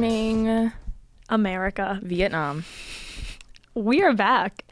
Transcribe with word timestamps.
morning, 0.00 0.72
America. 1.28 2.00
Vietnam. 2.02 2.64
We 3.74 4.02
are 4.02 4.12
back. 4.12 4.64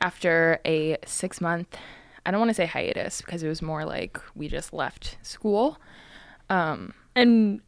After 0.00 0.60
a 0.64 0.98
six 1.04 1.40
month, 1.40 1.76
I 2.24 2.30
don't 2.30 2.38
want 2.38 2.50
to 2.50 2.54
say 2.54 2.66
hiatus 2.66 3.22
because 3.22 3.42
it 3.42 3.48
was 3.48 3.60
more 3.60 3.84
like 3.84 4.20
we 4.36 4.46
just 4.46 4.72
left 4.72 5.16
school. 5.22 5.78
Um, 6.48 6.94
And 7.16 7.60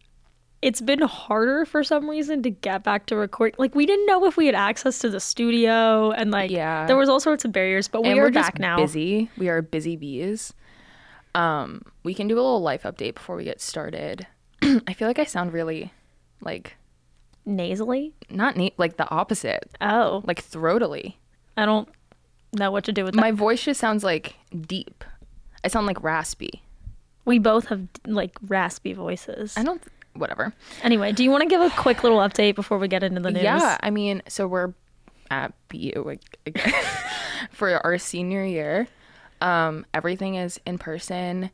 it's 0.63 0.81
been 0.81 1.01
harder 1.01 1.65
for 1.65 1.83
some 1.83 2.09
reason 2.09 2.45
to 2.45 2.51
get 2.51 2.85
back 2.85 3.07
to 3.07 3.17
record. 3.17 3.57
Like 3.59 3.75
we 3.75 3.87
didn't 3.87 4.07
know 4.07 4.25
if 4.27 4.37
we 4.37 4.47
had 4.47 4.55
access 4.55 5.01
to 5.01 5.11
the 5.11 5.19
studio 5.19 6.13
and 6.13 6.31
like 6.31 6.53
Yeah. 6.53 6.87
there 6.87 6.97
was 6.97 7.09
all 7.09 7.19
sorts 7.19 7.45
of 7.45 7.51
barriers, 7.51 7.89
but 7.89 8.03
we 8.05 8.11
and 8.11 8.21
are 8.21 8.23
we're 8.23 8.31
back 8.31 8.61
now. 8.61 8.77
busy. 8.77 9.31
We 9.37 9.49
are 9.49 9.63
busy 9.63 9.97
bees. 9.97 10.55
Um, 11.35 11.83
we 12.05 12.15
can 12.15 12.29
do 12.29 12.37
a 12.37 12.41
little 12.43 12.63
life 12.63 12.85
update 12.85 13.15
before 13.17 13.35
we 13.35 13.43
get 13.43 13.61
started. 13.61 14.29
I 14.63 14.93
feel 14.93 15.09
like 15.09 15.19
I 15.19 15.25
sound 15.25 15.53
really 15.53 15.93
like 16.41 16.77
Nasally? 17.47 18.15
not 18.31 18.57
neat, 18.57 18.75
like 18.79 18.97
the 18.97 19.09
opposite, 19.11 19.71
Oh. 19.81 20.23
like 20.27 20.43
throatily. 20.49 21.15
I 21.57 21.67
don't 21.67 21.89
know 22.53 22.71
what 22.71 22.85
to 22.85 22.93
do 22.93 23.05
with 23.05 23.15
that. 23.15 23.21
My 23.21 23.33
voice 23.33 23.63
just 23.65 23.81
sounds 23.81 24.03
like 24.03 24.35
deep. 24.59 25.05
I 25.65 25.69
sound 25.69 25.87
like 25.87 26.03
raspy. 26.03 26.63
we 27.25 27.39
both 27.39 27.67
have 27.67 27.87
like 28.07 28.37
raspy 28.47 28.93
voices. 28.93 29.55
I 29.57 29.63
don't. 29.65 29.83
Whatever. 30.15 30.53
Anyway, 30.83 31.11
do 31.13 31.25
you 31.25 31.31
want 31.31 31.43
to 31.43 31.49
give 31.49 31.61
a 31.61 31.71
quick 31.71 32.03
little 32.05 32.19
update 32.19 32.55
before 32.55 32.79
we 32.79 32.87
get 32.89 33.03
into 33.03 33.21
the 33.21 33.31
news? 33.33 33.43
Yeah, 33.43 33.77
I 33.81 33.91
mean, 33.91 34.23
so 34.29 34.47
we're 34.47 34.73
at 35.31 35.53
BU 35.69 36.17
for 37.51 37.85
our 37.85 37.99
senior 37.99 38.45
year. 38.45 38.87
Um, 39.41 39.85
everything 39.93 40.37
is 40.37 40.61
in 40.67 40.79
person. 40.79 41.51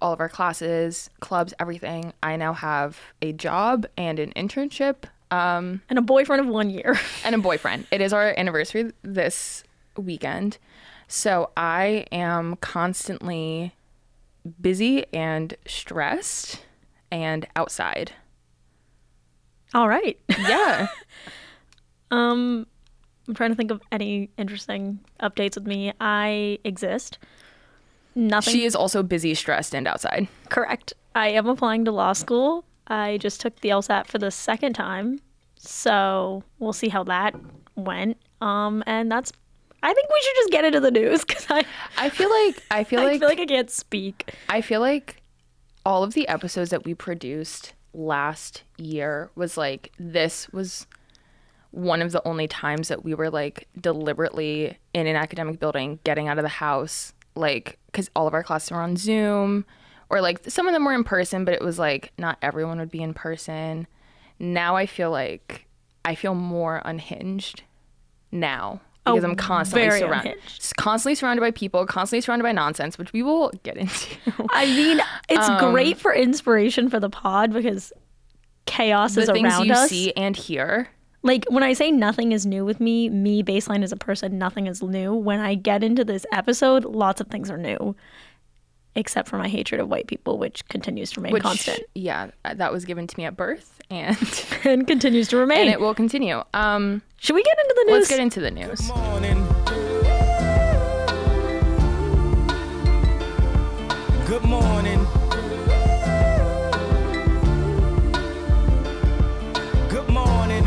All 0.00 0.12
of 0.12 0.18
our 0.20 0.28
classes, 0.28 1.10
clubs, 1.20 1.54
everything. 1.60 2.12
I 2.22 2.34
now 2.36 2.54
have 2.54 2.98
a 3.22 3.32
job 3.32 3.86
and 3.96 4.18
an 4.18 4.32
internship 4.34 5.04
um, 5.32 5.80
And 5.88 5.98
a 5.98 6.02
boyfriend 6.02 6.40
of 6.40 6.46
one 6.46 6.70
year. 6.70 6.98
and 7.24 7.34
a 7.34 7.38
boyfriend. 7.38 7.86
It 7.90 8.00
is 8.00 8.12
our 8.12 8.34
anniversary 8.36 8.92
this 9.02 9.64
weekend. 9.96 10.58
So 11.08 11.50
I 11.56 12.06
am 12.12 12.56
constantly 12.56 13.74
busy 14.60 15.04
and 15.12 15.54
stressed 15.66 16.64
and 17.10 17.46
outside. 17.56 18.12
all 19.74 19.88
right. 19.88 20.18
Yeah. 20.28 20.88
Um, 22.10 22.66
I'm 23.26 23.34
trying 23.34 23.50
to 23.52 23.56
think 23.56 23.70
of 23.70 23.80
any 23.90 24.28
interesting 24.36 24.98
updates 25.22 25.54
with 25.54 25.66
me. 25.66 25.94
I 25.98 26.58
exist. 26.62 27.18
Nothing. 28.14 28.52
she 28.52 28.64
is 28.66 28.74
also 28.76 29.02
busy, 29.02 29.32
stressed, 29.34 29.74
and 29.74 29.88
outside. 29.88 30.28
correct. 30.50 30.92
I 31.14 31.28
am 31.28 31.46
applying 31.46 31.86
to 31.86 31.90
law 31.90 32.12
school. 32.12 32.66
I 32.86 33.18
just 33.18 33.40
took 33.40 33.60
the 33.60 33.70
LSAT 33.70 34.06
for 34.06 34.18
the 34.18 34.30
second 34.30 34.74
time, 34.74 35.20
so 35.56 36.42
we'll 36.58 36.72
see 36.72 36.88
how 36.88 37.04
that 37.04 37.34
went. 37.76 38.18
Um, 38.40 38.82
and 38.86 39.10
that's. 39.10 39.32
I 39.84 39.92
think 39.92 40.08
we 40.12 40.20
should 40.20 40.36
just 40.36 40.50
get 40.50 40.64
into 40.64 40.80
the 40.80 40.90
news 40.90 41.24
because 41.26 41.46
I, 41.48 41.64
I 41.96 42.08
feel 42.08 42.30
like 42.30 42.62
I 42.70 42.84
feel 42.84 43.02
like 43.02 43.14
I 43.14 43.18
feel 43.18 43.28
like 43.28 43.40
I 43.40 43.46
can't 43.46 43.70
speak. 43.70 44.34
I 44.48 44.60
feel 44.60 44.80
like 44.80 45.22
all 45.84 46.02
of 46.04 46.14
the 46.14 46.28
episodes 46.28 46.70
that 46.70 46.84
we 46.84 46.94
produced 46.94 47.74
last 47.94 48.62
year 48.78 49.30
was 49.34 49.56
like 49.56 49.92
this 49.98 50.48
was 50.50 50.86
one 51.70 52.02
of 52.02 52.12
the 52.12 52.26
only 52.26 52.46
times 52.46 52.88
that 52.88 53.04
we 53.04 53.14
were 53.14 53.30
like 53.30 53.66
deliberately 53.80 54.78
in 54.94 55.06
an 55.06 55.16
academic 55.16 55.58
building 55.58 55.98
getting 56.04 56.28
out 56.28 56.38
of 56.38 56.42
the 56.42 56.48
house 56.48 57.12
like 57.34 57.78
cuz 57.92 58.10
all 58.14 58.26
of 58.26 58.34
our 58.34 58.42
classes 58.42 58.70
were 58.70 58.80
on 58.80 58.96
Zoom 58.96 59.64
or 60.12 60.20
like 60.20 60.38
some 60.48 60.68
of 60.68 60.72
them 60.74 60.84
were 60.84 60.94
in 60.94 61.02
person 61.02 61.44
but 61.44 61.54
it 61.54 61.60
was 61.62 61.78
like 61.78 62.12
not 62.18 62.38
everyone 62.42 62.78
would 62.78 62.90
be 62.90 63.02
in 63.02 63.12
person. 63.14 63.86
Now 64.38 64.76
I 64.76 64.86
feel 64.86 65.10
like 65.10 65.66
I 66.04 66.14
feel 66.14 66.34
more 66.34 66.80
unhinged 66.84 67.62
now 68.30 68.80
because 69.04 69.24
Oh, 69.24 69.28
I'm 69.28 69.34
constantly 69.36 69.98
surrounded 69.98 70.38
constantly 70.76 71.14
surrounded 71.16 71.40
by 71.40 71.50
people, 71.50 71.84
constantly 71.86 72.20
surrounded 72.20 72.44
by 72.44 72.52
nonsense, 72.52 72.98
which 72.98 73.12
we 73.12 73.22
will 73.24 73.50
get 73.64 73.76
into. 73.76 74.16
I 74.50 74.66
mean, 74.66 75.00
it's 75.28 75.48
Um, 75.48 75.72
great 75.72 75.98
for 75.98 76.14
inspiration 76.14 76.88
for 76.88 77.00
the 77.00 77.10
pod 77.10 77.52
because 77.52 77.92
chaos 78.66 79.14
the 79.16 79.22
is 79.22 79.28
things 79.30 79.48
around 79.52 79.66
you 79.66 79.72
us. 79.72 79.88
see 79.90 80.12
and 80.12 80.36
hear. 80.36 80.88
like 81.24 81.44
when 81.48 81.62
I 81.64 81.72
say 81.72 81.90
nothing 81.90 82.30
is 82.32 82.46
new 82.46 82.64
with 82.64 82.80
me, 82.80 83.08
me 83.08 83.42
baseline 83.42 83.82
as 83.82 83.90
a 83.92 83.96
person, 83.96 84.38
nothing 84.38 84.66
is 84.68 84.82
new. 84.82 85.12
When 85.14 85.40
I 85.40 85.54
get 85.56 85.82
into 85.82 86.04
this 86.04 86.24
episode, 86.32 86.84
lots 86.84 87.20
of 87.20 87.26
things 87.28 87.50
are 87.50 87.58
new, 87.58 87.94
except 88.94 89.28
for 89.28 89.38
my 89.38 89.48
hatred 89.48 89.80
of 89.80 89.88
white 89.88 90.06
people, 90.06 90.38
which 90.38 90.66
continues 90.68 91.10
to 91.12 91.20
remain 91.20 91.32
Which, 91.32 91.42
constant 91.42 91.80
yeah, 91.94 92.30
that 92.44 92.72
was 92.72 92.84
given 92.84 93.06
to 93.06 93.16
me 93.18 93.24
at 93.24 93.36
birth, 93.36 93.80
and 93.90 94.16
and 94.64 94.86
continues 94.86 95.28
to 95.28 95.36
remain. 95.36 95.60
and 95.62 95.70
it 95.70 95.80
will 95.80 95.94
continue. 95.94 96.42
Um, 96.54 97.02
Should 97.18 97.34
we 97.34 97.42
get 97.42 97.56
into 97.58 97.74
the 97.78 97.84
news? 97.84 97.98
let's 97.98 98.08
get 98.10 98.20
into 98.20 98.40
the 98.40 98.50
news. 98.50 98.88
morning. 98.88 99.46
Good 104.26 104.44
morning. 104.44 105.06
Good 109.90 110.08
morning. 110.08 110.66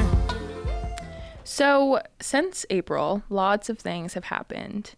So, 1.43 2.01
since 2.21 2.65
April, 2.69 3.23
lots 3.29 3.69
of 3.69 3.79
things 3.79 4.13
have 4.13 4.25
happened 4.25 4.93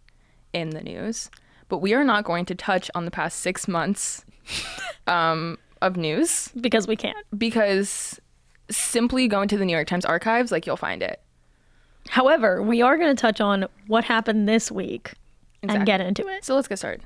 in 0.52 0.70
the 0.70 0.82
news, 0.82 1.30
but 1.68 1.78
we 1.78 1.94
are 1.94 2.04
not 2.04 2.24
going 2.24 2.44
to 2.46 2.54
touch 2.54 2.90
on 2.94 3.04
the 3.04 3.10
past 3.10 3.40
six 3.40 3.68
months 3.68 4.24
um, 5.06 5.58
of 5.80 5.96
news 5.96 6.50
because 6.60 6.86
we 6.86 6.96
can't. 6.96 7.16
because 7.36 8.20
simply 8.70 9.28
go 9.28 9.42
into 9.42 9.56
the 9.56 9.64
New 9.64 9.72
York 9.72 9.88
Times 9.88 10.04
archives, 10.04 10.52
like 10.52 10.66
you'll 10.66 10.76
find 10.76 11.02
it. 11.02 11.20
However, 12.08 12.62
we 12.62 12.82
are 12.82 12.96
going 12.96 13.14
to 13.14 13.20
touch 13.20 13.40
on 13.40 13.66
what 13.86 14.04
happened 14.04 14.48
this 14.48 14.70
week 14.70 15.12
and 15.62 15.84
get 15.84 16.00
into 16.00 16.26
it. 16.28 16.44
So 16.44 16.54
let's 16.54 16.68
get 16.68 16.78
started. 16.78 17.04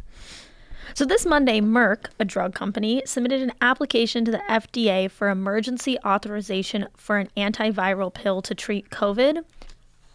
So 0.95 1.05
this 1.05 1.25
Monday, 1.25 1.61
Merck, 1.61 2.07
a 2.19 2.25
drug 2.25 2.55
company, 2.55 3.03
submitted 3.07 3.41
an 3.41 3.53
application 3.61 4.25
to 4.27 4.31
the 4.31 4.43
FDA 4.49 5.11
for 5.11 5.31
emergency 5.31 5.97
authorization 6.05 6.87
for 6.97 7.17
an 7.19 7.31
antiviral 7.37 8.13
pill 8.13 8.43
to 8.43 8.55
treat 8.55 8.91
COVID. 8.91 9.43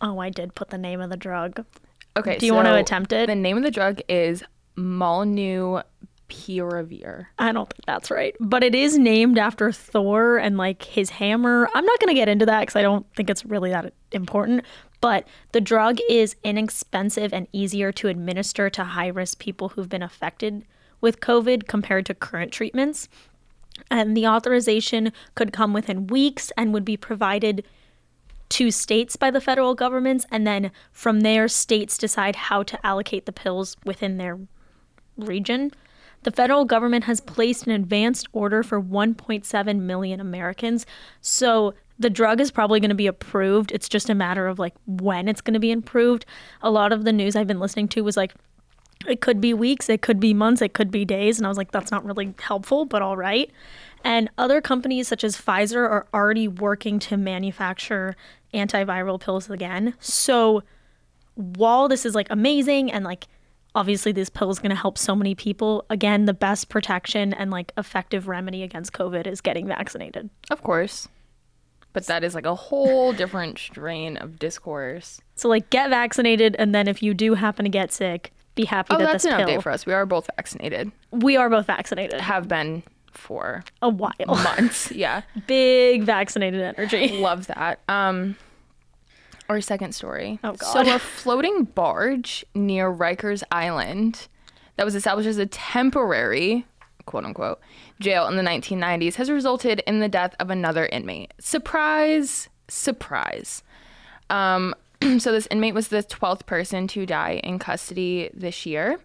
Oh, 0.02 0.20
I 0.20 0.30
did 0.30 0.54
put 0.54 0.70
the 0.70 0.78
name 0.78 1.02
of 1.02 1.10
the 1.10 1.18
drug. 1.18 1.66
Okay. 2.18 2.38
Do 2.38 2.46
you 2.46 2.54
want 2.54 2.68
to 2.68 2.76
attempt 2.76 3.14
it? 3.14 3.28
The 3.28 3.36
name 3.36 3.58
of 3.58 3.64
the 3.64 3.72
drug 3.72 4.02
is 4.10 4.44
Molnupiravir. 4.78 5.84
I 7.40 7.52
don't 7.52 7.70
think 7.70 7.86
that's 7.86 8.10
right, 8.12 8.36
but 8.40 8.64
it 8.64 8.76
is 8.76 8.98
named 8.98 9.38
after 9.38 9.72
Thor 9.72 10.38
and 10.38 10.58
like 10.58 10.84
his 10.84 11.10
hammer. 11.12 11.70
I'm 11.74 11.86
not 11.86 12.00
going 12.00 12.10
to 12.10 12.20
get 12.20 12.30
into 12.30 12.46
that 12.46 12.62
because 12.62 12.76
I 12.76 12.82
don't 12.82 13.06
think 13.16 13.30
it's 13.30 13.46
really 13.46 13.70
that 13.72 13.94
important. 14.12 14.64
But 15.00 15.28
the 15.52 15.62
drug 15.62 16.00
is 16.10 16.36
inexpensive 16.44 17.34
and 17.34 17.48
easier 17.52 17.92
to 17.94 18.08
administer 18.08 18.70
to 18.72 18.84
high 18.84 19.08
risk 19.08 19.40
people 19.40 19.70
who've 19.70 19.90
been 19.90 20.04
affected 20.04 20.66
with 21.02 21.20
COVID 21.20 21.68
compared 21.68 22.06
to 22.08 22.16
current 22.16 22.52
treatments. 22.52 23.08
And 23.92 24.18
the 24.18 24.26
authorization 24.26 25.14
could 25.36 25.54
come 25.54 25.72
within 25.72 26.08
weeks 26.08 26.52
and 26.58 26.74
would 26.74 26.86
be 26.86 26.98
provided 26.98 27.64
to 28.50 28.72
states 28.72 29.16
by 29.16 29.32
the 29.32 29.42
federal 29.42 29.76
governments. 29.76 30.26
And 30.32 30.46
then 30.46 30.72
from 30.92 31.22
there, 31.22 31.48
states 31.48 31.98
decide 31.98 32.36
how 32.36 32.64
to 32.64 32.86
allocate 32.86 33.26
the 33.26 33.32
pills 33.32 33.76
within 33.86 34.18
their 34.18 34.40
region. 35.18 35.72
The 36.24 36.32
federal 36.32 36.66
government 36.66 37.06
has 37.06 37.20
placed 37.20 37.68
an 37.68 37.72
advanced 37.72 38.28
order 38.34 38.64
for 38.64 38.82
1.7 38.82 39.80
million 39.80 40.20
Americans. 40.20 40.86
So 41.22 41.74
the 42.00 42.10
drug 42.10 42.42
is 42.42 42.52
probably 42.52 42.80
going 42.80 42.90
to 42.90 42.96
be 42.96 43.08
approved. 43.08 43.72
It's 43.72 43.90
just 43.90 44.10
a 44.10 44.16
matter 44.16 44.48
of 44.48 44.60
like 44.60 44.74
when 44.86 45.28
it's 45.28 45.42
going 45.42 45.54
to 45.54 45.60
be 45.60 45.72
approved. 45.72 46.26
A 46.62 46.70
lot 46.70 46.92
of 46.92 47.06
the 47.06 47.14
news 47.14 47.36
I've 47.36 47.48
been 47.48 47.60
listening 47.60 47.88
to 47.90 48.02
was 48.04 48.18
like, 48.18 48.34
it 49.08 49.22
could 49.22 49.40
be 49.40 49.54
weeks, 49.54 49.90
it 49.90 50.02
could 50.02 50.20
be 50.20 50.34
months, 50.34 50.62
it 50.62 50.74
could 50.74 50.92
be 50.92 51.06
days. 51.06 51.38
And 51.38 51.46
I 51.46 51.50
was 51.50 51.58
like, 51.58 51.72
that's 51.72 51.92
not 51.92 52.04
really 52.04 52.34
helpful, 52.40 52.86
but 52.86 53.02
all 53.02 53.16
right. 53.16 53.52
And 54.04 54.30
other 54.38 54.62
companies 54.62 55.08
such 55.08 55.24
as 55.24 55.36
Pfizer 55.38 55.78
are 55.78 56.08
already 56.14 56.48
working 56.48 57.00
to 57.00 57.18
manufacture 57.18 58.16
antiviral 58.54 59.20
pills 59.20 59.50
again. 59.50 59.94
So 60.00 60.64
while 61.36 61.88
this 61.88 62.06
is 62.06 62.16
like 62.16 62.28
amazing 62.30 62.92
and 62.92 63.04
like 63.06 63.28
obviously 63.76 64.12
this 64.12 64.30
pill 64.30 64.50
is 64.50 64.58
going 64.60 64.70
to 64.72 64.76
help 64.76 64.98
so 64.98 65.16
many 65.16 65.36
people, 65.36 65.86
again, 65.90 66.26
the 66.26 66.34
best 66.34 66.70
protection 66.70 67.34
and 67.34 67.52
like 67.52 67.72
effective 67.78 68.28
remedy 68.28 68.64
against 68.64 68.94
COVID 68.94 69.28
is 69.28 69.42
getting 69.42 69.68
vaccinated. 69.68 70.30
Of 70.50 70.64
course. 70.64 71.08
But 71.94 72.06
that 72.08 72.24
is 72.24 72.34
like 72.36 72.46
a 72.46 72.56
whole 72.56 73.12
different 73.14 73.58
strain 73.60 74.18
of 74.18 74.40
discourse. 74.40 75.20
So 75.36 75.48
like 75.50 75.70
get 75.70 75.90
vaccinated 75.90 76.56
and 76.58 76.74
then 76.74 76.88
if 76.88 77.04
you 77.04 77.14
do 77.14 77.34
happen 77.34 77.66
to 77.66 77.70
get 77.70 77.92
sick, 77.92 78.32
be 78.56 78.66
happy 78.66 78.96
Oh, 78.96 78.98
that 78.98 79.12
that's 79.12 79.24
this 79.24 79.32
an 79.34 79.38
pill. 79.40 79.48
update 79.48 79.64
for 79.64 79.72
us. 79.72 79.86
We 79.86 79.94
are 79.94 80.06
both 80.06 80.28
vaccinated. 80.36 80.92
we 81.12 81.38
are 81.38 81.50
both 81.50 81.68
vaccinated. 81.68 82.20
Have 82.22 82.48
been 82.48 82.82
for 83.18 83.64
A 83.82 83.90
while. 83.90 84.12
months. 84.28 84.92
yeah. 84.96 85.22
Big 85.48 86.04
vaccinated 86.04 86.62
energy. 86.62 87.20
Love 87.20 87.48
that. 87.48 87.80
Um 87.90 88.38
our 89.50 89.62
second 89.62 89.94
story. 89.94 90.40
Oh, 90.44 90.54
god 90.54 90.88
So 90.88 90.96
a 90.96 91.00
floating 91.00 91.64
barge 91.64 92.46
near 92.54 92.94
Rikers 92.94 93.44
Island 93.52 94.28
that 94.76 94.86
was 94.86 94.96
established 94.96 95.28
as 95.28 95.38
a 95.38 95.46
temporary 95.46 96.66
quote 97.06 97.26
unquote 97.26 97.60
jail 98.00 98.28
in 98.28 98.36
the 98.36 98.44
1990s 98.44 99.16
has 99.16 99.32
resulted 99.32 99.82
in 99.88 100.00
the 100.00 100.10
death 100.10 100.36
of 100.40 100.50
another 100.52 100.86
inmate. 100.86 101.34
Surprise, 101.40 102.50
surprise. 102.68 103.64
Um, 104.30 104.76
so 105.18 105.32
this 105.32 105.48
inmate 105.50 105.74
was 105.74 105.88
the 105.88 106.04
12th 106.04 106.46
person 106.46 106.88
to 106.90 107.06
die 107.06 107.40
in 107.44 107.58
custody 107.60 108.30
this 108.34 108.66
year. 108.66 109.00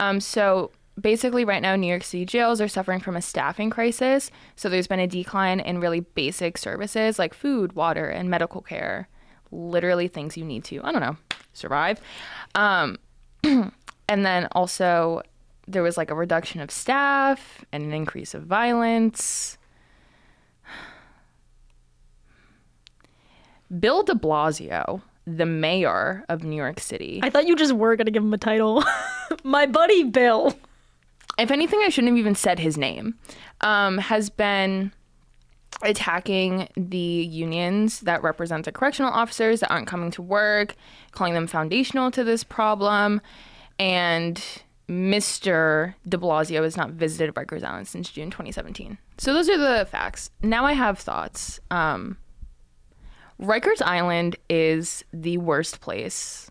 Um, 0.00 0.20
so 0.20 0.70
basically, 1.00 1.44
right 1.44 1.62
now, 1.62 1.76
New 1.76 1.86
York 1.86 2.04
City 2.04 2.24
jails 2.24 2.60
are 2.60 2.68
suffering 2.68 3.00
from 3.00 3.16
a 3.16 3.22
staffing 3.22 3.70
crisis. 3.70 4.30
So 4.56 4.68
there's 4.68 4.86
been 4.86 5.00
a 5.00 5.06
decline 5.06 5.60
in 5.60 5.80
really 5.80 6.00
basic 6.00 6.58
services 6.58 7.18
like 7.18 7.34
food, 7.34 7.74
water, 7.74 8.08
and 8.08 8.30
medical 8.30 8.60
care. 8.60 9.08
Literally 9.50 10.08
things 10.08 10.36
you 10.36 10.44
need 10.44 10.64
to, 10.64 10.80
I 10.82 10.92
don't 10.92 11.00
know, 11.00 11.16
survive. 11.52 12.00
Um, 12.54 12.98
and 13.42 13.72
then 14.08 14.48
also, 14.52 15.22
there 15.66 15.82
was 15.82 15.96
like 15.96 16.10
a 16.10 16.14
reduction 16.14 16.60
of 16.60 16.70
staff 16.70 17.64
and 17.72 17.84
an 17.84 17.92
increase 17.92 18.34
of 18.34 18.44
violence. 18.44 19.58
Bill 23.80 24.02
de 24.02 24.14
Blasio, 24.14 25.02
the 25.26 25.46
mayor 25.46 26.24
of 26.28 26.44
New 26.44 26.56
York 26.56 26.80
City. 26.80 27.20
I 27.22 27.30
thought 27.30 27.46
you 27.46 27.56
just 27.56 27.72
were 27.72 27.96
gonna 27.96 28.10
give 28.10 28.22
him 28.22 28.34
a 28.34 28.38
title. 28.38 28.84
My 29.44 29.66
buddy 29.66 30.04
Bill. 30.04 30.54
If 31.38 31.50
anything, 31.50 31.80
I 31.82 31.88
shouldn't 31.88 32.12
have 32.12 32.18
even 32.18 32.34
said 32.34 32.58
his 32.58 32.76
name, 32.76 33.18
um, 33.60 33.98
has 33.98 34.30
been 34.30 34.92
attacking 35.82 36.68
the 36.76 36.98
unions 36.98 38.00
that 38.00 38.22
represent 38.22 38.64
the 38.64 38.72
correctional 38.72 39.12
officers 39.12 39.60
that 39.60 39.70
aren't 39.70 39.86
coming 39.86 40.10
to 40.12 40.22
work, 40.22 40.74
calling 41.12 41.34
them 41.34 41.46
foundational 41.46 42.10
to 42.12 42.24
this 42.24 42.44
problem. 42.44 43.20
And 43.78 44.42
Mr. 44.88 45.94
de 46.08 46.16
Blasio 46.16 46.62
has 46.62 46.76
not 46.76 46.90
visited 46.90 47.34
Rikers 47.34 47.64
Island 47.64 47.88
since 47.88 48.10
June 48.10 48.30
2017. 48.30 48.98
So 49.18 49.32
those 49.32 49.48
are 49.48 49.58
the 49.58 49.86
facts. 49.86 50.30
Now 50.42 50.64
I 50.64 50.74
have 50.74 50.98
thoughts. 50.98 51.58
Um, 51.70 52.18
Rikers 53.40 53.82
Island 53.82 54.36
is 54.48 55.04
the 55.12 55.38
worst 55.38 55.80
place 55.80 56.50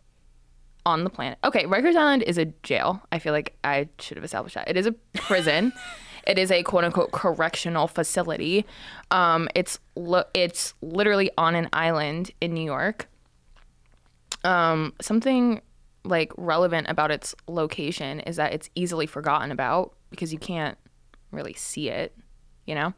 on 0.85 1.03
the 1.03 1.09
planet. 1.09 1.37
Okay, 1.43 1.65
Rikers 1.65 1.95
Island 1.95 2.23
is 2.23 2.37
a 2.37 2.45
jail. 2.45 3.01
I 3.11 3.19
feel 3.19 3.33
like 3.33 3.57
I 3.63 3.89
should 3.99 4.17
have 4.17 4.23
established 4.23 4.55
that. 4.55 4.69
It 4.69 4.77
is 4.77 4.85
a 4.85 4.91
prison. 5.13 5.73
it 6.27 6.37
is 6.37 6.51
a 6.51 6.63
quote 6.63 6.83
unquote 6.83 7.11
correctional 7.11 7.87
facility. 7.87 8.65
Um, 9.11 9.49
it's 9.55 9.79
lo- 9.95 10.25
it's 10.33 10.73
literally 10.81 11.31
on 11.37 11.55
an 11.55 11.69
island 11.73 12.31
in 12.41 12.53
New 12.53 12.63
York. 12.63 13.09
Um, 14.43 14.93
something 15.01 15.61
like 16.03 16.31
relevant 16.37 16.87
about 16.89 17.11
its 17.11 17.33
location 17.47 18.19
is 18.21 18.35
that 18.35 18.53
it's 18.53 18.69
easily 18.75 19.05
forgotten 19.05 19.51
about 19.51 19.93
because 20.09 20.33
you 20.33 20.39
can't 20.39 20.77
really 21.31 21.53
see 21.53 21.89
it, 21.89 22.15
you 22.65 22.75
know. 22.75 22.93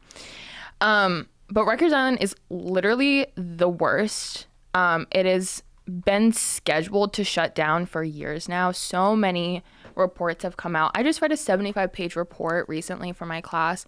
Um, 0.80 1.28
but 1.48 1.64
Rikers 1.64 1.92
Island 1.92 2.18
is 2.20 2.34
literally 2.50 3.26
the 3.36 3.68
worst. 3.68 4.46
Um, 4.74 5.06
it 5.12 5.24
has 5.24 5.62
been 5.86 6.32
scheduled 6.32 7.12
to 7.14 7.24
shut 7.24 7.54
down 7.54 7.86
for 7.86 8.02
years 8.02 8.48
now. 8.48 8.72
So 8.72 9.14
many 9.14 9.62
reports 9.94 10.42
have 10.42 10.56
come 10.56 10.76
out. 10.76 10.90
I 10.94 11.02
just 11.02 11.22
read 11.22 11.32
a 11.32 11.36
75 11.36 11.92
page 11.92 12.16
report 12.16 12.68
recently 12.68 13.12
for 13.12 13.26
my 13.26 13.40
class, 13.40 13.86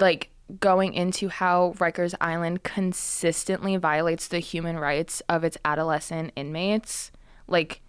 like 0.00 0.30
going 0.60 0.94
into 0.94 1.28
how 1.28 1.74
Rikers 1.78 2.14
Island 2.20 2.62
consistently 2.62 3.76
violates 3.76 4.28
the 4.28 4.38
human 4.38 4.78
rights 4.78 5.22
of 5.28 5.44
its 5.44 5.58
adolescent 5.64 6.32
inmates. 6.36 7.12
Like, 7.46 7.82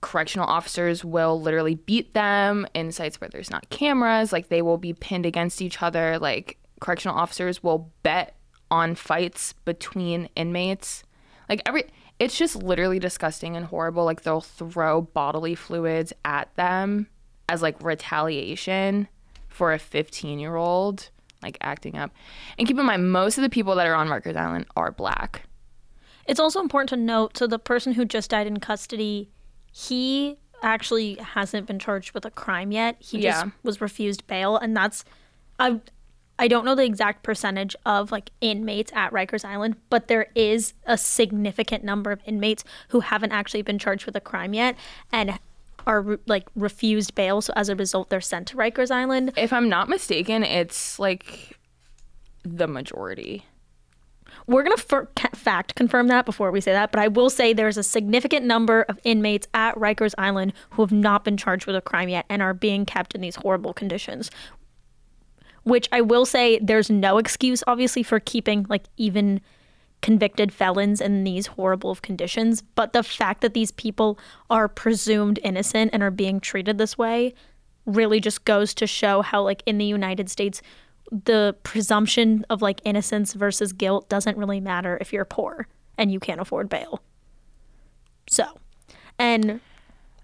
correctional 0.00 0.48
officers 0.48 1.04
will 1.04 1.40
literally 1.40 1.74
beat 1.74 2.14
them 2.14 2.66
in 2.74 2.92
sites 2.92 3.20
where 3.20 3.28
there's 3.28 3.50
not 3.50 3.68
cameras. 3.68 4.32
Like, 4.32 4.48
they 4.48 4.62
will 4.62 4.78
be 4.78 4.94
pinned 4.94 5.26
against 5.26 5.60
each 5.60 5.82
other. 5.82 6.18
Like, 6.18 6.58
correctional 6.80 7.18
officers 7.18 7.62
will 7.62 7.92
bet 8.02 8.36
on 8.70 8.94
fights 8.94 9.52
between 9.64 10.30
inmates. 10.34 11.04
Like 11.50 11.62
every 11.66 11.84
it's 12.18 12.38
just 12.38 12.56
literally 12.56 12.98
disgusting 12.98 13.56
and 13.56 13.66
horrible. 13.66 14.04
Like 14.04 14.22
they'll 14.22 14.40
throw 14.40 15.02
bodily 15.02 15.54
fluids 15.54 16.12
at 16.24 16.54
them 16.56 17.08
as 17.48 17.60
like 17.60 17.82
retaliation 17.82 19.08
for 19.48 19.72
a 19.72 19.78
15 19.78 20.38
year 20.38 20.56
old 20.56 21.10
like 21.42 21.58
acting 21.60 21.96
up. 21.96 22.12
And 22.58 22.66
keep 22.68 22.78
in 22.78 22.86
mind, 22.86 23.12
most 23.12 23.38
of 23.38 23.42
the 23.42 23.50
people 23.50 23.74
that 23.74 23.86
are 23.86 23.94
on 23.94 24.08
Rikers 24.08 24.36
Island 24.36 24.66
are 24.76 24.92
black. 24.92 25.42
It's 26.26 26.40
also 26.40 26.60
important 26.60 26.90
to 26.90 26.96
note 26.96 27.36
so 27.36 27.46
the 27.46 27.58
person 27.58 27.94
who 27.94 28.04
just 28.04 28.30
died 28.30 28.46
in 28.46 28.60
custody, 28.60 29.30
he 29.72 30.36
actually 30.62 31.14
hasn't 31.14 31.66
been 31.66 31.78
charged 31.78 32.12
with 32.12 32.24
a 32.24 32.30
crime 32.30 32.70
yet. 32.70 32.96
He 33.00 33.22
just 33.22 33.46
was 33.62 33.80
refused 33.80 34.26
bail, 34.26 34.56
and 34.56 34.76
that's 34.76 35.04
I 35.58 35.80
I 36.40 36.48
don't 36.48 36.64
know 36.64 36.74
the 36.74 36.84
exact 36.84 37.22
percentage 37.22 37.76
of 37.84 38.10
like 38.10 38.30
inmates 38.40 38.90
at 38.94 39.12
Rikers 39.12 39.44
Island, 39.44 39.76
but 39.90 40.08
there 40.08 40.28
is 40.34 40.72
a 40.86 40.96
significant 40.96 41.84
number 41.84 42.10
of 42.10 42.22
inmates 42.24 42.64
who 42.88 43.00
haven't 43.00 43.32
actually 43.32 43.60
been 43.60 43.78
charged 43.78 44.06
with 44.06 44.16
a 44.16 44.22
crime 44.22 44.54
yet 44.54 44.74
and 45.12 45.38
are 45.86 46.00
re- 46.00 46.16
like 46.26 46.48
refused 46.56 47.14
bail. 47.14 47.42
So 47.42 47.52
as 47.56 47.68
a 47.68 47.76
result, 47.76 48.08
they're 48.08 48.22
sent 48.22 48.48
to 48.48 48.56
Rikers 48.56 48.90
Island. 48.90 49.34
If 49.36 49.52
I'm 49.52 49.68
not 49.68 49.90
mistaken, 49.90 50.42
it's 50.42 50.98
like 50.98 51.58
the 52.42 52.66
majority. 52.66 53.44
We're 54.46 54.62
going 54.62 54.76
to 54.76 55.08
f- 55.18 55.38
fact 55.38 55.74
confirm 55.74 56.08
that 56.08 56.24
before 56.24 56.50
we 56.50 56.62
say 56.62 56.72
that, 56.72 56.90
but 56.90 57.00
I 57.00 57.08
will 57.08 57.28
say 57.28 57.52
there's 57.52 57.76
a 57.76 57.82
significant 57.82 58.46
number 58.46 58.82
of 58.82 58.98
inmates 59.04 59.46
at 59.52 59.74
Rikers 59.74 60.14
Island 60.16 60.54
who 60.70 60.82
have 60.82 60.92
not 60.92 61.22
been 61.22 61.36
charged 61.36 61.66
with 61.66 61.76
a 61.76 61.82
crime 61.82 62.08
yet 62.08 62.24
and 62.30 62.40
are 62.40 62.54
being 62.54 62.86
kept 62.86 63.14
in 63.14 63.20
these 63.20 63.36
horrible 63.36 63.74
conditions. 63.74 64.30
Which 65.70 65.88
I 65.92 66.00
will 66.00 66.26
say 66.26 66.58
there's 66.58 66.90
no 66.90 67.18
excuse, 67.18 67.62
obviously, 67.66 68.02
for 68.02 68.18
keeping 68.18 68.66
like 68.68 68.84
even 68.96 69.40
convicted 70.02 70.52
felons 70.52 71.00
in 71.00 71.24
these 71.24 71.46
horrible 71.46 71.94
conditions. 71.94 72.62
But 72.74 72.92
the 72.92 73.02
fact 73.04 73.40
that 73.42 73.54
these 73.54 73.70
people 73.70 74.18
are 74.48 74.66
presumed 74.66 75.38
innocent 75.44 75.90
and 75.92 76.02
are 76.02 76.10
being 76.10 76.40
treated 76.40 76.78
this 76.78 76.98
way 76.98 77.34
really 77.86 78.18
just 78.18 78.44
goes 78.44 78.74
to 78.74 78.86
show 78.86 79.22
how, 79.22 79.42
like, 79.42 79.62
in 79.64 79.78
the 79.78 79.84
United 79.84 80.28
States, 80.28 80.60
the 81.10 81.56
presumption 81.62 82.44
of 82.50 82.62
like 82.62 82.80
innocence 82.84 83.32
versus 83.32 83.72
guilt 83.72 84.08
doesn't 84.08 84.36
really 84.36 84.60
matter 84.60 84.98
if 85.00 85.12
you're 85.12 85.24
poor 85.24 85.66
and 85.98 86.12
you 86.12 86.20
can't 86.20 86.40
afford 86.40 86.68
bail. 86.68 87.00
So, 88.28 88.44
and 89.18 89.60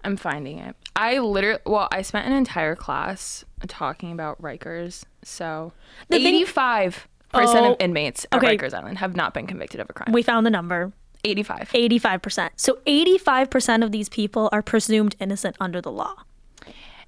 I'm 0.03 0.17
finding 0.17 0.59
it. 0.59 0.75
I 0.97 1.19
literally, 1.19 1.59
well, 1.65 1.87
I 1.91 2.01
spent 2.01 2.25
an 2.27 2.33
entire 2.33 2.75
class 2.75 3.45
talking 3.67 4.11
about 4.11 4.41
Rikers. 4.41 5.03
So, 5.23 5.71
The 6.09 6.17
85% 6.17 7.03
Oh, 7.33 7.71
of 7.73 7.77
inmates 7.79 8.25
at 8.31 8.41
okay. 8.43 8.57
Rikers 8.57 8.73
Island 8.73 8.97
have 8.97 9.15
not 9.15 9.33
been 9.33 9.45
convicted 9.47 9.79
of 9.79 9.89
a 9.89 9.93
crime. 9.93 10.11
we 10.11 10.23
found 10.23 10.45
the 10.45 10.49
number 10.49 10.91
85. 11.23 11.69
85%. 11.73 12.49
So, 12.55 12.79
85% 12.87 13.83
of 13.83 13.91
these 13.91 14.09
people 14.09 14.49
are 14.51 14.61
presumed 14.63 15.15
innocent 15.19 15.55
under 15.59 15.81
the 15.81 15.91
law. 15.91 16.15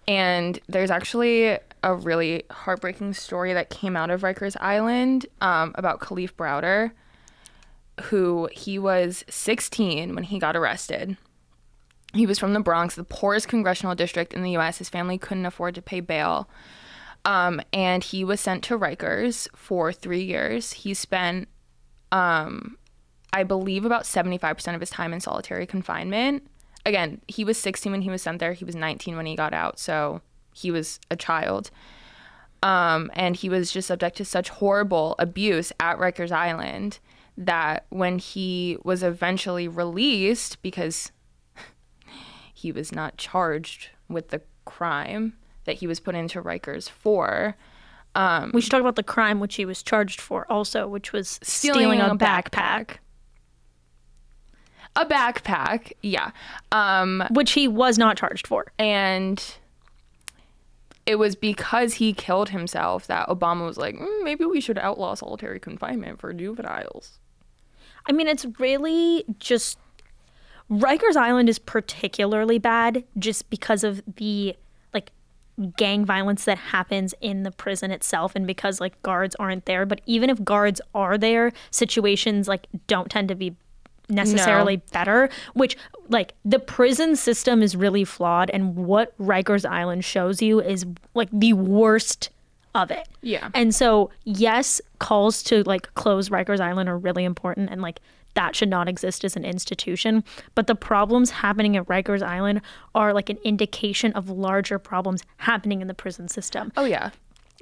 And 0.07 0.59
there's 0.67 0.91
actually 0.91 1.57
a 1.83 1.95
really 1.95 2.43
heartbreaking 2.51 3.13
story 3.13 3.53
that 3.53 3.69
came 3.69 3.95
out 3.95 4.09
of 4.11 4.21
Rikers 4.21 4.55
Island 4.59 5.25
um, 5.41 5.71
about 5.75 5.99
Kalief 5.99 6.33
Browder, 6.33 6.91
who 8.03 8.49
he 8.51 8.77
was 8.79 9.23
16 9.29 10.13
when 10.15 10.23
he 10.25 10.37
got 10.39 10.55
arrested. 10.55 11.17
He 12.13 12.25
was 12.25 12.39
from 12.39 12.53
the 12.53 12.59
Bronx, 12.59 12.95
the 12.95 13.03
poorest 13.03 13.47
congressional 13.47 13.95
district 13.95 14.33
in 14.33 14.41
the 14.41 14.51
U.S. 14.51 14.79
His 14.79 14.89
family 14.89 15.17
couldn't 15.17 15.45
afford 15.45 15.75
to 15.75 15.81
pay 15.81 15.99
bail. 15.99 16.49
Um, 17.25 17.61
and 17.71 18.03
he 18.03 18.23
was 18.23 18.39
sent 18.39 18.63
to 18.65 18.79
Rikers 18.79 19.47
for 19.55 19.91
three 19.91 20.23
years. 20.23 20.73
He 20.73 20.93
spent, 20.93 21.47
um, 22.11 22.77
I 23.31 23.43
believe, 23.43 23.85
about 23.85 24.03
75% 24.03 24.73
of 24.73 24.79
his 24.79 24.89
time 24.89 25.13
in 25.13 25.19
solitary 25.19 25.67
confinement. 25.67 26.47
Again, 26.85 27.21
he 27.27 27.43
was 27.43 27.57
16 27.57 27.91
when 27.91 28.01
he 28.01 28.09
was 28.09 28.21
sent 28.21 28.39
there. 28.39 28.53
He 28.53 28.65
was 28.65 28.75
19 28.75 29.15
when 29.15 29.25
he 29.25 29.35
got 29.35 29.53
out. 29.53 29.79
So 29.79 30.21
he 30.53 30.71
was 30.71 30.99
a 31.11 31.15
child. 31.15 31.69
Um, 32.63 33.11
and 33.13 33.35
he 33.35 33.49
was 33.49 33.71
just 33.71 33.87
subject 33.87 34.17
to 34.17 34.25
such 34.25 34.49
horrible 34.49 35.15
abuse 35.19 35.71
at 35.79 35.97
Rikers 35.97 36.31
Island 36.31 36.99
that 37.37 37.85
when 37.89 38.17
he 38.17 38.77
was 38.83 39.03
eventually 39.03 39.67
released, 39.67 40.61
because 40.61 41.11
he 42.59 42.71
was 42.71 42.91
not 42.91 43.17
charged 43.17 43.89
with 44.07 44.29
the 44.29 44.41
crime 44.65 45.33
that 45.65 45.77
he 45.77 45.87
was 45.87 45.99
put 45.99 46.15
into 46.15 46.41
Rikers 46.41 46.89
for, 46.89 47.55
We 48.53 48.61
should 48.61 48.71
talk 48.71 48.81
about 48.81 48.95
the 48.95 49.03
crime 49.03 49.39
which 49.39 49.55
he 49.55 49.65
was 49.65 49.81
charged 49.83 50.19
for 50.19 50.45
also, 50.51 50.87
which 50.87 51.13
was 51.13 51.39
stealing, 51.41 51.79
stealing, 51.79 52.01
a, 52.01 52.07
a 52.13 52.17
backpack, 52.17 52.97
A 54.95 55.05
backpack, 55.05 55.93
yeah. 56.01 56.31
Um, 56.71 57.23
which 57.31 57.51
he 57.51 57.67
was 57.67 57.97
not 57.97 58.17
charged 58.17 58.45
for. 58.47 58.71
and 58.77 59.55
it 61.05 61.17
was 61.17 61.35
because 61.35 61.95
he 61.95 62.13
killed 62.13 62.49
himself 62.49 63.07
that 63.07 63.27
Obama 63.29 63.65
was 63.65 63.77
like, 63.77 63.95
"Mm, 63.95 64.23
maybe 64.23 64.45
we 64.45 64.61
should 64.61 64.77
outlaw 64.77 65.15
solitary 65.15 65.59
confinement 65.59 66.19
for 66.19 66.31
juveniles. 66.33 67.17
I 68.05 68.11
mean, 68.11 68.27
it's 68.27 68.45
really 68.59 69.25
just 69.39 69.79
Rikers 70.69 71.15
Island 71.15 71.49
is 71.49 71.59
particularly 71.59 72.59
bad 72.59 73.03
just 73.17 73.49
because 73.49 73.83
of 73.83 74.01
the 74.17 74.55
like 74.93 75.11
gang 75.75 76.05
violence 76.05 76.45
that 76.45 76.57
happens 76.57 77.13
in 77.21 77.43
the 77.43 77.51
prison 77.51 77.91
itself 77.91 78.35
and 78.35 78.45
because 78.45 78.79
like 78.79 79.01
guards 79.01 79.35
aren't 79.35 79.65
there 79.65 79.85
but 79.85 79.99
even 80.05 80.29
if 80.29 80.43
guards 80.43 80.79
are 80.93 81.17
there 81.17 81.51
situations 81.71 82.47
like 82.47 82.67
don't 82.87 83.09
tend 83.09 83.27
to 83.27 83.35
be 83.35 83.55
necessarily 84.07 84.77
No. 84.77 84.81
better 84.91 85.29
which 85.53 85.75
like 86.07 86.33
the 86.45 86.59
prison 86.59 87.15
system 87.15 87.61
is 87.61 87.75
really 87.75 88.03
flawed 88.05 88.49
and 88.51 88.75
what 88.75 89.17
Rikers 89.19 89.69
Island 89.69 90.05
shows 90.05 90.41
you 90.41 90.61
is 90.61 90.85
like 91.13 91.29
the 91.31 91.53
worst 91.53 92.29
of 92.75 92.91
it 92.91 93.07
Yeah. 93.21 93.49
and 93.55 93.73
so, 93.73 94.11
yes, 94.25 94.79
calls 94.99 95.41
to 95.43 95.63
like 95.63 95.93
close 95.95 96.29
Rikers 96.29 96.59
Island 96.59 96.87
are 96.87 96.97
really 96.97 97.23
important 97.25 97.69
and 97.71 97.81
like 97.81 97.99
that 98.39 98.55
should 98.55 98.69
not 98.69 98.87
exist 98.87 99.25
as 99.25 99.35
an 99.35 99.43
institution. 99.43 100.23
But 100.55 100.67
the 100.67 100.73
problems 100.75 101.29
happening 101.29 101.75
at 101.75 101.85
Rikers 101.87 102.23
Island 102.23 102.61
are 102.95 103.13
like 103.13 103.29
an 103.29 103.37
indication 103.43 104.13
of 104.13 104.29
larger 104.29 104.79
problems 104.79 105.23
happening 105.35 105.81
in 105.81 105.89
the 105.89 105.93
prison 105.93 106.29
system. 106.29 106.71
Oh 106.77 106.85
yeah. 106.85 107.09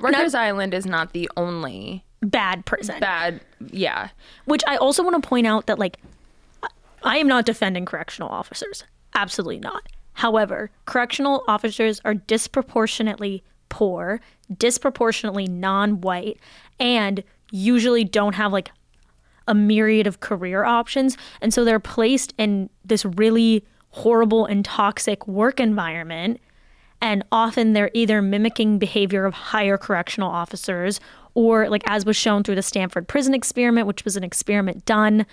Rikers 0.02 0.36
Island 0.36 0.76
is 0.76 0.86
not 0.86 1.14
the 1.14 1.32
only 1.36 2.06
Bad 2.22 2.64
prison. 2.68 3.00
bad. 3.00 3.42
Yeah. 3.72 4.10
Which 4.46 4.62
I 4.68 4.78
also 4.78 5.02
want 5.02 5.20
to 5.22 5.28
point 5.28 5.48
out 5.48 5.66
that 5.66 5.80
like 5.80 5.98
I 7.04 7.18
am 7.18 7.28
not 7.28 7.48
defending 7.48 7.86
correctional 7.86 8.30
officers. 8.30 8.84
Absolutely 9.16 9.60
not. 9.60 9.82
However, 10.14 10.70
correctional 10.86 11.44
officers 11.48 12.02
are 12.06 12.14
disproportionately 12.14 13.44
poor, 13.70 14.22
disproportionately 14.56 15.48
non-white, 15.48 16.38
and 16.80 17.24
usually 17.52 18.04
don't 18.04 18.36
have 18.36 18.54
like 18.54 18.70
a 19.48 19.54
myriad 19.54 20.08
of 20.08 20.20
career 20.20 20.64
options, 20.64 21.18
and 21.42 21.54
so 21.54 21.64
they're 21.64 21.80
placed 21.80 22.34
in 22.38 22.70
this 22.86 23.06
really 23.06 23.66
horrible 23.90 24.46
and 24.46 24.64
toxic 24.64 25.28
work 25.28 25.60
environment. 25.60 26.40
And 27.02 27.24
often 27.32 27.74
they're 27.74 27.92
either 27.94 28.22
mimicking 28.22 28.80
behavior 28.80 29.26
of 29.26 29.34
higher 29.34 29.78
correctional 29.78 30.30
officers 30.30 31.00
or 31.36 31.70
like 31.70 31.84
as 31.86 32.06
was 32.06 32.18
shown 32.18 32.44
through 32.44 32.56
the 32.56 32.64
Stanford 32.64 33.08
prison 33.08 33.36
experiment 33.36 33.86
which 33.86 34.04
was 34.04 34.18
an 34.18 34.24
experiment 34.24 34.84
done 34.86 35.24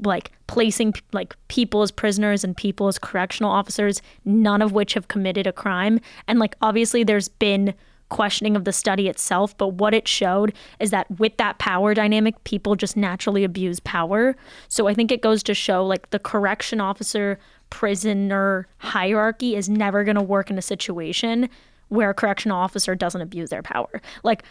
like 0.00 0.32
placing 0.48 0.92
like 1.12 1.36
people 1.46 1.82
as 1.82 1.92
prisoners 1.92 2.42
and 2.42 2.56
people 2.56 2.88
as 2.88 2.98
correctional 2.98 3.52
officers 3.52 4.02
none 4.24 4.60
of 4.60 4.72
which 4.72 4.94
have 4.94 5.06
committed 5.06 5.46
a 5.46 5.52
crime. 5.52 6.00
And 6.26 6.40
like 6.40 6.56
obviously 6.60 7.04
there's 7.04 7.28
been 7.28 7.74
questioning 8.12 8.54
of 8.56 8.64
the 8.64 8.72
study 8.72 9.08
itself 9.08 9.56
but 9.56 9.68
what 9.68 9.94
it 9.94 10.06
showed 10.06 10.52
is 10.78 10.90
that 10.90 11.10
with 11.18 11.36
that 11.38 11.58
power 11.58 11.94
dynamic 11.94 12.42
people 12.44 12.76
just 12.76 12.96
naturally 12.96 13.42
abuse 13.42 13.80
power 13.80 14.36
so 14.68 14.86
i 14.86 14.94
think 14.94 15.10
it 15.10 15.22
goes 15.22 15.42
to 15.42 15.54
show 15.54 15.84
like 15.84 16.10
the 16.10 16.18
correction 16.18 16.80
officer 16.80 17.38
prisoner 17.70 18.68
hierarchy 18.78 19.56
is 19.56 19.66
never 19.66 20.04
going 20.04 20.14
to 20.14 20.22
work 20.22 20.50
in 20.50 20.58
a 20.58 20.62
situation 20.62 21.48
where 21.92 22.10
a 22.10 22.14
correctional 22.14 22.56
officer 22.56 22.94
doesn't 22.94 23.20
abuse 23.20 23.50
their 23.50 23.62
power. 23.62 24.00
Like 24.22 24.44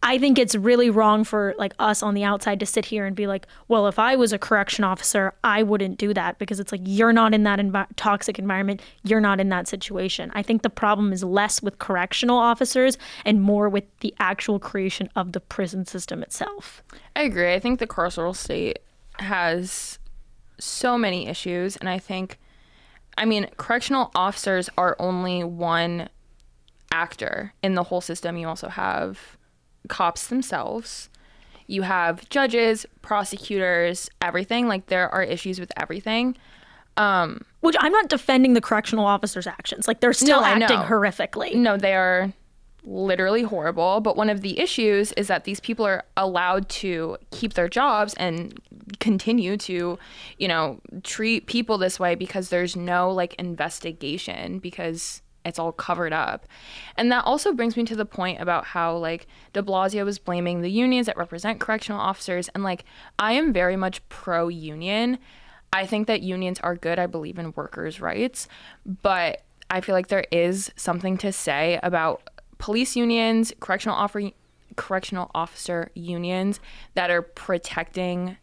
I 0.00 0.16
think 0.16 0.38
it's 0.38 0.54
really 0.54 0.90
wrong 0.90 1.24
for 1.24 1.54
like 1.58 1.74
us 1.80 2.02
on 2.02 2.14
the 2.14 2.22
outside 2.22 2.60
to 2.60 2.66
sit 2.66 2.84
here 2.84 3.04
and 3.04 3.16
be 3.16 3.26
like, 3.26 3.46
well, 3.66 3.88
if 3.88 3.98
I 3.98 4.14
was 4.14 4.32
a 4.32 4.38
correction 4.38 4.84
officer, 4.84 5.34
I 5.42 5.64
wouldn't 5.64 5.98
do 5.98 6.14
that 6.14 6.38
because 6.38 6.60
it's 6.60 6.70
like 6.70 6.82
you're 6.84 7.12
not 7.12 7.34
in 7.34 7.42
that 7.42 7.96
toxic 7.96 8.38
environment, 8.38 8.80
you're 9.02 9.20
not 9.20 9.40
in 9.40 9.48
that 9.48 9.66
situation. 9.66 10.30
I 10.34 10.42
think 10.42 10.62
the 10.62 10.70
problem 10.70 11.12
is 11.12 11.24
less 11.24 11.60
with 11.62 11.78
correctional 11.78 12.38
officers 12.38 12.96
and 13.24 13.42
more 13.42 13.68
with 13.68 13.84
the 13.98 14.14
actual 14.20 14.60
creation 14.60 15.10
of 15.16 15.32
the 15.32 15.40
prison 15.40 15.84
system 15.84 16.22
itself. 16.22 16.82
I 17.16 17.22
agree. 17.22 17.52
I 17.52 17.58
think 17.58 17.80
the 17.80 17.86
carceral 17.86 18.36
state 18.36 18.78
has 19.18 19.98
so 20.60 20.96
many 20.96 21.26
issues, 21.26 21.76
and 21.76 21.88
I 21.88 21.98
think, 21.98 22.38
I 23.16 23.24
mean, 23.24 23.48
correctional 23.56 24.12
officers 24.14 24.70
are 24.78 24.94
only 25.00 25.42
one 25.42 26.08
actor 26.92 27.52
in 27.62 27.74
the 27.74 27.82
whole 27.82 28.00
system. 28.00 28.36
You 28.36 28.48
also 28.48 28.68
have 28.68 29.37
cops 29.88 30.26
themselves. 30.26 31.08
You 31.66 31.82
have 31.82 32.28
judges, 32.30 32.86
prosecutors, 33.02 34.08
everything. 34.22 34.68
Like 34.68 34.86
there 34.86 35.08
are 35.10 35.22
issues 35.22 35.60
with 35.60 35.70
everything. 35.76 36.36
Um, 36.96 37.42
Which 37.60 37.76
I'm 37.78 37.92
not 37.92 38.08
defending 38.08 38.54
the 38.54 38.60
correctional 38.60 39.06
officers' 39.06 39.46
actions. 39.46 39.86
Like 39.86 40.00
they're 40.00 40.12
still 40.12 40.40
No, 40.40 40.46
acting 40.46 40.78
horrifically. 40.78 41.54
No, 41.54 41.76
they 41.76 41.94
are 41.94 42.32
literally 42.84 43.42
horrible. 43.42 44.00
But 44.00 44.16
one 44.16 44.30
of 44.30 44.40
the 44.40 44.58
issues 44.58 45.12
is 45.12 45.28
that 45.28 45.44
these 45.44 45.60
people 45.60 45.86
are 45.86 46.04
allowed 46.16 46.68
to 46.70 47.18
keep 47.30 47.54
their 47.54 47.68
jobs 47.68 48.14
and 48.14 48.58
continue 48.98 49.56
to, 49.58 49.98
you 50.38 50.48
know, 50.48 50.80
treat 51.04 51.46
people 51.46 51.78
this 51.78 52.00
way 52.00 52.14
because 52.14 52.48
there's 52.48 52.74
no 52.74 53.10
like 53.10 53.34
investigation 53.34 54.58
because 54.58 55.22
it's 55.44 55.58
all 55.58 55.72
covered 55.72 56.12
up. 56.12 56.46
And 56.96 57.10
that 57.12 57.24
also 57.24 57.52
brings 57.52 57.76
me 57.76 57.84
to 57.84 57.96
the 57.96 58.04
point 58.04 58.40
about 58.40 58.64
how 58.66 58.96
like 58.96 59.26
de 59.52 59.62
Blasio 59.62 60.04
was 60.04 60.18
blaming 60.18 60.60
the 60.60 60.70
unions 60.70 61.06
that 61.06 61.16
represent 61.16 61.60
correctional 61.60 62.00
officers. 62.00 62.48
And 62.54 62.62
like, 62.62 62.84
I 63.18 63.32
am 63.32 63.52
very 63.52 63.76
much 63.76 64.06
pro 64.08 64.48
union. 64.48 65.18
I 65.72 65.86
think 65.86 66.06
that 66.06 66.22
unions 66.22 66.60
are 66.60 66.76
good. 66.76 66.98
I 66.98 67.06
believe 67.06 67.38
in 67.38 67.52
workers' 67.56 68.00
rights. 68.00 68.48
But 68.84 69.42
I 69.70 69.80
feel 69.80 69.94
like 69.94 70.08
there 70.08 70.26
is 70.30 70.70
something 70.76 71.18
to 71.18 71.32
say 71.32 71.78
about 71.82 72.22
police 72.58 72.96
unions, 72.96 73.52
correctional 73.60 73.96
offer, 73.96 74.30
correctional 74.76 75.30
officer 75.34 75.90
unions 75.94 76.60
that 76.94 77.10
are 77.10 77.22
protecting 77.22 78.36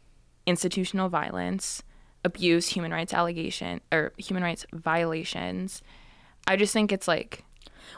institutional 0.45 1.09
violence, 1.09 1.81
abuse, 2.23 2.69
human 2.69 2.91
rights 2.91 3.13
allegation 3.13 3.81
or 3.91 4.13
human 4.17 4.43
rights 4.43 4.65
violations. 4.73 5.81
I 6.47 6.55
just 6.55 6.73
think 6.73 6.91
it's 6.91 7.07
like 7.07 7.43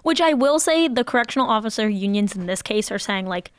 Which 0.03 0.21
I 0.21 0.33
will 0.33 0.59
say, 0.59 0.87
the 0.87 1.03
correctional 1.03 1.49
officer 1.49 1.89
unions 1.89 2.35
in 2.35 2.45
this 2.45 2.61
case 2.61 2.91
are 2.91 2.99
saying 2.99 3.27
like 3.27 3.51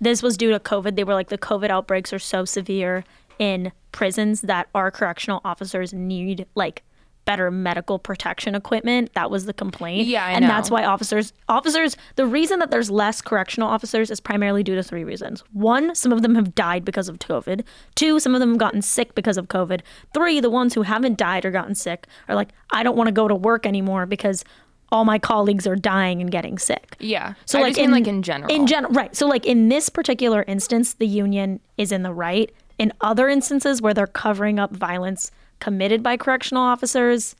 this 0.00 0.22
was 0.22 0.36
due 0.36 0.50
to 0.50 0.60
COVID. 0.60 0.96
They 0.96 1.04
were 1.04 1.14
like 1.14 1.28
the 1.28 1.38
COVID 1.38 1.70
outbreaks 1.70 2.12
are 2.12 2.18
so 2.18 2.44
severe 2.44 3.04
in 3.38 3.72
prisons 3.92 4.42
that 4.42 4.68
our 4.74 4.90
correctional 4.90 5.40
officers 5.44 5.92
need 5.92 6.46
like 6.54 6.82
better 7.24 7.50
medical 7.50 7.98
protection 7.98 8.54
equipment. 8.54 9.12
That 9.14 9.30
was 9.30 9.44
the 9.44 9.52
complaint. 9.52 10.06
Yeah, 10.06 10.24
I 10.24 10.32
and 10.32 10.44
that's 10.44 10.70
why 10.70 10.84
officers 10.84 11.32
officers 11.48 11.96
the 12.16 12.26
reason 12.26 12.58
that 12.60 12.70
there's 12.70 12.90
less 12.90 13.20
correctional 13.20 13.68
officers 13.68 14.10
is 14.10 14.18
primarily 14.18 14.62
due 14.62 14.74
to 14.74 14.82
three 14.82 15.04
reasons. 15.04 15.44
One, 15.52 15.94
some 15.94 16.10
of 16.10 16.22
them 16.22 16.34
have 16.36 16.54
died 16.54 16.84
because 16.84 17.08
of 17.08 17.18
COVID. 17.18 17.64
Two, 17.94 18.18
some 18.18 18.34
of 18.34 18.40
them 18.40 18.50
have 18.50 18.58
gotten 18.58 18.80
sick 18.80 19.14
because 19.14 19.36
of 19.36 19.48
COVID. 19.48 19.82
Three, 20.14 20.40
the 20.40 20.48
ones 20.50 20.72
who 20.74 20.82
haven't 20.82 21.18
died 21.18 21.44
or 21.44 21.50
gotten 21.50 21.74
sick 21.74 22.06
are 22.28 22.34
like, 22.34 22.48
I 22.70 22.82
don't 22.82 22.96
want 22.96 23.08
to 23.08 23.12
go 23.12 23.28
to 23.28 23.34
work 23.34 23.66
anymore 23.66 24.06
because 24.06 24.42
all 24.90 25.04
my 25.04 25.18
colleagues 25.18 25.66
are 25.66 25.76
dying 25.76 26.22
and 26.22 26.30
getting 26.30 26.56
sick. 26.58 26.96
yeah. 26.98 27.34
So 27.44 27.58
I 27.58 27.62
like 27.62 27.76
in, 27.76 27.90
like 27.90 28.06
in 28.06 28.22
general. 28.22 28.50
In 28.50 28.66
general, 28.66 28.94
right. 28.94 29.14
So 29.14 29.26
like 29.26 29.44
in 29.44 29.68
this 29.68 29.90
particular 29.90 30.44
instance, 30.48 30.94
the 30.94 31.06
union 31.06 31.60
is 31.76 31.92
in 31.92 32.04
the 32.04 32.12
right. 32.12 32.50
In 32.78 32.92
other 33.02 33.28
instances 33.28 33.82
where 33.82 33.92
they're 33.92 34.06
covering 34.06 34.58
up 34.58 34.74
violence 34.74 35.30
committed 35.60 36.02
by 36.02 36.16
correctional 36.16 36.62
officers, 36.62 37.34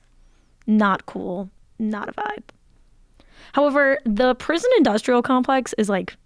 not 0.66 1.06
cool, 1.06 1.50
not 1.78 2.08
a 2.08 2.12
vibe. 2.12 2.42
However, 3.52 3.98
the 4.04 4.34
prison 4.34 4.70
industrial 4.76 5.22
complex 5.22 5.75
is 5.78 5.88
like 5.88 6.16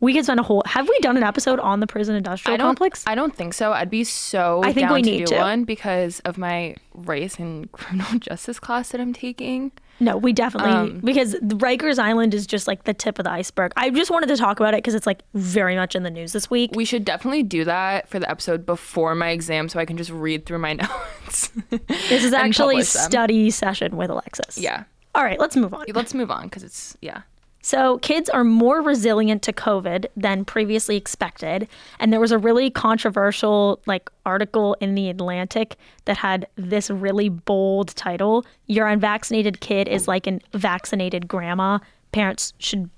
we 0.00 0.12
could 0.12 0.24
spend 0.24 0.40
a 0.40 0.42
whole. 0.42 0.62
Have 0.66 0.88
we 0.88 0.98
done 1.00 1.16
an 1.16 1.22
episode 1.22 1.58
on 1.60 1.80
the 1.80 1.86
prison 1.86 2.14
industrial 2.14 2.60
I 2.60 2.62
complex? 2.62 3.04
I 3.06 3.14
don't 3.14 3.34
think 3.34 3.54
so. 3.54 3.72
I'd 3.72 3.90
be 3.90 4.04
so 4.04 4.60
I 4.62 4.72
think 4.72 4.88
down 4.88 4.94
we 4.94 5.02
to 5.02 5.10
need 5.10 5.18
do 5.20 5.26
to. 5.26 5.36
one 5.36 5.64
because 5.64 6.20
of 6.20 6.36
my 6.36 6.76
race 6.94 7.38
and 7.38 7.70
criminal 7.72 8.18
justice 8.18 8.58
class 8.58 8.90
that 8.90 9.00
I'm 9.00 9.12
taking. 9.12 9.72
No, 10.00 10.16
we 10.16 10.32
definitely 10.32 10.72
Um, 10.72 11.00
because 11.04 11.34
Rikers 11.36 11.98
Island 11.98 12.34
is 12.34 12.46
just 12.46 12.66
like 12.66 12.84
the 12.84 12.94
tip 12.94 13.18
of 13.18 13.24
the 13.24 13.30
iceberg. 13.30 13.72
I 13.76 13.90
just 13.90 14.10
wanted 14.10 14.28
to 14.28 14.36
talk 14.36 14.58
about 14.58 14.74
it 14.74 14.78
because 14.78 14.94
it's 14.94 15.06
like 15.06 15.22
very 15.34 15.76
much 15.76 15.94
in 15.94 16.02
the 16.02 16.10
news 16.10 16.32
this 16.32 16.50
week. 16.50 16.72
We 16.74 16.84
should 16.84 17.04
definitely 17.04 17.42
do 17.44 17.64
that 17.64 18.08
for 18.08 18.18
the 18.18 18.28
episode 18.28 18.66
before 18.66 19.14
my 19.14 19.30
exam 19.30 19.68
so 19.68 19.78
I 19.78 19.84
can 19.84 19.96
just 19.96 20.10
read 20.10 20.46
through 20.46 20.58
my 20.58 20.72
notes. 20.74 21.50
This 21.88 22.24
is 22.24 22.32
actually 22.32 22.82
study 22.82 23.50
session 23.50 23.96
with 23.96 24.10
Alexis. 24.10 24.58
Yeah. 24.58 24.84
All 25.14 25.22
right, 25.22 25.38
let's 25.38 25.54
move 25.54 25.72
on. 25.72 25.86
Let's 25.94 26.12
move 26.12 26.30
on 26.30 26.44
because 26.44 26.64
it's 26.64 26.96
yeah. 27.00 27.22
So, 27.64 27.96
kids 28.00 28.28
are 28.28 28.44
more 28.44 28.82
resilient 28.82 29.40
to 29.44 29.52
COVID 29.54 30.04
than 30.18 30.44
previously 30.44 30.98
expected. 30.98 31.66
And 31.98 32.12
there 32.12 32.20
was 32.20 32.30
a 32.30 32.36
really 32.36 32.68
controversial 32.68 33.80
like 33.86 34.10
article 34.26 34.76
in 34.80 34.94
the 34.94 35.08
Atlantic 35.08 35.76
that 36.04 36.18
had 36.18 36.46
this 36.56 36.90
really 36.90 37.30
bold 37.30 37.96
title. 37.96 38.44
Your 38.66 38.86
unvaccinated 38.86 39.60
kid 39.60 39.88
is 39.88 40.06
like 40.06 40.26
an 40.26 40.42
vaccinated 40.52 41.26
grandma. 41.26 41.78
Parents 42.12 42.52
should 42.58 42.90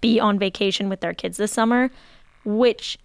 be 0.00 0.18
on 0.18 0.38
vacation 0.38 0.88
with 0.88 1.00
their 1.00 1.12
kids 1.12 1.36
this 1.36 1.52
summer, 1.52 1.90
which 2.46 2.98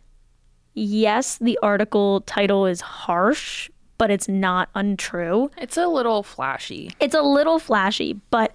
yes, 0.73 1.37
the 1.37 1.59
article 1.61 2.21
title 2.21 2.65
is 2.65 2.79
harsh, 2.79 3.69
but 3.97 4.09
it's 4.09 4.29
not 4.29 4.69
untrue. 4.73 5.51
It's 5.57 5.75
a 5.75 5.87
little 5.87 6.23
flashy. 6.23 6.91
It's 7.01 7.13
a 7.13 7.21
little 7.21 7.59
flashy, 7.59 8.21
but 8.29 8.53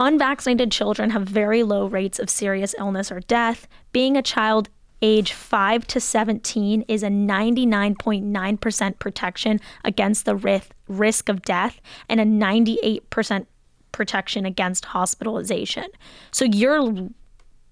unvaccinated 0.00 0.70
children 0.72 1.10
have 1.10 1.22
very 1.22 1.62
low 1.62 1.86
rates 1.86 2.18
of 2.18 2.28
serious 2.30 2.74
illness 2.78 3.12
or 3.12 3.20
death. 3.20 3.66
Being 3.92 4.16
a 4.16 4.22
child 4.22 4.68
age 5.02 5.32
5 5.32 5.86
to 5.88 6.00
17 6.00 6.82
is 6.88 7.02
a 7.02 7.08
99.9% 7.08 8.98
protection 8.98 9.60
against 9.84 10.24
the 10.24 10.62
risk 10.88 11.28
of 11.28 11.42
death 11.42 11.80
and 12.08 12.20
a 12.20 12.24
98% 12.24 13.46
protection 13.92 14.46
against 14.46 14.86
hospitalization. 14.86 15.86
So 16.30 16.44
your 16.44 17.10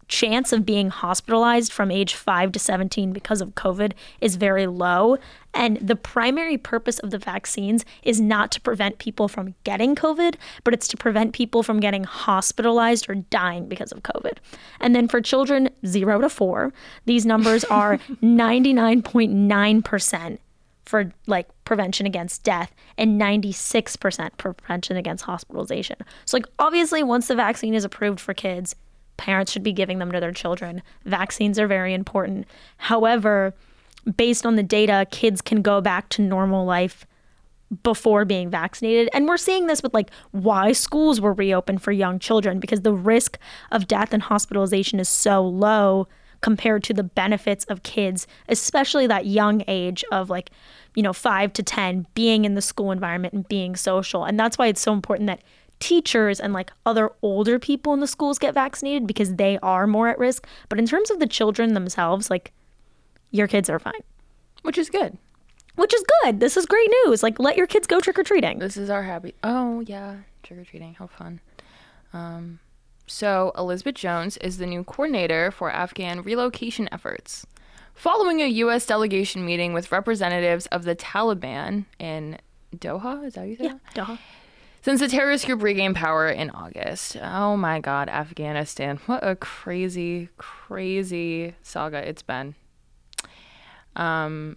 chance 0.09 0.53
of 0.53 0.67
being 0.67 0.91
hospitalized 0.91 1.73
from 1.73 1.91
age 1.91 2.15
5 2.15 2.53
to 2.53 2.59
17 2.59 3.13
because 3.13 3.41
of 3.41 3.55
COVID 3.55 3.93
is 4.21 4.37
very 4.37 4.67
low. 4.67 5.17
And 5.55 5.79
the 5.79 5.97
primary 5.97 6.57
purpose 6.57 6.99
of 6.99 7.11
the 7.11 7.19
vaccines 7.19 7.85
is 8.03 8.21
not 8.21 8.51
to 8.53 8.61
prevent 8.61 8.99
people 8.99 9.29
from 9.29 9.55
getting 9.65 9.95
COVID, 9.95 10.37
but 10.65 10.75
it's 10.75 10.89
to 10.89 10.97
prevent 10.97 11.35
people 11.35 11.63
from 11.63 11.81
getting 11.81 12.05
hospitalized 12.05 13.09
or 13.09 13.17
dying 13.17 13.69
because 13.69 13.93
of 13.93 14.03
COVID. 14.03 14.39
And 14.81 14.95
then 14.95 15.09
for 15.09 15.21
children 15.21 15.69
0 15.85 16.23
to 16.23 16.29
4, 16.29 16.73
these 17.05 17.27
numbers 17.27 17.65
are 17.71 17.99
99.9% 18.23 20.39
for 20.85 21.13
like 21.27 21.49
prevention 21.65 22.07
against 22.07 22.43
death 22.43 22.75
and 22.99 23.21
96% 23.21 24.31
prevention 24.37 24.97
against 24.97 25.25
hospitalization. 25.25 25.97
So 26.25 26.37
like 26.37 26.47
obviously 26.59 27.03
once 27.03 27.29
the 27.29 27.35
vaccine 27.35 27.75
is 27.75 27.85
approved 27.85 28.21
for 28.21 28.35
kids, 28.35 28.75
parents 29.23 29.53
should 29.53 29.63
be 29.63 29.73
giving 29.73 30.01
them 30.01 30.11
to 30.11 30.19
their 30.19 30.33
children. 30.33 30.83
Vaccines 31.05 31.57
are 31.61 31.69
very 31.69 31.95
important. 31.95 32.45
However, 32.77 33.55
based 34.17 34.45
on 34.45 34.57
the 34.57 34.65
data, 34.65 35.07
kids 35.13 35.41
can 35.41 35.63
go 35.63 35.81
back 35.81 36.09
to 36.09 36.23
normal 36.23 36.67
life 36.67 37.07
before 37.85 38.25
being 38.25 38.51
vaccinated. 38.51 39.09
And 39.15 39.29
we're 39.29 39.37
seeing 39.37 39.69
this 39.69 39.81
with 39.81 39.95
like 39.95 40.11
why 40.33 40.73
schools 40.73 41.21
were 41.21 41.33
reopened 41.33 41.83
for 41.83 41.93
young 41.93 42.19
children 42.19 42.59
because 42.59 42.81
the 42.81 42.93
risk 42.93 43.39
of 43.71 43.87
death 43.87 44.13
and 44.13 44.25
hospitalization 44.25 44.99
is 44.99 45.09
so 45.09 45.47
low 45.47 46.09
compared 46.41 46.83
to 46.83 46.93
the 46.93 47.05
benefits 47.05 47.65
of 47.67 47.85
kids, 47.85 48.27
especially 48.49 49.07
that 49.07 49.27
young 49.27 49.63
age 49.69 50.05
of 50.11 50.31
like, 50.31 50.51
you 50.97 51.03
know, 51.03 51.13
five 51.13 51.53
to 51.53 51.63
10, 51.63 52.07
being 52.15 52.45
in 52.45 52.57
the 52.57 52.61
school 52.61 52.91
environment 52.91 53.35
and 53.35 53.47
being 53.47 53.77
social. 53.77 54.25
And 54.25 54.39
that's 54.39 54.59
why 54.59 54.67
it's 54.67 54.81
so 54.81 54.93
important 54.93 55.29
that 55.29 55.43
teachers 55.83 56.39
and 56.39 56.53
like 56.53 56.71
other 56.87 57.11
older 57.23 57.59
people 57.59 57.93
in 57.93 57.99
the 57.99 58.07
schools 58.07 58.39
get 58.39 58.55
vaccinated 58.55 59.05
because 59.05 59.35
they 59.35 59.59
are 59.63 59.87
more 59.89 60.09
at 60.09 60.19
risk. 60.19 60.47
But 60.69 60.79
in 60.79 60.87
terms 60.87 61.11
of 61.11 61.19
the 61.19 61.27
children 61.27 61.75
themselves, 61.75 62.31
like 62.31 62.53
your 63.33 63.49
kids 63.49 63.69
are 63.69 63.81
fine, 63.81 64.01
which 64.63 64.79
is 64.79 64.89
good. 64.89 65.19
Which 65.75 65.93
is 65.93 66.05
good. 66.23 66.39
This 66.39 66.57
is 66.57 66.67
great 66.67 66.89
news. 67.05 67.23
Like 67.23 67.41
let 67.41 67.57
your 67.57 67.67
kids 67.67 67.87
go 67.89 67.99
trick 67.99 68.19
or 68.19 68.23
treating. 68.23 68.61
This 68.61 68.77
is 68.77 68.91
our 68.91 69.03
happy. 69.03 69.35
Oh 69.43 69.81
yeah, 69.81 70.19
trick 70.45 70.61
or 70.61 70.65
treating. 70.65 70.95
How 70.95 71.09
fun. 71.09 71.41
Um, 72.13 72.61
so 73.07 73.53
Elizabeth 73.59 73.97
Jones 73.97 74.37
is 74.37 74.59
the 74.59 74.67
new 74.67 74.85
coordinator 74.85 75.51
for 75.51 75.71
Afghan 75.71 76.23
relocation 76.23 76.89
efforts. 76.93 77.45
Following 77.95 78.41
a 78.41 78.47
U.S. 78.47 78.87
delegation 78.87 79.45
meeting 79.45 79.73
with 79.73 79.91
representatives 79.91 80.67
of 80.67 80.85
the 80.85 80.95
Taliban 80.95 81.87
in 81.99 82.39
Doha, 82.77 83.27
is 83.27 83.35
that 83.35 83.49
you 83.49 83.57
say 83.57 83.65
Yeah, 83.65 83.79
Doha. 83.95 84.19
Since 84.83 84.99
the 84.99 85.07
terrorist 85.07 85.47
group 85.47 85.63
regained 85.63 85.95
power 85.95 86.29
in 86.29 86.51
August. 86.51 87.17
Oh 87.23 87.57
my 87.57 87.79
God, 87.79 88.09
Afghanistan. 88.09 88.99
What 89.07 89.23
a 89.23 89.37
crazy, 89.37 90.29
crazy 90.39 91.55
saga 91.63 91.99
it's 91.99 92.23
been. 92.23 92.57
Um, 93.95 94.57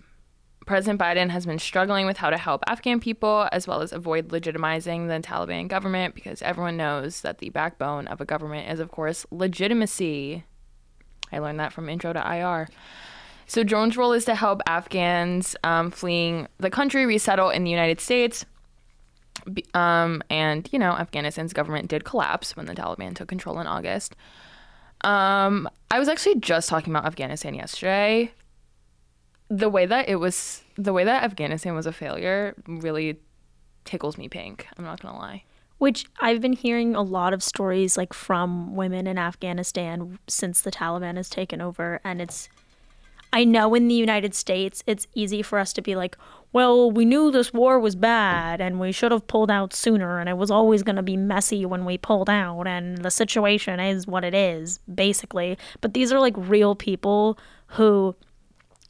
President 0.65 0.99
Biden 0.99 1.29
has 1.29 1.45
been 1.45 1.59
struggling 1.59 2.07
with 2.07 2.17
how 2.17 2.31
to 2.31 2.37
help 2.37 2.63
Afghan 2.65 2.99
people 2.99 3.47
as 3.51 3.67
well 3.67 3.83
as 3.83 3.93
avoid 3.93 4.29
legitimizing 4.29 5.07
the 5.07 5.19
Taliban 5.25 5.67
government 5.67 6.15
because 6.15 6.41
everyone 6.41 6.75
knows 6.75 7.21
that 7.21 7.37
the 7.37 7.49
backbone 7.49 8.07
of 8.07 8.19
a 8.19 8.25
government 8.25 8.67
is, 8.71 8.79
of 8.79 8.89
course, 8.89 9.27
legitimacy. 9.29 10.43
I 11.31 11.37
learned 11.37 11.59
that 11.59 11.71
from 11.71 11.87
Intro 11.87 12.13
to 12.13 12.35
IR. 12.35 12.67
So, 13.45 13.63
Jones' 13.63 13.95
role 13.95 14.13
is 14.13 14.25
to 14.25 14.33
help 14.33 14.61
Afghans 14.65 15.55
um, 15.63 15.91
fleeing 15.91 16.47
the 16.57 16.71
country 16.71 17.05
resettle 17.05 17.51
in 17.51 17.63
the 17.63 17.69
United 17.69 18.01
States. 18.01 18.43
Um, 19.73 20.21
and, 20.29 20.69
you 20.71 20.79
know, 20.79 20.91
Afghanistan's 20.91 21.53
government 21.53 21.87
did 21.87 22.03
collapse 22.03 22.55
when 22.55 22.65
the 22.65 22.75
Taliban 22.75 23.15
took 23.15 23.27
control 23.27 23.59
in 23.59 23.67
August. 23.67 24.15
Um, 25.01 25.69
I 25.91 25.99
was 25.99 26.07
actually 26.07 26.39
just 26.39 26.69
talking 26.69 26.91
about 26.91 27.05
Afghanistan 27.05 27.53
yesterday. 27.53 28.31
The 29.49 29.69
way 29.69 29.85
that 29.85 30.09
it 30.09 30.15
was, 30.15 30.63
the 30.75 30.93
way 30.93 31.03
that 31.03 31.23
Afghanistan 31.23 31.75
was 31.75 31.85
a 31.85 31.91
failure 31.91 32.55
really 32.67 33.19
tickles 33.83 34.17
me 34.17 34.27
pink. 34.27 34.67
I'm 34.77 34.85
not 34.85 35.01
gonna 35.01 35.17
lie. 35.17 35.43
Which 35.77 36.05
I've 36.19 36.41
been 36.41 36.53
hearing 36.53 36.95
a 36.95 37.01
lot 37.01 37.33
of 37.33 37.43
stories 37.43 37.97
like 37.97 38.13
from 38.13 38.75
women 38.75 39.05
in 39.05 39.17
Afghanistan 39.17 40.17
since 40.27 40.61
the 40.61 40.71
Taliban 40.71 41.17
has 41.17 41.29
taken 41.29 41.61
over. 41.61 41.99
And 42.03 42.21
it's, 42.21 42.49
I 43.33 43.43
know 43.43 43.75
in 43.75 43.87
the 43.87 43.93
United 43.93 44.33
States, 44.33 44.83
it's 44.87 45.05
easy 45.13 45.41
for 45.41 45.59
us 45.59 45.73
to 45.73 45.81
be 45.81 45.95
like, 45.95 46.17
well, 46.55 46.89
we 46.89 47.03
knew 47.03 47.31
this 47.31 47.51
war 47.51 47.77
was 47.81 47.97
bad 47.97 48.61
and 48.61 48.79
we 48.79 48.93
should 48.93 49.11
have 49.11 49.27
pulled 49.27 49.51
out 49.51 49.73
sooner. 49.73 50.19
And 50.19 50.29
it 50.29 50.37
was 50.37 50.49
always 50.49 50.83
going 50.83 50.95
to 50.95 51.03
be 51.03 51.17
messy 51.17 51.65
when 51.65 51.83
we 51.83 51.97
pulled 51.97 52.29
out. 52.29 52.65
And 52.65 52.99
the 52.99 53.11
situation 53.11 53.81
is 53.81 54.07
what 54.07 54.23
it 54.23 54.33
is, 54.33 54.79
basically. 54.93 55.57
But 55.81 55.93
these 55.93 56.13
are 56.13 56.19
like 56.21 56.33
real 56.37 56.73
people 56.73 57.37
who 57.71 58.15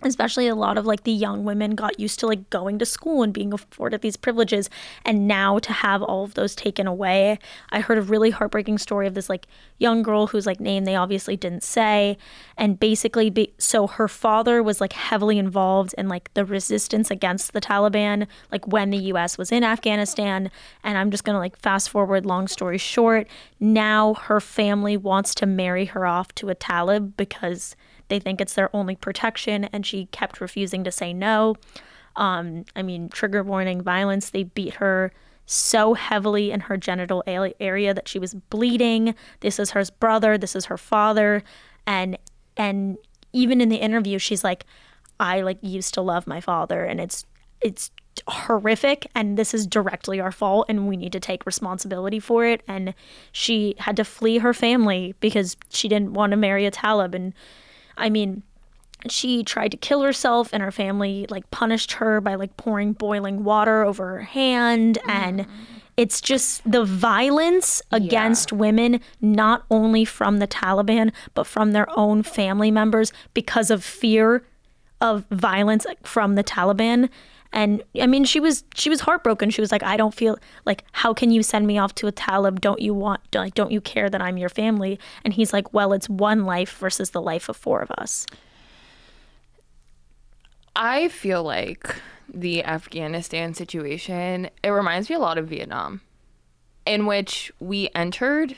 especially 0.08 0.48
a 0.48 0.56
lot 0.56 0.78
of 0.78 0.86
like 0.86 1.04
the 1.04 1.12
young 1.12 1.44
women 1.44 1.76
got 1.76 2.00
used 2.00 2.20
to 2.20 2.28
like 2.28 2.50
going 2.50 2.80
to 2.80 2.86
school 2.86 3.24
and 3.24 3.34
being 3.34 3.54
afforded 3.54 4.02
these 4.02 4.18
privileges 4.18 4.70
and 5.04 5.28
now 5.28 5.60
to 5.60 5.74
have 5.74 6.02
all 6.02 6.24
of 6.24 6.34
those 6.34 6.56
taken 6.56 6.88
away. 6.88 7.40
I 7.72 7.80
heard 7.80 7.98
a 7.98 8.02
really 8.02 8.30
heartbreaking 8.30 8.78
story 8.78 9.08
of 9.08 9.14
this 9.14 9.30
like 9.30 9.48
young 9.78 10.04
girl 10.04 10.28
whose 10.28 10.46
like 10.46 10.60
name 10.60 10.86
they 10.86 10.96
obviously 10.96 11.36
didn't 11.36 11.64
say 11.64 12.18
and 12.58 12.80
basically 12.80 13.30
be, 13.30 13.54
so 13.58 13.88
her 13.88 14.08
father 14.08 14.64
was 14.64 14.80
like 14.80 14.94
heavily 14.94 15.38
involved 15.38 15.94
in 15.98 16.08
like 16.08 16.34
the 16.34 16.46
resistance 16.46 17.12
against 17.12 17.54
the 17.54 17.62
taliban 17.62 18.28
like 18.52 18.66
when 18.68 18.90
the 18.90 18.98
us 18.98 19.38
was 19.38 19.52
in 19.52 19.64
afghanistan 19.64 20.50
and 20.84 20.98
i'm 20.98 21.12
just 21.12 21.24
gonna 21.24 21.40
like 21.40 21.58
fast 21.58 21.90
forward 21.90 22.26
long 22.26 22.48
story 22.48 22.78
short 22.78 23.28
now 23.60 24.14
her 24.14 24.40
family 24.40 24.96
wants 24.96 25.36
to 25.36 25.46
marry 25.46 25.86
her 25.86 26.06
off 26.06 26.34
to 26.36 26.50
a 26.50 26.56
talib 26.56 27.16
because 27.18 27.76
they 28.08 28.20
think 28.20 28.42
it's 28.42 28.54
their 28.54 28.76
only 28.76 28.96
protection, 28.96 29.66
and 29.66 29.86
she 29.86 30.08
kept 30.08 30.42
refusing 30.42 30.84
to 30.84 30.92
say 30.92 31.14
no. 31.14 31.56
Um, 32.16 32.66
I 32.76 32.82
mean, 32.82 33.10
trigger 33.10 33.44
warning 33.44 33.82
violence. 33.82 34.30
They 34.30 34.44
beat 34.44 34.76
her 34.76 35.12
so 35.46 35.94
heavily 35.94 36.52
in 36.52 36.62
her 36.62 36.78
genital 36.78 37.24
area 37.28 37.94
that 37.94 38.08
she 38.08 38.18
was 38.18 38.34
bleeding. 38.34 39.14
This 39.42 39.60
is 39.60 39.72
her 39.72 39.84
brother. 40.00 40.38
This 40.38 40.56
is 40.56 40.66
her 40.66 40.78
father, 40.78 41.44
and 41.86 42.18
and 42.58 42.98
even 43.34 43.60
in 43.62 43.70
the 43.70 43.78
interview, 43.78 44.18
she's 44.18 44.44
like, 44.44 44.66
"I 45.20 45.42
like 45.42 45.60
used 45.62 45.94
to 45.96 46.02
love 46.02 46.28
my 46.28 46.42
father, 46.42 46.84
and 46.84 47.00
it's 47.00 47.26
it's 47.62 47.92
horrific 48.28 49.08
and 49.14 49.38
this 49.38 49.54
is 49.54 49.68
directly 49.68 50.20
our 50.20 50.32
fault 50.32 50.66
and 50.70 50.88
we 50.88 50.96
need 50.96 51.12
to 51.12 51.20
take 51.20 51.46
responsibility 51.46 52.20
for 52.20 52.46
it 52.46 52.62
and 52.68 52.94
she 53.32 53.76
had 53.80 53.96
to 53.96 54.06
flee 54.06 54.38
her 54.38 54.54
family 54.54 55.14
because 55.20 55.58
she 55.70 55.88
didn't 55.88 56.14
want 56.14 56.32
to 56.32 56.38
marry 56.38 56.66
a 56.66 56.72
talib 56.72 57.14
and 57.14 57.34
I 57.98 58.10
mean, 58.10 58.44
she 59.10 59.44
tried 59.44 59.72
to 59.72 59.78
kill 59.78 60.02
herself 60.02 60.50
and 60.52 60.64
her 60.64 60.72
family 60.72 61.26
like 61.30 61.50
punished 61.52 61.94
her 61.94 62.22
by 62.22 62.36
like 62.36 62.56
pouring 62.58 62.94
boiling 62.94 63.44
water 63.44 63.84
over 63.84 64.06
her 64.06 64.22
hand. 64.22 64.98
Mm. 65.04 65.10
And 65.10 65.48
it's 65.98 66.20
just 66.20 66.70
the 66.70 66.84
violence 66.84 67.82
against 67.92 68.52
women 68.52 69.00
not 69.22 69.64
only 69.72 70.06
from 70.06 70.40
the 70.40 70.48
Taliban 70.48 71.12
but 71.34 71.48
from 71.48 71.72
their 71.72 71.88
own 71.98 72.24
family 72.24 72.72
members 72.72 73.14
because 73.34 73.72
of 73.72 73.84
fear 73.84 74.46
of 75.00 75.26
violence 75.32 75.86
from 76.04 76.36
the 76.36 76.44
Taliban 76.44 77.10
and 77.56 77.82
I 78.00 78.06
mean 78.06 78.26
she 78.26 78.40
was 78.40 78.64
she 78.76 78.90
was 78.90 79.00
heartbroken 79.00 79.50
she 79.50 79.62
was 79.62 79.72
like 79.72 79.82
I 79.82 79.98
don't 79.98 80.14
feel 80.14 80.38
like 80.66 80.84
how 80.92 81.14
can 81.14 81.32
you 81.32 81.42
send 81.42 81.66
me 81.66 81.80
off 81.80 81.96
to 81.96 82.08
a 82.08 82.12
Talib 82.12 82.62
don't 82.62 82.80
you 82.80 82.94
want 82.94 83.22
like 83.34 83.56
don't 83.56 83.72
you 83.72 83.82
care 83.82 84.10
that 84.10 84.22
I'm 84.22 84.38
your 84.38 84.50
family 84.50 85.00
and 85.24 85.34
he's 85.34 85.54
like 85.54 85.74
well 85.74 85.94
it's 85.94 86.08
one 86.08 86.46
life 86.46 86.78
versus 86.78 87.10
the 87.10 87.22
life 87.22 87.50
of 87.50 87.58
four 87.58 87.82
of 87.82 87.90
us 87.92 88.28
I 90.76 91.08
feel 91.08 91.42
like 91.42 91.96
the 92.32 92.64
Afghanistan 92.64 93.54
situation, 93.54 94.50
it 94.64 94.70
reminds 94.70 95.10
me 95.10 95.16
a 95.16 95.20
lot 95.20 95.38
of 95.38 95.48
Vietnam, 95.48 96.02
in 96.86 97.06
which 97.06 97.52
we 97.60 97.90
entered 97.96 98.56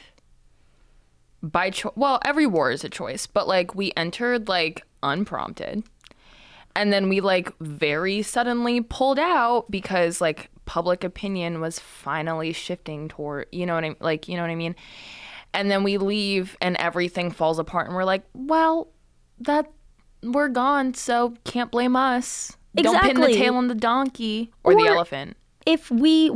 by 1.44 1.70
choice. 1.70 1.94
Well, 1.96 2.20
every 2.26 2.48
war 2.48 2.72
is 2.72 2.84
a 2.84 2.90
choice, 2.90 3.28
but 3.28 3.48
like 3.48 3.76
we 3.76 3.92
entered 3.96 4.48
like 4.48 4.84
unprompted. 5.04 5.84
And 6.78 6.94
then 6.94 7.10
we 7.10 7.22
like 7.22 7.52
very 7.60 8.22
suddenly 8.22 8.82
pulled 8.82 9.18
out 9.18 9.66
because 9.70 10.22
like 10.22 10.52
public 10.66 11.04
opinion 11.04 11.60
was 11.60 11.80
finally 11.80 12.54
shifting 12.54 13.08
toward, 13.08 13.48
you 13.52 13.66
know 13.66 13.74
what 13.74 13.84
I 13.84 13.90
mean? 13.90 13.98
Like, 14.00 14.28
you 14.28 14.36
know 14.36 14.44
what 14.44 14.52
I 14.52 14.56
mean? 14.56 14.76
And 15.54 15.72
then 15.72 15.84
we 15.84 15.98
leave 15.98 16.56
and 16.62 16.78
everything 16.78 17.32
falls 17.32 17.58
apart 17.58 17.88
and 17.88 17.96
we're 17.96 18.04
like, 18.04 18.24
well, 18.34 18.90
that 19.40 19.72
we're 20.22 20.50
gone, 20.50 20.94
so 20.94 21.34
can't 21.46 21.72
blame 21.72 21.96
us. 21.96 22.56
Don't 22.76 23.02
pin 23.02 23.20
the 23.20 23.28
tail 23.34 23.56
on 23.56 23.68
the 23.68 23.76
donkey 23.76 24.52
or, 24.64 24.76
the 24.76 24.86
elephant. 24.88 25.37
If 25.68 25.92
we 25.92 26.32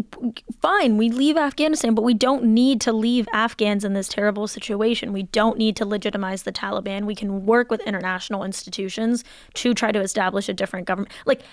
fine 0.62 0.98
we 0.98 1.10
leave 1.10 1.38
afghanistan 1.38 1.96
but 1.96 2.02
we 2.02 2.14
don't 2.14 2.44
need 2.44 2.82
to 2.82 2.92
leave 2.92 3.28
afghans 3.34 3.86
in 3.86 3.94
this 3.94 4.10
terrible 4.10 4.46
situation. 4.48 5.14
We 5.14 5.24
don't 5.24 5.58
need 5.58 5.78
to 5.78 5.86
legitimize 5.86 6.44
the 6.44 6.52
taliban. 6.52 7.06
We 7.06 7.16
can 7.16 7.46
work 7.46 7.72
with 7.72 7.80
international 7.82 8.44
institutions 8.44 9.24
to 9.56 9.74
try 9.74 9.94
to 9.94 10.02
establish 10.02 10.50
a 10.50 10.54
different 10.54 10.86
government. 10.86 11.14
Like 11.26 11.44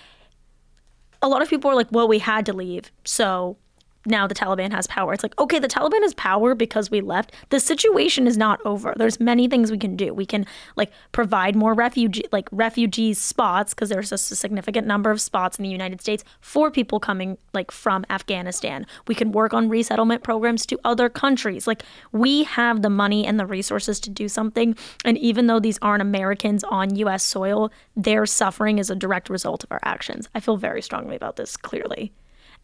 a 1.21 1.29
lot 1.29 1.41
of 1.41 1.49
people 1.49 1.71
are 1.71 1.75
like 1.75 1.87
well 1.91 2.07
we 2.07 2.19
had 2.19 2.45
to 2.45 2.53
leave 2.53 2.91
so 3.05 3.57
now 4.05 4.27
the 4.27 4.35
Taliban 4.35 4.71
has 4.71 4.87
power. 4.87 5.13
It's 5.13 5.23
like, 5.23 5.39
okay, 5.39 5.59
the 5.59 5.67
Taliban 5.67 6.01
has 6.01 6.13
power 6.13 6.55
because 6.55 6.89
we 6.89 7.01
left. 7.01 7.33
The 7.49 7.59
situation 7.59 8.27
is 8.27 8.37
not 8.37 8.59
over. 8.65 8.93
There's 8.95 9.19
many 9.19 9.47
things 9.47 9.71
we 9.71 9.77
can 9.77 9.95
do. 9.95 10.13
We 10.13 10.25
can 10.25 10.45
like 10.75 10.91
provide 11.11 11.55
more 11.55 11.73
refugee 11.73 12.23
like 12.31 12.47
refugee 12.51 13.13
spots 13.13 13.73
because 13.73 13.89
there's 13.89 14.09
just 14.09 14.31
a 14.31 14.35
significant 14.35 14.87
number 14.87 15.11
of 15.11 15.19
spots 15.19 15.57
in 15.57 15.63
the 15.63 15.69
United 15.69 16.01
States 16.01 16.23
for 16.39 16.71
people 16.71 16.99
coming 16.99 17.37
like 17.53 17.71
from 17.71 18.05
Afghanistan. 18.09 18.85
We 19.07 19.15
can 19.15 19.31
work 19.31 19.53
on 19.53 19.69
resettlement 19.69 20.23
programs 20.23 20.65
to 20.67 20.79
other 20.85 21.09
countries. 21.09 21.67
Like 21.67 21.83
we 22.11 22.43
have 22.43 22.81
the 22.81 22.89
money 22.89 23.25
and 23.25 23.39
the 23.39 23.45
resources 23.45 23.99
to 24.01 24.09
do 24.09 24.29
something. 24.29 24.75
And 25.03 25.17
even 25.17 25.47
though 25.47 25.59
these 25.59 25.79
aren't 25.81 26.01
Americans 26.01 26.63
on 26.63 26.95
US 26.95 27.23
soil, 27.23 27.71
their 27.95 28.25
suffering 28.25 28.79
is 28.79 28.89
a 28.89 28.95
direct 28.95 29.29
result 29.29 29.63
of 29.63 29.71
our 29.71 29.81
actions. 29.83 30.29
I 30.33 30.39
feel 30.39 30.57
very 30.57 30.81
strongly 30.81 31.15
about 31.15 31.35
this 31.35 31.57
clearly 31.57 32.13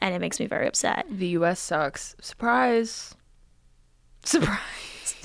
and 0.01 0.13
it 0.13 0.19
makes 0.19 0.39
me 0.39 0.45
very 0.45 0.67
upset. 0.67 1.05
The 1.09 1.27
US 1.27 1.59
sucks. 1.59 2.15
Surprise. 2.21 3.15
Surprise. 4.23 5.15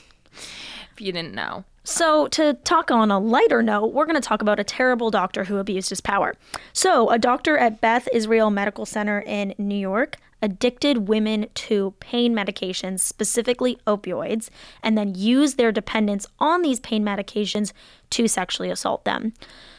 if 0.93 1.01
you 1.01 1.13
didn't 1.13 1.35
know. 1.35 1.65
So, 1.83 2.29
to 2.29 2.55
talk 2.63 2.91
on 2.91 3.11
a 3.11 3.19
lighter 3.19 3.63
note, 3.63 3.95
we're 3.95 4.05
going 4.05 4.21
to 4.21 4.21
talk 4.21 4.43
about 4.43 4.61
a 4.61 4.65
terrible 4.65 5.11
doctor 5.11 5.45
who 5.45 5.57
abused 5.57 5.89
his 5.89 6.01
power. 6.01 6.35
So, 6.75 7.09
a 7.09 7.19
doctor 7.19 7.57
at 7.57 7.81
Beth 7.81 8.07
Israel 8.13 8.51
Medical 8.51 8.85
Center 8.85 9.21
in 9.21 9.55
New 9.59 9.79
York 9.79 10.19
addicted 10.43 11.09
women 11.09 11.47
to 11.55 11.95
pain 12.01 12.35
medications, 12.35 13.01
specifically 13.01 13.79
opioids, 13.87 14.51
and 14.83 14.97
then 14.97 15.15
used 15.15 15.57
their 15.57 15.73
dependence 15.73 16.27
on 16.39 16.63
these 16.63 16.81
pain 16.81 17.05
medications 17.05 17.73
to 18.11 18.29
sexually 18.29 18.71
assault 18.71 19.05
them. 19.05 19.33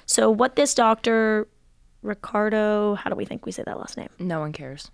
So, 0.06 0.30
what 0.30 0.56
this 0.56 0.74
doctor 0.74 1.48
Ricardo, 2.02 2.96
how 2.96 3.10
do 3.10 3.16
we 3.16 3.26
think 3.26 3.46
we 3.46 3.52
say 3.52 3.64
that 3.64 3.78
last 3.80 3.98
name? 3.98 4.10
No 4.20 4.40
one 4.40 4.54
cares. 4.54 4.92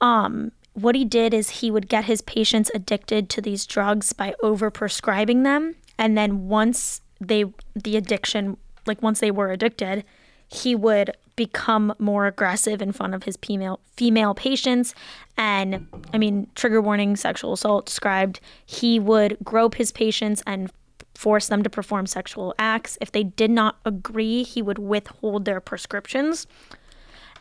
Um, 0.00 0.52
what 0.72 0.94
he 0.94 1.04
did 1.04 1.32
is 1.32 1.50
he 1.50 1.70
would 1.70 1.88
get 1.88 2.04
his 2.04 2.20
patients 2.22 2.70
addicted 2.74 3.28
to 3.30 3.40
these 3.40 3.66
drugs 3.66 4.12
by 4.12 4.34
overprescribing 4.42 5.44
them, 5.44 5.76
and 5.98 6.16
then 6.18 6.48
once 6.48 7.00
they 7.20 7.44
the 7.74 7.96
addiction, 7.96 8.56
like 8.86 9.02
once 9.02 9.20
they 9.20 9.30
were 9.30 9.50
addicted, 9.50 10.04
he 10.48 10.74
would 10.74 11.16
become 11.36 11.94
more 11.98 12.26
aggressive 12.26 12.80
in 12.80 12.92
front 12.92 13.14
of 13.14 13.24
his 13.24 13.36
female 13.42 13.80
female 13.96 14.34
patients 14.34 14.94
and 15.36 15.88
I 16.12 16.18
mean 16.18 16.48
trigger 16.54 16.80
warning 16.80 17.16
sexual 17.16 17.54
assault 17.54 17.86
described 17.86 18.40
he 18.64 19.00
would 19.00 19.38
grope 19.42 19.74
his 19.74 19.90
patients 19.90 20.42
and 20.46 20.70
force 21.14 21.48
them 21.48 21.62
to 21.62 21.70
perform 21.70 22.06
sexual 22.06 22.54
acts. 22.58 22.98
If 23.00 23.12
they 23.12 23.22
did 23.22 23.50
not 23.50 23.76
agree, 23.84 24.42
he 24.42 24.62
would 24.62 24.78
withhold 24.78 25.44
their 25.44 25.60
prescriptions. 25.60 26.46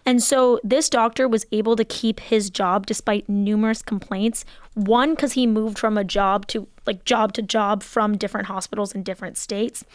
And 0.06 0.22
so 0.22 0.60
this 0.64 0.90
doctor 0.90 1.28
was 1.28 1.46
able 1.52 1.76
to 1.78 1.86
keep 1.86 2.20
his 2.20 2.50
job 2.50 2.86
despite 2.86 3.30
numerous 3.30 3.82
complaints. 3.82 4.44
One, 4.74 5.16
because 5.16 5.34
he 5.34 5.48
moved 5.48 5.80
from 5.80 5.98
a 5.98 6.04
job 6.04 6.48
to 6.48 6.68
like 6.86 7.06
job 7.06 7.34
to 7.34 7.42
job 7.42 7.82
from 7.84 8.18
different 8.18 8.48
hospitals 8.48 8.94
in 8.94 9.04
different 9.04 9.38
states. 9.38 9.86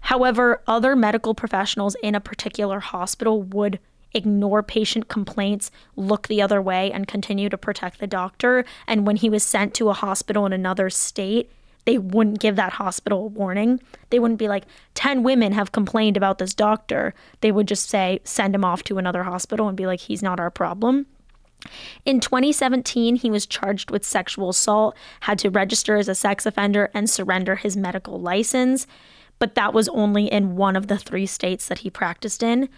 However, 0.00 0.62
other 0.66 0.96
medical 0.96 1.34
professionals 1.34 1.96
in 2.02 2.14
a 2.14 2.20
particular 2.20 2.80
hospital 2.80 3.42
would 3.42 3.78
ignore 4.12 4.62
patient 4.62 5.08
complaints, 5.08 5.70
look 5.94 6.26
the 6.26 6.42
other 6.42 6.60
way, 6.60 6.90
and 6.90 7.06
continue 7.06 7.48
to 7.48 7.58
protect 7.58 8.00
the 8.00 8.06
doctor. 8.06 8.64
And 8.86 9.06
when 9.06 9.16
he 9.16 9.30
was 9.30 9.44
sent 9.44 9.74
to 9.74 9.90
a 9.90 9.94
hospital 9.94 10.46
in 10.46 10.52
another 10.52 10.90
state, 10.90 11.50
they 11.86 11.98
wouldn't 11.98 12.40
give 12.40 12.56
that 12.56 12.74
hospital 12.74 13.24
a 13.24 13.28
warning. 13.28 13.80
They 14.10 14.18
wouldn't 14.18 14.40
be 14.40 14.48
like, 14.48 14.64
10 14.94 15.22
women 15.22 15.52
have 15.52 15.72
complained 15.72 16.16
about 16.16 16.38
this 16.38 16.52
doctor. 16.52 17.14
They 17.40 17.52
would 17.52 17.68
just 17.68 17.88
say, 17.88 18.20
send 18.24 18.54
him 18.54 18.64
off 18.64 18.82
to 18.84 18.98
another 18.98 19.22
hospital 19.22 19.68
and 19.68 19.76
be 19.76 19.86
like, 19.86 20.00
he's 20.00 20.22
not 20.22 20.40
our 20.40 20.50
problem. 20.50 21.06
In 22.04 22.20
2017, 22.20 23.16
he 23.16 23.30
was 23.30 23.46
charged 23.46 23.90
with 23.90 24.04
sexual 24.04 24.50
assault, 24.50 24.96
had 25.20 25.38
to 25.38 25.50
register 25.50 25.96
as 25.96 26.08
a 26.08 26.14
sex 26.14 26.44
offender, 26.44 26.90
and 26.92 27.08
surrender 27.08 27.56
his 27.56 27.76
medical 27.76 28.20
license. 28.20 28.86
But 29.38 29.54
that 29.54 29.72
was 29.72 29.88
only 29.90 30.26
in 30.26 30.56
one 30.56 30.76
of 30.76 30.88
the 30.88 30.98
three 30.98 31.26
states 31.26 31.68
that 31.68 31.80
he 31.80 31.90
practiced 31.90 32.42
in. 32.42 32.68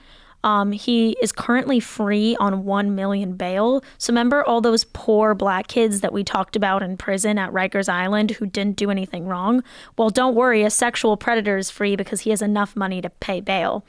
Um, 0.45 0.73
he 0.73 1.17
is 1.21 1.33
currently 1.33 1.81
free 1.81 2.37
on 2.37 2.65
one 2.65 2.95
million 2.95 3.35
bail. 3.35 3.83
So 3.99 4.13
remember 4.13 4.45
all 4.45 4.61
those 4.61 4.85
poor 4.85 5.35
black 5.35 5.67
kids 5.67 6.01
that 6.01 6.13
we 6.13 6.23
talked 6.23 6.55
about 6.55 6.83
in 6.83 6.97
prison 6.97 7.39
at 7.39 7.53
Rikers 7.53 7.89
Island 7.89 8.33
who 8.33 8.47
didn't 8.47 8.77
do 8.77 8.91
anything 8.91 9.27
wrong? 9.27 9.65
Well, 9.97 10.11
don't 10.11 10.35
worry, 10.35 10.63
a 10.63 10.71
sexual 10.71 11.17
predator 11.17 11.57
is 11.57 11.71
free 11.71 11.97
because 11.97 12.21
he 12.21 12.31
has 12.31 12.43
enough 12.43 12.77
money 12.77 13.03
to 13.03 13.11
pay 13.11 13.41
bail. 13.41 13.85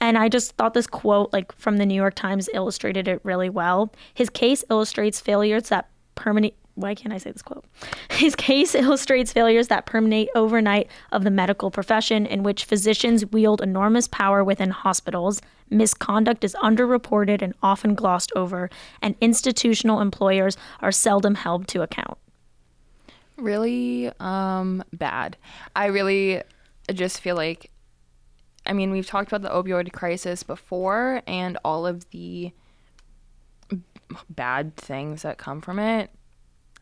And 0.00 0.16
I 0.16 0.28
just 0.28 0.52
thought 0.56 0.74
this 0.74 0.86
quote, 0.86 1.32
like 1.32 1.52
from 1.52 1.76
the 1.76 1.86
New 1.86 1.94
York 1.94 2.14
Times, 2.14 2.48
illustrated 2.54 3.06
it 3.06 3.20
really 3.22 3.50
well. 3.50 3.92
His 4.14 4.30
case 4.30 4.64
illustrates 4.70 5.20
failures 5.20 5.68
that 5.68 5.88
permanent 6.14 6.54
why 6.80 6.94
can't 6.94 7.12
I 7.12 7.18
say 7.18 7.30
this 7.30 7.42
quote? 7.42 7.64
His 8.10 8.34
case 8.34 8.74
illustrates 8.74 9.32
failures 9.32 9.68
that 9.68 9.86
permeate 9.86 10.28
overnight 10.34 10.88
of 11.12 11.24
the 11.24 11.30
medical 11.30 11.70
profession, 11.70 12.26
in 12.26 12.42
which 12.42 12.64
physicians 12.64 13.26
wield 13.26 13.60
enormous 13.60 14.08
power 14.08 14.42
within 14.42 14.70
hospitals. 14.70 15.40
Misconduct 15.70 16.42
is 16.44 16.56
underreported 16.62 17.42
and 17.42 17.54
often 17.62 17.94
glossed 17.94 18.32
over, 18.34 18.70
and 19.00 19.14
institutional 19.20 20.00
employers 20.00 20.56
are 20.80 20.92
seldom 20.92 21.36
held 21.36 21.68
to 21.68 21.82
account. 21.82 22.18
Really 23.36 24.10
um, 24.20 24.84
bad. 24.92 25.36
I 25.74 25.86
really 25.86 26.42
just 26.92 27.20
feel 27.20 27.36
like, 27.36 27.70
I 28.66 28.72
mean, 28.72 28.90
we've 28.90 29.06
talked 29.06 29.32
about 29.32 29.42
the 29.42 29.54
opioid 29.54 29.92
crisis 29.92 30.42
before 30.42 31.22
and 31.26 31.56
all 31.64 31.86
of 31.86 32.08
the 32.10 32.52
bad 34.28 34.76
things 34.76 35.22
that 35.22 35.38
come 35.38 35.60
from 35.60 35.78
it 35.78 36.10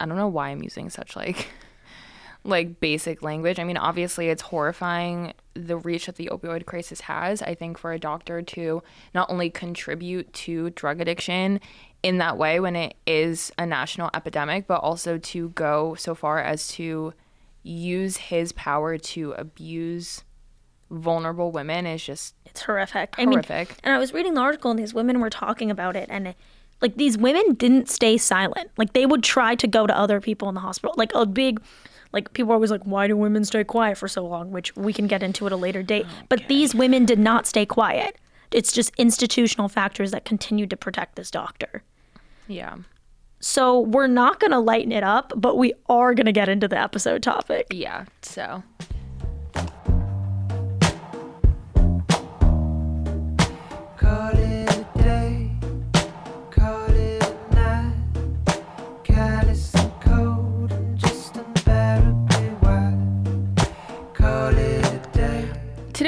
I 0.01 0.07
don't 0.07 0.17
know 0.17 0.29
why 0.29 0.51
I'm 0.51 0.63
using 0.63 0.91
such 0.91 1.17
like 1.17 1.49
like 2.45 2.81
basic 2.81 3.23
language. 3.23 3.59
I 3.59 3.65
mean, 3.65 3.77
obviously 3.77 4.29
it's 4.29 4.43
horrifying 4.43 5.35
the 5.55 5.77
reach 5.77 6.07
that 6.07 6.17
the 6.17 6.31
opioid 6.33 6.67
crisis 6.67 7.03
has. 7.03 7.43
I 7.43 7.55
think 7.55 7.79
for 7.79 7.93
a 7.93 7.99
doctor 7.99 8.43
to 8.43 8.83
not 9.15 9.31
only 9.31 9.51
contribute 9.51 10.33
to 10.35 10.71
drug 10.71 11.01
addiction 11.01 11.61
in 12.03 12.19
that 12.19 12.39
way 12.39 12.61
when 12.61 12.77
it 12.77 12.95
is 13.07 13.53
a 13.59 13.67
national 13.67 14.11
epidemic, 14.15 14.67
but 14.67 14.81
also 14.81 15.19
to 15.19 15.51
go 15.51 15.95
so 15.97 16.15
far 16.15 16.41
as 16.41 16.69
to 16.69 17.13
use 17.63 18.17
his 18.17 18.53
power 18.53 18.97
to 18.97 19.33
abuse 19.33 20.23
vulnerable 20.91 21.53
women 21.53 21.87
is 21.87 22.03
just 22.03 22.35
it's 22.47 22.63
horrific. 22.63 23.15
Horrific. 23.17 23.53
I 23.53 23.71
mean, 23.71 23.77
and 23.85 23.95
I 23.95 23.99
was 23.99 24.13
reading 24.13 24.35
the 24.35 24.41
article 24.41 24.71
and 24.71 24.81
these 24.81 24.95
women 24.95 25.21
were 25.21 25.29
talking 25.31 25.71
about 25.71 25.97
it 25.97 26.09
and 26.11 26.29
it, 26.29 26.37
like 26.81 26.97
these 26.97 27.19
women 27.19 27.55
didn't 27.55 27.88
stay 27.88 28.17
silent. 28.17 28.71
Like 28.77 28.93
they 28.93 29.07
would 29.07 29.23
try 29.23 29.55
to 29.57 29.67
go 29.67 29.87
to 29.87 29.97
other 29.97 30.21
people 30.21 30.49
in 30.49 30.55
the 30.55 30.61
hospital. 30.61 30.95
Like 30.97 31.12
a 31.14 31.27
big 31.27 31.61
like 32.12 32.33
people 32.33 32.53
are 32.53 32.55
always 32.55 32.71
like 32.71 32.83
why 32.85 33.07
do 33.07 33.17
women 33.17 33.45
stay 33.45 33.64
quiet 33.64 33.99
for 33.99 34.09
so 34.09 34.27
long, 34.27 34.51
which 34.51 34.75
we 34.77 34.93
can 34.93 35.07
get 35.07 35.23
into 35.23 35.47
at 35.47 35.53
a 35.53 35.57
later 35.57 35.83
date. 35.83 36.07
Oh, 36.07 36.12
okay. 36.12 36.27
But 36.29 36.49
these 36.49 36.75
women 36.75 37.05
did 37.05 37.19
not 37.19 37.47
stay 37.47 37.67
quiet. 37.67 38.17
It's 38.51 38.73
just 38.73 38.93
institutional 38.97 39.69
factors 39.69 40.11
that 40.12 40.25
continued 40.25 40.71
to 40.71 40.77
protect 40.77 41.17
this 41.17 41.31
doctor. 41.31 41.83
Yeah. 42.47 42.77
So 43.41 43.81
we're 43.81 44.07
not 44.07 44.41
going 44.41 44.51
to 44.51 44.59
lighten 44.59 44.91
it 44.91 45.05
up, 45.05 45.33
but 45.37 45.57
we 45.57 45.75
are 45.88 46.14
going 46.14 46.27
to 46.27 46.33
get 46.33 46.49
into 46.49 46.67
the 46.67 46.79
episode 46.79 47.23
topic. 47.23 47.67
Yeah. 47.71 48.07
So 48.23 48.62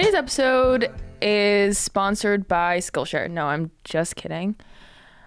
Today's 0.01 0.15
episode 0.15 0.91
is 1.21 1.77
sponsored 1.77 2.49
by 2.49 2.79
Skillshare. 2.79 3.31
No, 3.31 3.49
I'm 3.49 3.71
just 3.85 4.17
kidding. 4.17 4.57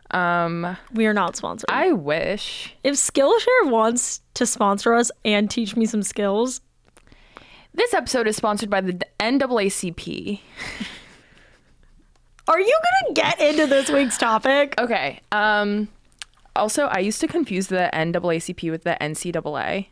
Um, 0.09 0.75
we 0.91 1.05
are 1.05 1.13
not 1.13 1.35
sponsored. 1.35 1.69
I 1.69 1.91
wish. 1.91 2.75
If 2.83 2.95
Skillshare 2.95 3.69
wants 3.69 4.21
to 4.33 4.47
sponsor 4.47 4.95
us 4.95 5.11
and 5.23 5.47
teach 5.47 5.75
me 5.75 5.85
some 5.85 6.01
skills. 6.01 6.61
This 7.75 7.93
episode 7.93 8.27
is 8.27 8.35
sponsored 8.35 8.71
by 8.71 8.81
the 8.81 8.99
NAACP. 9.19 10.39
Are 12.47 12.59
you 12.59 12.79
going 12.83 13.13
to 13.13 13.21
get 13.21 13.39
into 13.39 13.67
this 13.67 13.91
week's 13.91 14.17
topic? 14.17 14.73
Okay. 14.79 15.21
Um, 15.31 15.87
also, 16.55 16.85
I 16.85 16.97
used 16.97 17.21
to 17.21 17.27
confuse 17.27 17.67
the 17.67 17.91
NAACP 17.93 18.71
with 18.71 18.85
the 18.85 18.97
NCAA. 18.99 19.89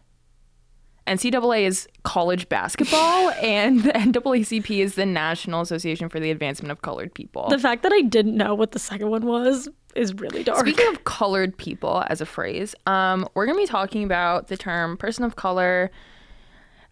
NCAA 1.07 1.63
is 1.63 1.87
college 2.03 2.47
basketball, 2.47 3.29
and 3.41 3.83
the 3.83 3.91
NAACP 3.91 4.79
is 4.79 4.95
the 4.95 5.05
National 5.05 5.61
Association 5.61 6.09
for 6.09 6.19
the 6.19 6.31
Advancement 6.31 6.71
of 6.71 6.81
Colored 6.81 7.13
People. 7.13 7.49
The 7.49 7.59
fact 7.59 7.83
that 7.83 7.91
I 7.91 8.01
didn't 8.01 8.37
know 8.37 8.53
what 8.55 8.71
the 8.71 8.79
second 8.79 9.09
one 9.09 9.25
was 9.25 9.67
is 9.95 10.13
really 10.15 10.43
dark. 10.43 10.59
Speaking 10.59 10.87
of 10.87 11.03
colored 11.03 11.57
people 11.57 12.03
as 12.07 12.21
a 12.21 12.25
phrase, 12.25 12.75
um, 12.85 13.27
we're 13.33 13.45
going 13.45 13.57
to 13.57 13.63
be 13.63 13.67
talking 13.67 14.03
about 14.03 14.47
the 14.47 14.55
term 14.55 14.95
person 14.95 15.25
of 15.25 15.35
color, 15.35 15.91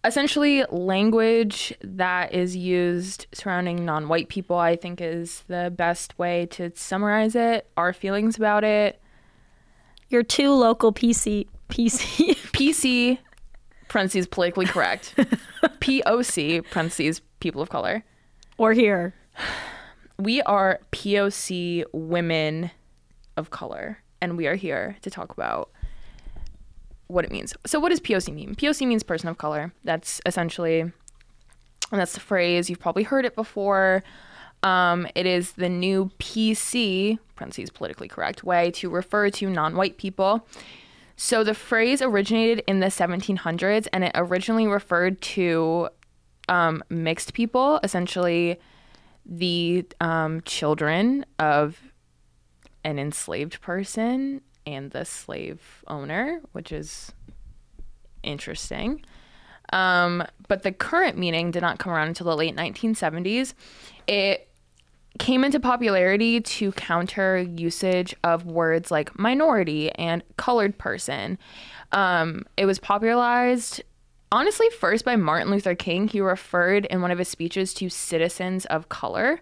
essentially 0.04 0.66
language 0.70 1.74
that 1.82 2.34
is 2.34 2.56
used 2.56 3.28
surrounding 3.32 3.86
non-white 3.86 4.28
people. 4.28 4.58
I 4.58 4.76
think 4.76 5.00
is 5.02 5.44
the 5.48 5.72
best 5.76 6.18
way 6.18 6.48
to 6.48 6.72
summarize 6.76 7.36
it. 7.36 7.70
Our 7.78 7.94
feelings 7.94 8.36
about 8.38 8.64
it, 8.64 9.00
Your 10.10 10.24
two 10.24 10.52
local 10.52 10.92
PC 10.92 11.48
PC 11.70 12.36
PC, 12.52 13.20
parentheses, 13.90 14.28
politically 14.28 14.66
correct. 14.66 15.14
POC, 15.82 16.64
parentheses, 16.70 17.22
people 17.40 17.62
of 17.62 17.70
color. 17.70 18.04
or 18.58 18.74
here. 18.74 19.14
We 20.18 20.42
are 20.44 20.80
POC 20.92 21.84
women 21.94 22.72
of 23.38 23.50
color, 23.50 24.00
and 24.22 24.38
we 24.38 24.48
are 24.48 24.56
here 24.56 24.98
to 25.02 25.10
talk 25.10 25.32
about 25.32 25.70
what 27.08 27.26
it 27.26 27.32
means. 27.32 27.54
So, 27.66 27.80
what 27.80 27.90
does 27.90 28.00
POC 28.00 28.34
mean? 28.34 28.56
POC 28.56 28.88
means 28.88 29.04
person 29.04 29.30
of 29.30 29.38
color. 29.38 29.74
That's 29.84 30.22
essentially, 30.26 30.82
and 30.82 30.94
that's 31.92 32.14
the 32.14 32.20
phrase. 32.20 32.70
You've 32.70 32.80
probably 32.80 33.04
heard 33.04 33.26
it 33.26 33.36
before. 33.36 34.04
Um, 34.62 35.08
it 35.16 35.26
is 35.26 35.54
the 35.54 35.70
new 35.70 36.12
PC, 36.20 37.18
parentheses, 37.36 37.70
politically 37.70 38.10
correct 38.10 38.44
way 38.44 38.72
to 38.72 38.90
refer 38.90 39.30
to 39.30 39.50
non 39.50 39.76
white 39.76 39.98
people. 39.98 40.46
So, 41.22 41.44
the 41.44 41.54
phrase 41.54 42.02
originated 42.02 42.64
in 42.66 42.80
the 42.80 42.86
1700s, 42.86 43.90
and 43.92 44.06
it 44.06 44.14
originally 44.16 44.68
referred 44.68 45.20
to 45.22 45.90
um, 46.48 46.82
mixed 46.90 47.34
people, 47.34 47.82
essentially 47.84 48.58
the 49.26 49.86
um, 50.00 50.40
children 50.44 51.26
of 51.38 51.92
an 52.86 53.00
enslaved 53.00 53.60
person 53.60 54.40
and 54.66 54.92
the 54.92 55.04
slave 55.04 55.84
owner, 55.88 56.40
which 56.54 56.72
is 56.72 57.12
interesting. 58.24 59.04
Um, 59.74 60.24
but 60.48 60.64
the 60.64 60.72
current 60.72 61.18
meaning 61.18 61.52
did 61.52 61.62
not 61.62 61.80
come 61.80 61.92
around 61.92 62.08
until 62.08 62.28
the 62.28 62.38
late 62.38 62.56
1970s. 62.56 63.56
It 64.08 64.49
came 65.20 65.44
into 65.44 65.60
popularity 65.60 66.42
to 66.42 66.72
counter 66.72 67.38
usage 67.38 68.16
of 68.24 68.46
words 68.46 68.90
like 68.90 69.20
minority 69.20 69.92
and 69.92 70.24
colored 70.38 70.78
person. 70.80 71.38
Um, 71.92 72.46
it 72.58 72.66
was 72.66 72.80
popularized 72.80 73.84
honestly 74.32 74.70
first 74.80 75.06
by 75.06 75.16
Martin 75.16 75.52
Luther 75.52 75.76
King. 75.76 76.08
He 76.08 76.22
referred 76.22 76.86
in 76.86 77.02
one 77.02 77.12
of 77.12 77.20
his 77.20 77.28
speeches 77.28 77.74
to 77.76 77.90
citizens 77.90 78.66
of 78.68 78.90
color. 78.90 79.42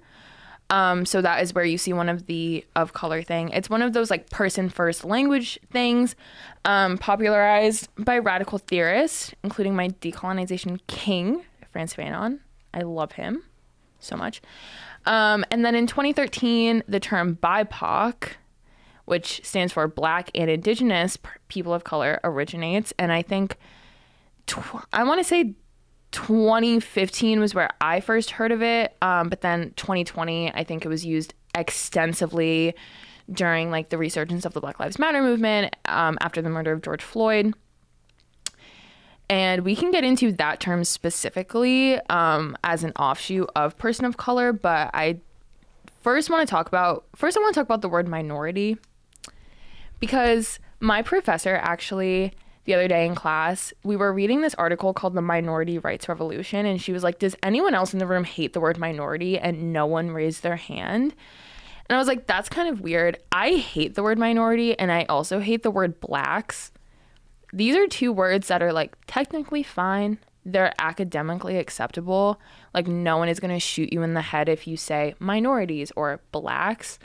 Um, 0.69 1.05
so 1.05 1.21
that 1.21 1.41
is 1.41 1.53
where 1.53 1.63
you 1.63 1.77
see 1.77 1.93
one 1.93 2.09
of 2.09 2.25
the 2.25 2.65
of 2.75 2.91
color 2.91 3.21
thing. 3.21 3.49
It's 3.49 3.69
one 3.69 3.81
of 3.81 3.93
those 3.93 4.09
like 4.09 4.29
person 4.29 4.67
first 4.67 5.05
language 5.05 5.57
things, 5.71 6.15
um, 6.65 6.97
popularized 6.97 7.87
by 7.97 8.17
radical 8.17 8.57
theorists, 8.57 9.33
including 9.43 9.75
my 9.75 9.89
decolonization 9.89 10.79
king, 10.87 11.45
Frantz 11.71 11.93
Fanon. 11.93 12.39
I 12.73 12.81
love 12.81 13.13
him 13.13 13.43
so 13.99 14.15
much. 14.15 14.41
Um, 15.05 15.45
and 15.51 15.65
then 15.65 15.75
in 15.75 15.87
2013, 15.87 16.83
the 16.87 16.99
term 16.99 17.37
BIPOC, 17.41 18.31
which 19.05 19.41
stands 19.43 19.71
for 19.71 19.87
Black 19.87 20.29
and 20.35 20.49
Indigenous 20.49 21.17
People 21.47 21.73
of 21.73 21.83
Color, 21.83 22.19
originates. 22.23 22.93
And 22.99 23.11
I 23.11 23.21
think, 23.21 23.57
tw- 24.47 24.85
I 24.91 25.03
want 25.03 25.19
to 25.19 25.23
say 25.23 25.55
2015 26.11 27.39
was 27.39 27.55
where 27.55 27.69
I 27.79 28.01
first 28.01 28.31
heard 28.31 28.51
of 28.51 28.61
it. 28.61 28.95
Um, 29.01 29.29
but 29.29 29.41
then 29.41 29.73
2020, 29.77 30.53
I 30.53 30.63
think 30.63 30.83
it 30.85 30.89
was 30.89 31.05
used 31.05 31.33
extensively 31.55 32.75
during 33.31 33.71
like 33.71 33.89
the 33.89 33.97
resurgence 33.97 34.45
of 34.45 34.53
the 34.53 34.61
Black 34.61 34.79
Lives 34.79 34.99
Matter 34.99 35.21
movement 35.21 35.75
um, 35.85 36.17
after 36.21 36.41
the 36.41 36.49
murder 36.49 36.71
of 36.71 36.81
George 36.81 37.03
Floyd. 37.03 37.53
And 39.29 39.65
we 39.65 39.75
can 39.75 39.91
get 39.91 40.03
into 40.03 40.31
that 40.33 40.59
term 40.59 40.83
specifically 40.83 41.99
um, 42.09 42.57
as 42.63 42.83
an 42.83 42.93
offshoot 42.93 43.49
of 43.55 43.77
person 43.77 44.05
of 44.05 44.17
color, 44.17 44.53
but 44.53 44.89
I 44.93 45.19
first 46.01 46.29
want 46.29 46.47
to 46.47 46.49
talk 46.49 46.67
about 46.67 47.05
first 47.15 47.35
I 47.35 47.41
want 47.41 47.53
to 47.53 47.59
talk 47.59 47.67
about 47.67 47.81
the 47.81 47.89
word 47.89 48.07
minority. 48.07 48.77
Because 49.99 50.59
my 50.79 51.01
professor 51.01 51.55
actually 51.55 52.33
the 52.63 52.73
other 52.73 52.87
day 52.87 53.05
in 53.05 53.15
class 53.15 53.73
we 53.83 53.95
were 53.95 54.13
reading 54.13 54.41
this 54.41 54.55
article 54.55 54.93
called 54.93 55.15
the 55.15 55.21
minority 55.21 55.79
rights 55.79 56.07
revolution 56.07 56.65
and 56.65 56.81
she 56.81 56.93
was 56.93 57.03
like 57.03 57.17
does 57.19 57.35
anyone 57.41 57.73
else 57.73 57.93
in 57.93 57.99
the 57.99 58.05
room 58.05 58.23
hate 58.23 58.53
the 58.53 58.59
word 58.59 58.77
minority 58.77 59.39
and 59.39 59.73
no 59.73 59.85
one 59.85 60.11
raised 60.11 60.43
their 60.43 60.55
hand? 60.55 61.13
And 61.89 61.95
i 61.95 61.99
was 61.99 62.07
like 62.07 62.27
that's 62.27 62.47
kind 62.47 62.69
of 62.69 62.79
weird. 62.79 63.17
I 63.31 63.55
hate 63.55 63.95
the 63.95 64.03
word 64.03 64.17
minority 64.17 64.79
and 64.79 64.91
i 64.91 65.03
also 65.09 65.39
hate 65.39 65.63
the 65.63 65.71
word 65.71 65.99
blacks 65.99 66.71
these 67.53 67.75
are 67.75 67.87
two 67.87 68.11
words 68.11 68.47
that 68.47 68.61
are 68.61 68.73
like 68.73 68.95
technically 69.07 69.63
fine 69.63 70.17
they're 70.45 70.73
academically 70.79 71.57
acceptable 71.57 72.39
like 72.73 72.87
no 72.87 73.17
one 73.17 73.27
is 73.29 73.39
going 73.39 73.53
to 73.53 73.59
shoot 73.59 73.91
you 73.91 74.01
in 74.01 74.13
the 74.13 74.21
head 74.21 74.47
if 74.47 74.65
you 74.67 74.77
say 74.77 75.13
minorities 75.19 75.91
or 75.95 76.19
blacks 76.31 76.99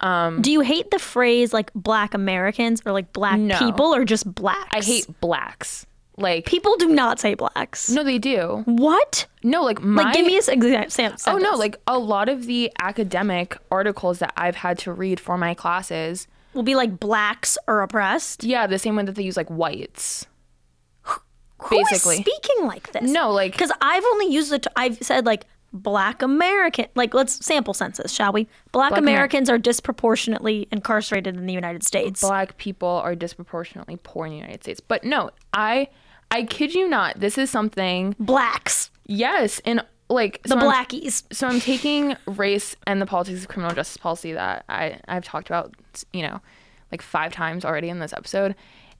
Um, 0.00 0.42
Do 0.42 0.50
you 0.50 0.60
hate 0.60 0.90
the 0.90 0.98
phrase 0.98 1.52
like 1.52 1.72
black 1.74 2.14
Americans 2.14 2.82
or 2.84 2.92
like 2.92 3.12
black 3.12 3.38
No. 3.38 3.58
people 3.58 3.94
or 3.94 4.04
just 4.04 4.32
blacks? 4.34 4.68
i 4.72 4.80
hate 4.80 5.06
blacks 5.20 5.86
like 6.16 6.46
people 6.46 6.76
do 6.76 6.88
not 6.88 7.18
say 7.20 7.34
blacks. 7.34 7.90
no 7.90 8.02
they 8.04 8.18
do 8.18 8.62
What? 8.66 9.26
no 9.42 9.62
like 9.62 9.80
my 9.82 10.02
Like 10.04 10.14
give 10.14 10.26
me 10.26 10.36
a 10.36 10.52
example. 10.52 11.18
Oh 11.26 11.38
no, 11.38 11.52
like 11.56 11.76
a 11.86 11.98
lot 11.98 12.28
of 12.28 12.46
the 12.46 12.70
academic 12.80 13.56
articles 13.70 14.18
that 14.20 14.32
I've 14.36 14.56
had 14.56 14.78
to 14.80 14.92
read 14.92 15.18
for 15.20 15.36
my 15.38 15.54
classes, 15.54 16.26
will 16.54 16.62
be 16.62 16.74
like 16.74 16.98
blacks 17.00 17.56
are 17.68 17.82
oppressed. 17.82 18.44
yeah, 18.44 18.66
the 18.66 18.78
same 18.78 18.96
way 18.96 19.04
that 19.04 19.14
they 19.14 19.22
use 19.22 19.36
like 19.36 19.48
whites. 19.48 20.26
Who 21.58 21.78
is 21.80 21.88
Basically. 21.90 22.16
speaking 22.16 22.66
like 22.66 22.92
this? 22.92 23.10
No, 23.10 23.30
like 23.30 23.52
Because 23.52 23.72
I've 23.80 24.04
only 24.04 24.26
used 24.26 24.52
it. 24.52 24.66
I've 24.76 24.98
said 24.98 25.24
like 25.24 25.46
black 25.72 26.20
American. 26.20 26.86
Like 26.94 27.14
let's 27.14 27.44
sample 27.44 27.72
census, 27.72 28.12
shall 28.12 28.32
we? 28.32 28.44
Black, 28.72 28.90
Black 28.90 28.98
Amer- 28.98 29.10
Americans 29.10 29.48
are 29.48 29.56
disproportionately 29.58 30.68
incarcerated 30.70 31.36
in 31.36 31.46
the 31.46 31.54
United 31.54 31.82
States. 31.82 32.20
black 32.20 32.56
people 32.58 32.88
are 32.88 33.14
disproportionately 33.14 33.98
poor 34.02 34.26
in 34.26 34.32
the 34.32 34.38
United 34.38 34.62
States. 34.62 34.80
But 34.80 35.04
no, 35.04 35.30
I 35.54 35.88
I 36.30 36.42
kid 36.42 36.74
you 36.74 36.88
not, 36.88 37.20
this 37.20 37.38
is 37.38 37.50
something 37.50 38.14
Blacks, 38.18 38.90
yes, 39.06 39.60
and 39.64 39.82
like 40.08 40.42
the 40.42 40.50
so 40.50 40.58
I'm- 40.58 40.66
blackies. 40.66 41.22
so 41.32 41.46
I'm 41.48 41.60
taking 41.60 42.16
race 42.26 42.76
and 42.86 43.00
the 43.00 43.06
politics 43.06 43.42
of 43.42 43.48
criminal 43.48 43.74
justice 43.74 43.96
policy 43.96 44.32
that 44.32 44.64
I 44.68 45.00
I've 45.08 45.24
talked 45.24 45.48
about, 45.48 45.74
you 46.12 46.22
know, 46.22 46.40
like 46.92 47.02
five 47.02 47.32
times 47.32 47.64
already 47.64 47.88
in 47.88 47.98
this 48.00 48.12
episode, 48.12 48.54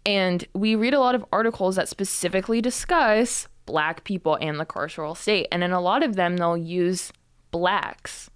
and 0.07 0.47
we 0.55 0.75
read 0.75 0.95
a 0.95 1.01
lot 1.01 1.15
of 1.15 1.25
articles 1.33 1.77
that 1.77 1.89
specifically 1.89 2.61
discuss 2.61 3.49
black 3.67 4.05
people 4.05 4.37
and 4.41 4.59
the 4.61 4.67
carceral 4.67 5.17
state, 5.17 5.47
and 5.53 5.63
in 5.65 5.73
a 5.73 5.81
lot 5.81 6.03
of 6.03 6.17
them 6.17 6.37
they'll 6.37 6.57
use 6.57 7.13
blacks, 7.51 8.31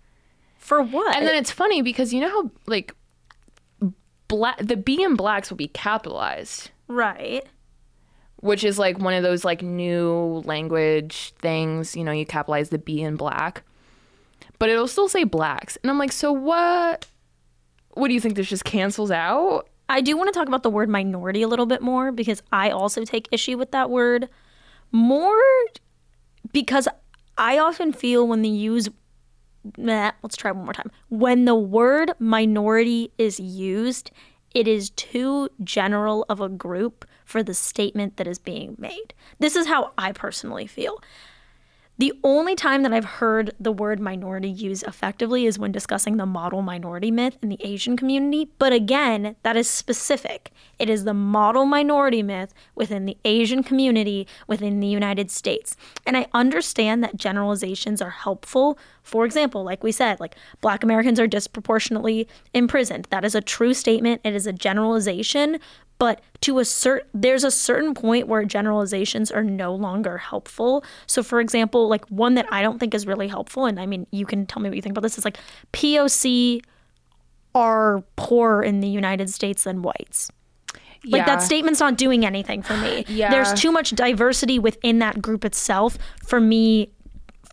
For 0.59 0.81
what? 0.83 1.17
and 1.17 1.27
then 1.27 1.35
it's 1.35 1.51
funny 1.51 1.83
because 1.83 2.13
you 2.15 2.21
know 2.21 2.29
how 2.31 2.51
like 2.67 2.95
black 4.29 4.59
the 4.59 4.77
B 4.77 5.03
in 5.03 5.17
blacks 5.17 5.51
will 5.51 5.57
be 5.57 5.69
capitalized 5.69 6.71
right. 6.87 7.45
Which 8.41 8.65
is 8.65 8.79
like 8.79 8.99
one 8.99 9.15
of 9.15 9.23
those 9.23 9.45
like 9.45 9.63
new 9.63 10.43
language 10.45 11.33
things 11.39 11.97
you 11.97 12.05
know 12.05 12.13
you 12.13 12.27
capitalize 12.27 12.71
the 12.71 12.79
b 12.79 13.03
in 13.03 13.17
black. 13.17 13.63
But 14.59 14.71
it'll 14.71 14.89
still 14.89 15.09
say 15.09 15.25
blacks. 15.25 15.77
And 15.83 15.91
i'm 15.91 15.99
like 15.99 16.13
so 16.13 16.33
what? 16.33 17.07
What 17.95 18.09
do 18.09 18.15
you 18.15 18.21
think 18.21 18.37
this 18.37 18.49
just 18.49 18.65
cancels 18.65 19.11
out? 19.11 19.69
I 19.89 20.01
do 20.01 20.17
want 20.17 20.29
to 20.33 20.39
talk 20.39 20.49
about 20.49 20.63
the 20.63 20.71
word 20.71 20.89
minority 20.89 21.43
a 21.43 21.49
little 21.49 21.67
bit 21.67 21.81
more 21.81 22.13
because 22.13 22.43
I 22.53 22.71
also 22.71 23.05
take 23.05 23.27
issue 23.33 23.57
with 23.57 23.71
that 23.73 23.91
word 23.91 24.29
more 24.93 25.41
because 26.53 26.87
I 27.37 27.59
often 27.59 27.93
feel 27.93 28.27
when 28.29 28.43
they 28.43 28.49
use 28.49 28.89
let's 29.77 30.37
try 30.37 30.51
one 30.51 30.65
more 30.65 30.73
time. 30.73 30.91
When 31.09 31.45
the 31.45 31.55
word 31.55 32.13
minority 32.19 33.13
is 33.19 33.41
used, 33.41 34.11
it 34.55 34.69
is 34.69 34.91
too 34.91 35.49
general 35.63 36.25
of 36.29 36.41
a 36.41 36.49
group 36.49 37.05
for 37.29 37.43
the 37.43 37.53
statement 37.53 38.17
that 38.17 38.27
is 38.27 38.39
being 38.39 38.75
made. 38.79 39.13
This 39.39 39.55
is 39.55 39.67
how 39.67 39.93
I 39.99 40.13
personally 40.13 40.67
feel. 40.67 41.03
The 41.99 42.15
only 42.25 42.55
time 42.55 42.83
that 42.85 42.93
I've 42.93 43.05
heard 43.05 43.55
the 43.61 43.73
word 43.73 44.01
minority 44.01 44.49
used 44.49 44.85
effectively 44.87 45.45
is 45.45 45.59
when 45.59 45.71
discussing 45.71 46.17
the 46.17 46.25
model 46.25 46.63
minority 46.63 47.11
myth 47.11 47.37
in 47.43 47.51
the 47.51 47.61
Asian 47.61 47.99
community. 47.99 48.51
But 48.59 48.73
again, 48.73 49.37
that 49.43 49.59
is 49.59 49.69
specific. 49.69 50.53
It 50.79 50.89
is 50.89 51.05
the 51.05 51.15
model 51.15 51.65
minority 51.65 52.23
myth 52.23 52.55
within 52.75 53.05
the 53.05 53.17
Asian 53.25 53.63
community 53.63 54.27
within 54.47 54.81
the 54.81 54.87
United 54.87 55.31
States. 55.31 55.77
And 56.07 56.17
I 56.17 56.27
understand 56.33 57.03
that 57.05 57.17
generalizations 57.17 58.01
are 58.01 58.11
helpful. 58.11 58.79
For 59.03 59.25
example, 59.25 59.65
like 59.65 59.83
we 59.83 59.93
said, 59.93 60.21
like 60.21 60.37
black 60.61 60.83
Americans 60.85 61.19
are 61.19 61.27
disproportionately 61.27 62.29
imprisoned. 62.55 63.09
That 63.11 63.25
is 63.25 63.35
a 63.35 63.41
true 63.41 63.75
statement. 63.75 64.21
It 64.25 64.35
is 64.35 64.47
a 64.47 64.53
generalization, 64.53 65.59
but 65.99 66.21
to 66.41 66.59
a 66.59 66.65
certain 66.65 67.09
there's 67.13 67.45
a 67.45 67.51
certain 67.51 67.95
point 67.95 68.29
where 68.29 68.45
generalizations 68.45 69.31
are 69.31 69.43
no 69.43 69.75
longer 69.75 70.19
helpful 70.19 70.85
so 71.07 71.23
for 71.23 71.41
example 71.41 71.89
like 71.89 72.05
one 72.07 72.35
that 72.35 72.47
i 72.53 72.63
don't 72.63 72.79
think 72.79 72.95
is 72.95 73.07
really 73.07 73.29
helpful 73.29 73.67
and 73.67 73.79
i 73.79 73.87
mean 73.87 74.07
you 74.11 74.25
can 74.25 74.47
tell 74.47 74.63
me 74.63 74.69
what 74.69 74.77
you 74.77 74.83
think 74.83 74.93
about 74.93 75.03
this 75.03 75.19
is 75.19 75.25
like 75.25 75.39
poc 75.73 76.63
are 77.55 78.05
poorer 78.17 78.63
in 78.63 78.81
the 78.81 78.89
united 78.89 79.29
states 79.29 79.65
than 79.65 79.83
whites 79.83 80.31
like 81.07 81.27
that 81.27 81.43
statement's 81.43 81.81
not 81.81 81.97
doing 81.97 82.25
anything 82.27 82.63
for 82.63 82.77
me 82.77 83.05
Yeah. 83.09 83.31
there's 83.31 83.53
too 83.55 83.71
much 83.73 83.91
diversity 83.91 84.59
within 84.59 84.99
that 84.99 85.23
group 85.23 85.45
itself 85.45 85.97
for 86.27 86.41
me 86.41 86.91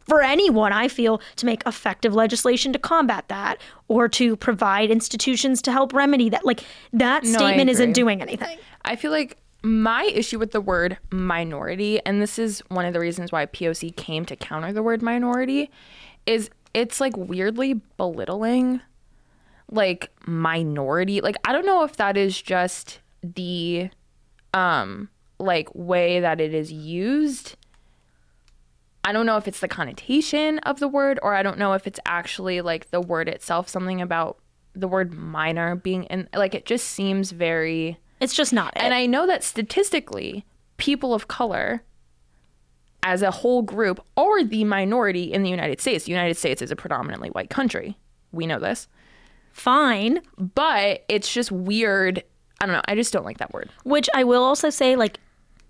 for 0.07 0.21
anyone, 0.21 0.71
I 0.71 0.87
feel, 0.87 1.19
to 1.37 1.47
make 1.47 1.63
effective 1.65 2.13
legislation 2.13 2.71
to 2.73 2.77
combat 2.77 3.27
that 3.29 3.59
or 3.87 4.07
to 4.09 4.35
provide 4.35 4.91
institutions 4.91 5.63
to 5.63 5.71
help 5.71 5.93
remedy 5.93 6.29
that. 6.29 6.45
Like 6.45 6.63
that 6.93 7.23
No, 7.23 7.31
statement 7.39 7.71
isn't 7.71 7.93
doing 7.93 8.21
anything. 8.21 8.59
I 8.83 8.97
feel 8.97 9.09
like 9.09 9.37
my 9.63 10.03
issue 10.03 10.37
with 10.37 10.51
the 10.51 10.61
word 10.61 10.99
minority, 11.11 11.99
and 12.05 12.21
this 12.21 12.37
is 12.37 12.59
one 12.67 12.85
of 12.85 12.93
the 12.93 12.99
reasons 12.99 13.31
why 13.31 13.47
POC 13.47 13.95
came 13.95 14.25
to 14.25 14.35
counter 14.35 14.71
the 14.71 14.83
word 14.83 15.01
minority, 15.01 15.71
is 16.27 16.51
it's 16.75 17.01
like 17.01 17.17
weirdly 17.17 17.81
belittling 17.97 18.81
like 19.71 20.11
minority. 20.27 21.19
Like 21.19 21.37
I 21.45 21.51
don't 21.51 21.65
know 21.65 21.83
if 21.83 21.95
that 21.97 22.15
is 22.15 22.39
just 22.39 22.99
the 23.33 23.89
um 24.53 25.09
like 25.39 25.73
way 25.73 26.19
that 26.19 26.39
it 26.39 26.53
is 26.53 26.71
used. 26.71 27.55
I 29.03 29.11
don't 29.11 29.25
know 29.25 29.37
if 29.37 29.47
it's 29.47 29.59
the 29.59 29.67
connotation 29.67 30.59
of 30.59 30.79
the 30.79 30.87
word 30.87 31.19
or 31.21 31.35
I 31.35 31.43
don't 31.43 31.59
know 31.59 31.73
if 31.73 31.85
it's 31.85 31.99
actually 32.05 32.61
like 32.61 32.89
the 32.91 33.01
word 33.01 33.27
itself 33.29 33.69
something 33.69 34.01
about 34.01 34.39
the 34.73 34.87
word 34.87 35.13
minor 35.13 35.75
being 35.75 36.03
in 36.05 36.27
like 36.35 36.55
it 36.55 36.65
just 36.65 36.87
seems 36.87 37.31
very 37.31 37.97
It's 38.19 38.33
just 38.33 38.51
not 38.51 38.75
it. 38.75 38.81
and 38.81 38.93
I 38.93 39.05
know 39.05 39.27
that 39.27 39.43
statistically, 39.43 40.45
people 40.77 41.13
of 41.13 41.27
color 41.27 41.83
as 43.03 43.21
a 43.21 43.29
whole 43.31 43.61
group 43.61 44.03
are 44.17 44.43
the 44.43 44.63
minority 44.63 45.31
in 45.31 45.43
the 45.43 45.49
United 45.49 45.79
States. 45.79 46.05
The 46.05 46.11
United 46.11 46.35
States 46.35 46.61
is 46.61 46.71
a 46.71 46.75
predominantly 46.75 47.29
white 47.29 47.49
country. 47.51 47.97
We 48.31 48.47
know 48.47 48.59
this. 48.59 48.87
Fine. 49.53 50.21
But 50.37 51.05
it's 51.07 51.31
just 51.31 51.51
weird. 51.51 52.23
I 52.61 52.65
don't 52.65 52.75
know. 52.75 52.81
I 52.87 52.95
just 52.95 53.11
don't 53.11 53.25
like 53.25 53.37
that 53.39 53.53
word. 53.53 53.69
Which 53.83 54.09
I 54.13 54.23
will 54.23 54.43
also 54.43 54.69
say, 54.69 54.95
like, 54.95 55.19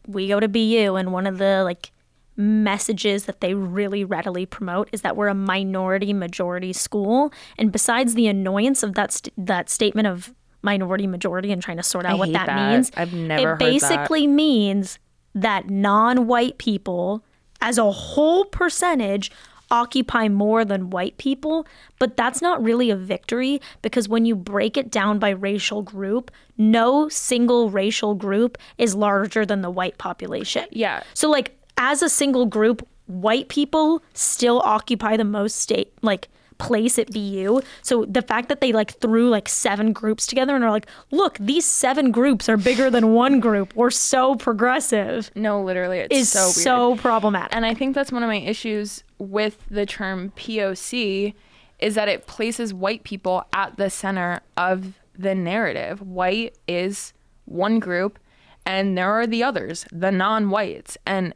we 0.08 0.28
go 0.28 0.40
to 0.40 0.48
BU, 0.48 0.96
and 0.96 1.12
one 1.12 1.26
of 1.28 1.38
the 1.40 1.64
like 1.64 1.92
messages 2.38 3.26
that 3.26 3.40
they 3.40 3.54
really 3.54 4.04
readily 4.04 4.46
promote 4.46 4.90
is 4.92 5.02
that 5.02 5.16
we're 5.16 5.30
a 5.30 5.34
minority 5.34 6.14
majority 6.14 6.74
school. 6.74 7.32
And 7.58 7.72
besides 7.72 8.14
the 8.14 8.28
annoyance 8.28 8.84
of 8.84 8.94
that 8.96 9.14
st- 9.14 9.34
that 9.38 9.70
statement 9.70 10.08
of 10.08 10.34
minority 10.62 11.08
majority 11.08 11.52
and 11.52 11.62
trying 11.62 11.78
to 11.78 11.84
sort 11.84 12.06
out 12.06 12.18
what 12.18 12.34
that, 12.34 12.48
that. 12.48 12.72
means, 12.72 12.92
I've 12.98 13.14
never 13.14 13.42
it 13.42 13.46
heard 13.46 13.60
that. 13.60 13.66
basically 13.66 14.28
means 14.28 15.00
that 15.34 15.70
non-white 15.70 16.58
people, 16.58 17.24
as 17.62 17.78
a 17.78 17.92
whole 17.92 18.46
percentage. 18.46 19.32
Occupy 19.72 20.28
more 20.30 20.64
than 20.64 20.90
white 20.90 21.18
people, 21.18 21.66
but 22.00 22.16
that's 22.16 22.42
not 22.42 22.64
really 22.64 22.90
a 22.90 22.96
victory 22.96 23.62
because 23.82 24.08
when 24.08 24.26
you 24.26 24.36
break 24.36 24.78
it 24.78 24.92
down 24.92 25.20
by 25.20 25.30
racial 25.30 25.82
group, 25.82 26.32
no 26.58 27.10
single 27.10 27.70
racial 27.70 28.16
group 28.16 28.58
is 28.78 28.96
larger 28.96 29.46
than 29.46 29.62
the 29.62 29.72
white 29.72 29.98
population. 29.98 30.66
Yeah. 30.72 31.04
So 31.14 31.30
like 31.30 31.58
as 31.78 32.02
a 32.02 32.10
single 32.10 32.46
group, 32.46 32.88
white 33.08 33.50
people 33.50 34.04
still 34.14 34.62
occupy 34.62 35.18
the 35.18 35.24
most 35.24 35.58
state 35.58 35.94
like 36.02 36.30
place 36.58 36.98
at 36.98 37.12
BU. 37.12 37.62
So 37.82 38.06
the 38.06 38.22
fact 38.22 38.50
that 38.50 38.62
they 38.62 38.72
like 38.72 38.92
threw 39.00 39.30
like 39.30 39.50
seven 39.50 39.94
groups 39.94 40.26
together 40.26 40.56
and 40.56 40.64
are 40.64 40.72
like, 40.72 40.88
look, 41.12 41.38
these 41.40 41.66
seven 41.66 42.12
groups 42.12 42.48
are 42.50 42.58
bigger 42.58 42.90
than 42.90 43.14
one 43.14 43.40
group. 43.40 43.76
We're 43.76 43.92
so 43.92 44.36
progressive 44.36 45.32
No, 45.36 45.62
literally, 45.62 46.00
it's 46.00 46.16
is 46.16 46.30
so 46.30 46.48
so 46.48 46.96
problematic. 46.96 47.56
And 47.56 47.66
I 47.66 47.74
think 47.74 47.96
that's 47.96 48.12
one 48.12 48.24
of 48.24 48.28
my 48.28 48.38
issues 48.38 49.04
with 49.18 49.58
the 49.70 49.86
term 49.86 50.32
POC 50.36 51.34
is 51.80 51.96
that 51.96 52.08
it 52.08 52.26
places 52.28 52.74
white 52.74 53.04
people 53.04 53.46
at 53.54 53.78
the 53.78 53.90
center 53.90 54.42
of 54.58 55.00
the 55.18 55.36
narrative. 55.36 56.02
White 56.02 56.58
is 56.68 57.14
one 57.46 57.80
group 57.80 58.20
and 58.66 58.98
there 58.98 59.12
are 59.12 59.28
the 59.28 59.44
others, 59.44 59.86
the 59.92 60.12
non-whites. 60.12 60.98
And 61.06 61.34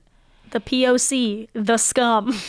the 0.51 0.59
POC, 0.59 1.49
the 1.53 1.77
scum. 1.77 2.33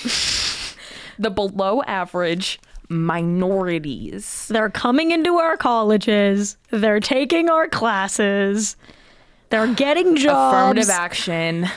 the 1.20 1.30
below 1.30 1.82
average 1.82 2.58
minorities. 2.88 4.48
They're 4.48 4.70
coming 4.70 5.12
into 5.12 5.36
our 5.36 5.56
colleges. 5.56 6.56
They're 6.70 7.00
taking 7.00 7.48
our 7.48 7.68
classes. 7.68 8.76
They're 9.50 9.72
getting 9.74 10.16
jobs. 10.16 10.56
Affirmative 10.56 10.90
action 10.90 11.68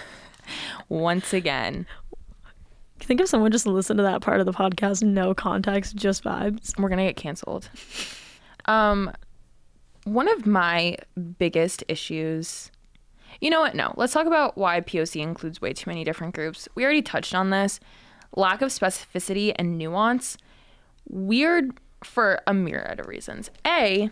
once 0.90 1.34
again. 1.34 1.86
Think 3.00 3.20
if 3.20 3.28
someone 3.28 3.52
just 3.52 3.68
listened 3.68 3.98
to 3.98 4.04
that 4.04 4.22
part 4.22 4.40
of 4.40 4.46
the 4.46 4.54
podcast, 4.54 5.04
no 5.04 5.34
context, 5.34 5.96
just 5.96 6.24
vibes. 6.24 6.80
We're 6.80 6.90
gonna 6.90 7.06
get 7.06 7.18
canceled. 7.18 7.70
Um, 8.66 9.12
one 10.06 10.30
of 10.30 10.46
my 10.46 10.98
biggest 11.38 11.84
issues. 11.90 12.72
You 13.42 13.50
know 13.50 13.60
what? 13.60 13.76
No, 13.76 13.94
let's 13.98 14.14
talk 14.14 14.26
about 14.26 14.58
why 14.58 14.80
POC 14.80 15.22
includes 15.22 15.60
way 15.60 15.74
too 15.74 15.90
many 15.90 16.06
different 16.06 16.34
groups. 16.34 16.70
We 16.76 16.86
already 16.86 17.02
touched 17.02 17.36
on 17.36 17.50
this. 17.50 17.80
Lack 18.36 18.62
of 18.62 18.70
specificity 18.70 19.54
and 19.56 19.78
nuance. 19.78 20.38
Weird 21.10 21.72
for 22.04 22.42
a 22.48 22.54
myriad 22.54 23.00
of 23.00 23.08
reasons. 23.08 23.50
A, 23.66 24.10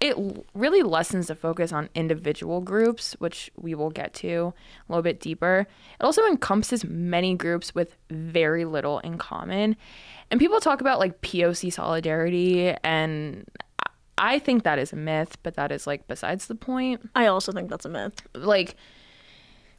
it 0.00 0.16
really 0.54 0.82
lessens 0.82 1.28
the 1.28 1.34
focus 1.34 1.72
on 1.72 1.88
individual 1.94 2.60
groups, 2.60 3.14
which 3.20 3.50
we 3.56 3.74
will 3.74 3.90
get 3.90 4.12
to 4.14 4.52
a 4.88 4.92
little 4.92 5.02
bit 5.02 5.20
deeper. 5.20 5.66
It 5.98 6.04
also 6.04 6.26
encompasses 6.26 6.84
many 6.84 7.34
groups 7.34 7.74
with 7.74 7.96
very 8.10 8.64
little 8.64 8.98
in 8.98 9.16
common. 9.18 9.76
And 10.30 10.38
people 10.40 10.60
talk 10.60 10.80
about 10.80 10.98
like 10.98 11.20
POC 11.22 11.72
solidarity, 11.72 12.74
and 12.84 13.44
I- 14.18 14.38
think 14.40 14.64
that 14.64 14.78
is 14.78 14.92
a 14.92 14.96
myth, 14.96 15.36
but 15.42 15.54
that 15.54 15.72
is 15.72 15.86
like 15.86 16.06
besides 16.06 16.46
the 16.46 16.54
point 16.54 17.08
I 17.14 17.26
also 17.26 17.52
think 17.52 17.70
that's 17.70 17.84
a 17.84 17.88
myth. 17.88 18.20
like 18.34 18.76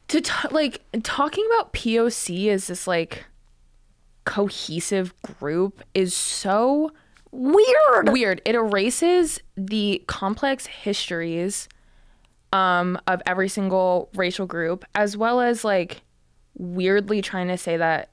to 0.08 0.20
t- 0.20 0.48
like 0.50 0.82
talking 1.02 1.46
about 1.52 1.72
POC 1.72 2.46
is 2.46 2.66
this 2.68 2.86
like 2.86 3.24
cohesive 4.26 5.14
group 5.22 5.82
is 5.94 6.12
so 6.12 6.92
Weird. 7.32 8.10
weird. 8.10 8.42
It 8.44 8.54
erases 8.54 9.40
the 9.56 10.02
complex 10.06 10.66
histories 10.66 11.68
um 12.52 12.98
of 13.06 13.20
every 13.26 13.48
single 13.48 14.08
racial 14.14 14.46
group 14.46 14.84
as 14.94 15.16
well 15.16 15.40
as 15.40 15.64
like 15.64 16.02
weirdly 16.54 17.20
trying 17.20 17.48
to 17.48 17.58
say 17.58 17.76
that 17.76 18.10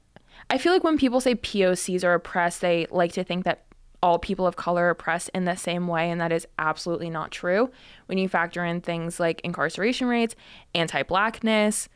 I 0.49 0.57
feel 0.57 0.73
like 0.73 0.83
when 0.83 0.97
people 0.97 1.21
say 1.21 1.35
POCs 1.35 2.03
are 2.03 2.13
oppressed, 2.13 2.61
they 2.61 2.87
like 2.91 3.13
to 3.13 3.23
think 3.23 3.45
that 3.45 3.65
all 4.01 4.19
people 4.19 4.45
of 4.45 4.55
color 4.57 4.85
are 4.85 4.89
oppressed 4.89 5.29
in 5.33 5.45
the 5.45 5.55
same 5.55 5.87
way, 5.87 6.11
and 6.11 6.19
that 6.19 6.33
is 6.33 6.45
absolutely 6.59 7.09
not 7.09 7.31
true. 7.31 7.71
When 8.07 8.17
you 8.17 8.27
factor 8.27 8.65
in 8.65 8.81
things 8.81 9.19
like 9.19 9.39
incarceration 9.45 10.07
rates, 10.07 10.35
anti-blackness, 10.75 11.87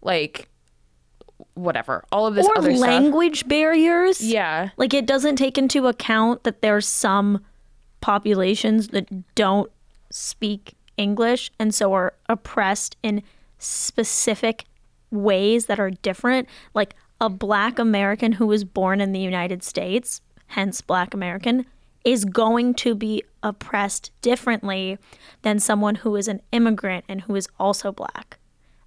like 0.00 0.48
whatever, 1.54 2.04
all 2.12 2.26
of 2.26 2.34
this 2.34 2.46
or 2.46 2.58
other 2.58 2.74
stuff. 2.74 2.86
language 2.86 3.46
barriers. 3.48 4.20
Yeah, 4.20 4.70
Like 4.76 4.94
it 4.94 5.06
doesn't 5.06 5.36
take 5.36 5.58
into 5.58 5.86
account 5.86 6.44
that 6.44 6.62
there's 6.62 6.86
some 6.86 7.44
populations 8.00 8.88
that 8.88 9.34
don't 9.34 9.70
speak 10.10 10.74
English 10.96 11.50
and 11.58 11.74
so 11.74 11.92
are 11.92 12.14
oppressed 12.28 12.96
in 13.02 13.22
specific 13.58 14.64
ways 15.10 15.66
that 15.66 15.80
are 15.80 15.90
different. 15.90 16.48
Like 16.74 16.94
a 17.20 17.28
black 17.28 17.78
American 17.78 18.32
who 18.32 18.46
was 18.46 18.64
born 18.64 19.00
in 19.00 19.12
the 19.12 19.20
United 19.20 19.62
States, 19.62 20.20
hence 20.48 20.80
black 20.80 21.14
American, 21.14 21.66
is 22.04 22.24
going 22.24 22.74
to 22.74 22.94
be 22.94 23.22
oppressed 23.42 24.10
differently 24.20 24.98
than 25.42 25.58
someone 25.58 25.96
who 25.96 26.16
is 26.16 26.28
an 26.28 26.42
immigrant 26.52 27.04
and 27.08 27.22
who 27.22 27.34
is 27.34 27.48
also 27.58 27.90
black. 27.90 28.38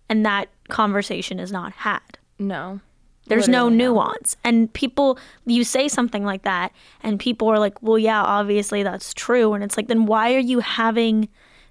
And 0.08 0.26
that 0.26 0.50
conversation 0.70 1.40
is 1.40 1.52
not 1.52 1.74
had. 1.74 2.17
No. 2.40 2.80
There's 3.28 3.50
no 3.50 3.68
nuance. 3.68 4.38
And 4.46 4.72
people, 4.72 5.20
you 5.46 5.66
say 5.66 5.90
something 5.90 6.24
like 6.24 6.44
that, 6.44 6.72
and 7.02 7.20
people 7.20 7.50
are 7.50 7.60
like, 7.60 7.82
well, 7.84 8.00
yeah, 8.00 8.22
obviously 8.22 8.84
that's 8.84 9.14
true. 9.14 9.54
And 9.54 9.64
it's 9.66 9.76
like, 9.76 9.90
then 9.90 10.06
why 10.06 10.34
are 10.34 10.40
you 10.40 10.60
having 10.60 11.28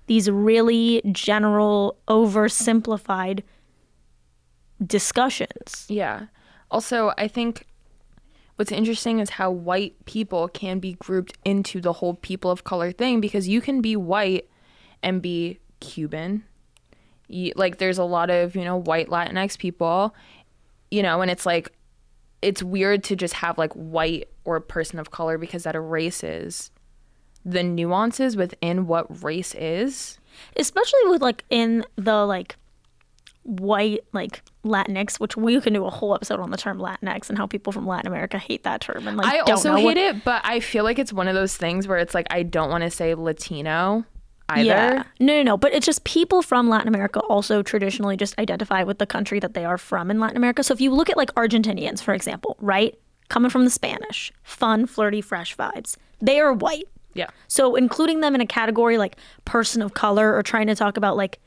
these 0.07 0.31
really 0.31 1.01
general, 1.13 1.97
oversimplified 2.09 3.43
discussions? 4.87 5.87
Yeah. 5.89 6.27
Also, 6.71 7.13
I 7.17 7.27
think 7.27 7.67
what's 8.57 8.73
interesting 8.73 9.21
is 9.21 9.31
how 9.31 9.51
white 9.51 10.05
people 10.05 10.49
can 10.49 10.79
be 10.79 10.93
grouped 10.95 11.39
into 11.45 11.81
the 11.81 11.95
whole 11.95 12.15
people 12.15 12.51
of 12.51 12.65
color 12.65 12.93
thing 12.93 13.21
because 13.21 13.49
you 13.49 13.63
can 13.63 13.81
be 13.81 13.97
white 13.97 14.49
and 15.03 15.23
be 15.23 15.59
Cuban. 15.81 16.45
You, 17.29 17.53
like, 17.57 17.79
there's 17.79 17.99
a 17.99 18.05
lot 18.05 18.29
of, 18.29 18.55
you 18.55 18.65
know, 18.65 18.77
white 18.77 19.09
Latinx 19.09 19.59
people, 19.59 20.15
you 20.91 21.03
know, 21.03 21.21
and 21.23 21.31
it's 21.31 21.47
like, 21.47 21.73
it's 22.43 22.63
weird 22.63 23.03
to 23.05 23.17
just 23.17 23.35
have 23.35 23.59
like 23.59 23.73
white 23.73 24.29
or 24.45 24.61
person 24.61 24.99
of 24.99 25.11
color 25.11 25.39
because 25.39 25.65
that 25.65 25.75
erases 25.75 26.71
the 27.45 27.63
nuances 27.63 28.37
within 28.37 28.87
what 28.87 29.23
race 29.23 29.55
is. 29.55 30.19
Especially 30.57 31.01
with 31.07 31.23
like 31.23 31.45
in 31.51 31.85
the 31.97 32.25
like 32.27 32.57
white 33.45 34.01
like 34.13 34.43
Latinx, 34.65 35.21
which 35.21 35.37
we 35.37 35.61
can 35.61 35.73
do 35.73 35.85
a 35.85 35.91
whole 35.91 36.15
episode 36.15 36.41
on 36.41 36.51
the 36.51 36.57
term 36.57 36.79
Latinx 36.79 37.29
and 37.29 37.39
how 37.39 37.47
people 37.47 37.73
from 37.73 37.87
Latin 37.87 38.09
America 38.09 38.39
hate 38.39 38.65
that 38.65 38.81
term 38.81 39.07
and 39.07 39.17
like 39.17 39.33
I 39.33 39.39
also 39.39 39.77
hate 39.77 39.85
what- 39.85 39.97
it, 39.97 40.25
but 40.25 40.43
I 40.45 40.61
feel 40.61 40.85
like 40.85 40.99
it's 40.99 41.13
one 41.13 41.29
of 41.29 41.35
those 41.35 41.57
things 41.57 41.87
where 41.89 41.99
it's 41.99 42.15
like 42.15 42.27
I 42.31 42.43
don't 42.43 42.71
want 42.71 42.83
to 42.85 42.91
say 42.91 43.15
Latino. 43.15 44.05
Either. 44.49 44.65
Yeah. 44.65 45.03
No, 45.21 45.37
no, 45.37 45.43
no. 45.43 45.57
But 45.57 45.73
it's 45.73 45.87
just 45.87 46.05
people 46.05 46.43
from 46.43 46.69
Latin 46.69 46.89
America 46.89 47.21
also 47.21 47.63
traditionally 47.63 48.17
just 48.17 48.39
identify 48.39 48.83
with 48.83 48.99
the 48.99 49.07
country 49.07 49.41
that 49.41 49.55
they 49.55 49.65
are 49.65 49.79
from 49.79 50.11
in 50.11 50.21
Latin 50.21 50.37
America. 50.37 50.63
So 50.63 50.75
if 50.75 50.81
you 50.81 50.91
look 50.91 51.11
at 51.11 51.17
like 51.17 51.35
Argentinians, 51.35 52.03
for 52.03 52.15
example, 52.15 52.57
right? 52.61 52.99
Coming 53.29 53.51
from 53.51 53.65
the 53.65 53.71
Spanish, 53.71 54.33
fun, 54.43 54.87
flirty, 54.87 55.21
fresh 55.21 55.57
vibes. 55.57 55.97
They 56.21 56.39
are 56.41 56.53
white. 56.53 56.89
Yeah. 57.15 57.29
So 57.49 57.75
including 57.75 58.21
them 58.21 58.35
in 58.35 58.41
a 58.41 58.47
category 58.47 58.99
like 58.99 59.17
person 59.45 59.83
of 59.83 59.95
color 59.95 60.35
or 60.35 60.43
trying 60.43 60.67
to 60.69 60.75
talk 60.75 60.97
about 60.97 61.17
like 61.17 61.41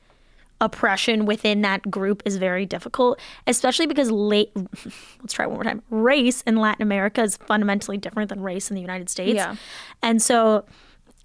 oppression 0.61 1.25
within 1.25 1.61
that 1.61 1.89
group 1.89 2.21
is 2.25 2.37
very 2.37 2.65
difficult, 2.65 3.19
especially 3.47 3.87
because 3.87 4.11
late 4.11 4.51
let's 5.21 5.33
try 5.33 5.45
one 5.45 5.55
more 5.55 5.63
time. 5.63 5.81
Race 5.89 6.41
in 6.41 6.57
Latin 6.57 6.81
America 6.81 7.21
is 7.21 7.37
fundamentally 7.37 7.97
different 7.97 8.29
than 8.29 8.41
race 8.41 8.69
in 8.69 8.75
the 8.75 8.81
United 8.81 9.09
States. 9.09 9.35
Yeah. 9.35 9.55
And 10.01 10.21
so 10.21 10.65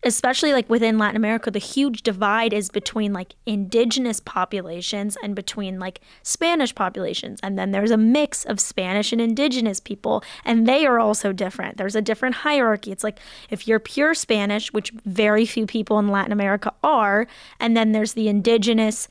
especially 0.04 0.52
like 0.52 0.68
within 0.68 0.98
Latin 0.98 1.16
America, 1.16 1.50
the 1.50 1.58
huge 1.58 2.02
divide 2.02 2.52
is 2.52 2.70
between 2.70 3.12
like 3.12 3.34
indigenous 3.46 4.20
populations 4.20 5.16
and 5.22 5.34
between 5.34 5.78
like 5.78 6.00
Spanish 6.22 6.74
populations. 6.74 7.40
And 7.42 7.58
then 7.58 7.72
there's 7.72 7.90
a 7.90 7.96
mix 7.96 8.44
of 8.44 8.60
Spanish 8.60 9.12
and 9.12 9.20
indigenous 9.20 9.80
people, 9.80 10.22
and 10.44 10.66
they 10.66 10.86
are 10.86 10.98
also 10.98 11.32
different. 11.32 11.76
There's 11.76 11.96
a 11.96 12.02
different 12.02 12.36
hierarchy. 12.36 12.92
It's 12.92 13.04
like 13.04 13.18
if 13.50 13.66
you're 13.66 13.80
pure 13.80 14.14
Spanish, 14.14 14.72
which 14.72 14.92
very 15.04 15.46
few 15.46 15.66
people 15.66 15.98
in 15.98 16.08
Latin 16.08 16.32
America 16.32 16.72
are, 16.82 17.26
and 17.58 17.76
then 17.76 17.92
there's 17.92 18.12
the 18.12 18.28
indigenous 18.28 19.08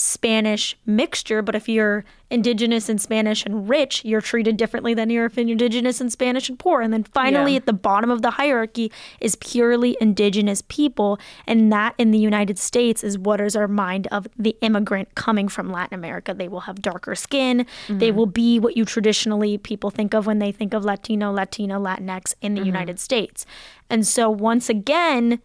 Spanish 0.00 0.76
mixture, 0.86 1.42
but 1.42 1.54
if 1.54 1.68
you're 1.68 2.04
indigenous 2.30 2.88
and 2.88 3.00
Spanish 3.00 3.44
and 3.44 3.68
rich, 3.68 4.04
you're 4.04 4.20
treated 4.20 4.56
differently 4.56 4.94
than 4.94 5.10
you're 5.10 5.26
if 5.26 5.36
you're 5.36 5.48
indigenous 5.48 6.00
and 6.00 6.12
Spanish 6.12 6.48
and 6.48 6.58
poor. 6.58 6.80
And 6.80 6.92
then 6.92 7.02
finally, 7.02 7.52
Yeah. 7.52 7.58
at 7.58 7.66
the 7.66 7.72
bottom 7.72 8.08
of 8.08 8.22
the 8.22 8.30
hierarchy 8.30 8.92
is 9.20 9.34
purely 9.36 9.96
indigenous 10.00 10.62
people. 10.68 11.18
And 11.46 11.72
that 11.72 11.94
in 11.98 12.12
the 12.12 12.18
United 12.18 12.58
States 12.58 13.02
is 13.02 13.18
what 13.18 13.40
is 13.40 13.56
our 13.56 13.68
mind 13.68 14.06
of 14.12 14.28
the 14.38 14.56
immigrant 14.60 15.14
coming 15.16 15.48
from 15.48 15.70
Latin 15.70 15.94
America. 15.94 16.32
They 16.32 16.48
will 16.48 16.60
have 16.60 16.80
darker 16.80 17.14
skin. 17.14 17.66
They 17.88 18.08
mm-hmm. 18.08 18.16
will 18.16 18.26
be 18.26 18.60
what 18.60 18.76
you 18.76 18.84
traditionally 18.84 19.58
people 19.58 19.90
think 19.90 20.14
of 20.14 20.26
when 20.26 20.38
they 20.38 20.52
think 20.52 20.72
of 20.72 20.84
Latino, 20.84 21.32
Latino, 21.32 21.80
Latinx 21.80 22.34
in 22.40 22.54
the 22.54 22.60
mm-hmm. 22.60 22.66
United 22.66 23.00
States. 23.00 23.44
And 23.88 24.06
so 24.06 24.30
once 24.30 24.68
again, 24.68 25.40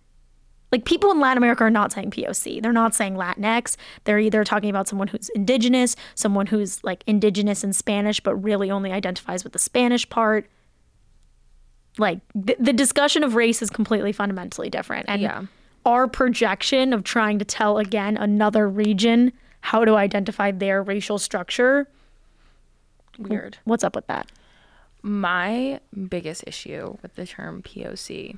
like 0.75 0.83
people 0.83 1.09
in 1.11 1.21
Latin 1.21 1.37
America 1.37 1.63
are 1.63 1.69
not 1.69 1.93
saying 1.93 2.11
POC. 2.11 2.61
They're 2.61 2.73
not 2.73 2.93
saying 2.93 3.15
Latinx. 3.15 3.77
They're 4.03 4.19
either 4.19 4.43
talking 4.43 4.69
about 4.69 4.89
someone 4.89 5.07
who's 5.07 5.29
indigenous, 5.29 5.95
someone 6.15 6.47
who's 6.47 6.83
like 6.83 7.01
indigenous 7.07 7.63
in 7.63 7.71
Spanish, 7.71 8.19
but 8.19 8.35
really 8.35 8.69
only 8.69 8.91
identifies 8.91 9.45
with 9.45 9.53
the 9.53 9.59
Spanish 9.59 10.09
part. 10.09 10.49
Like 11.97 12.19
th- 12.45 12.57
the 12.59 12.73
discussion 12.73 13.23
of 13.23 13.35
race 13.35 13.61
is 13.61 13.69
completely 13.69 14.11
fundamentally 14.11 14.69
different. 14.69 15.05
And 15.07 15.21
Yeah. 15.21 15.43
our 15.85 16.09
projection 16.09 16.91
of 16.91 17.05
trying 17.05 17.39
to 17.39 17.45
tell 17.45 17.77
again 17.77 18.17
another 18.17 18.67
region 18.67 19.31
how 19.61 19.85
to 19.85 19.95
identify 19.95 20.51
their 20.51 20.83
racial 20.83 21.17
structure, 21.17 21.87
Weird. 23.17 23.59
what's 23.63 23.83
up 23.85 23.95
with 23.95 24.07
that? 24.07 24.29
My 25.01 25.79
biggest 26.09 26.43
issue 26.45 26.97
with 27.01 27.15
the 27.15 27.25
term 27.25 27.61
POC 27.63 28.37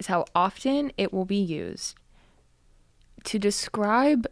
is 0.00 0.06
how 0.06 0.24
often 0.34 0.90
it 0.96 1.12
will 1.12 1.24
be 1.24 1.36
used 1.36 1.94
to 3.24 3.38
describe 3.38 4.26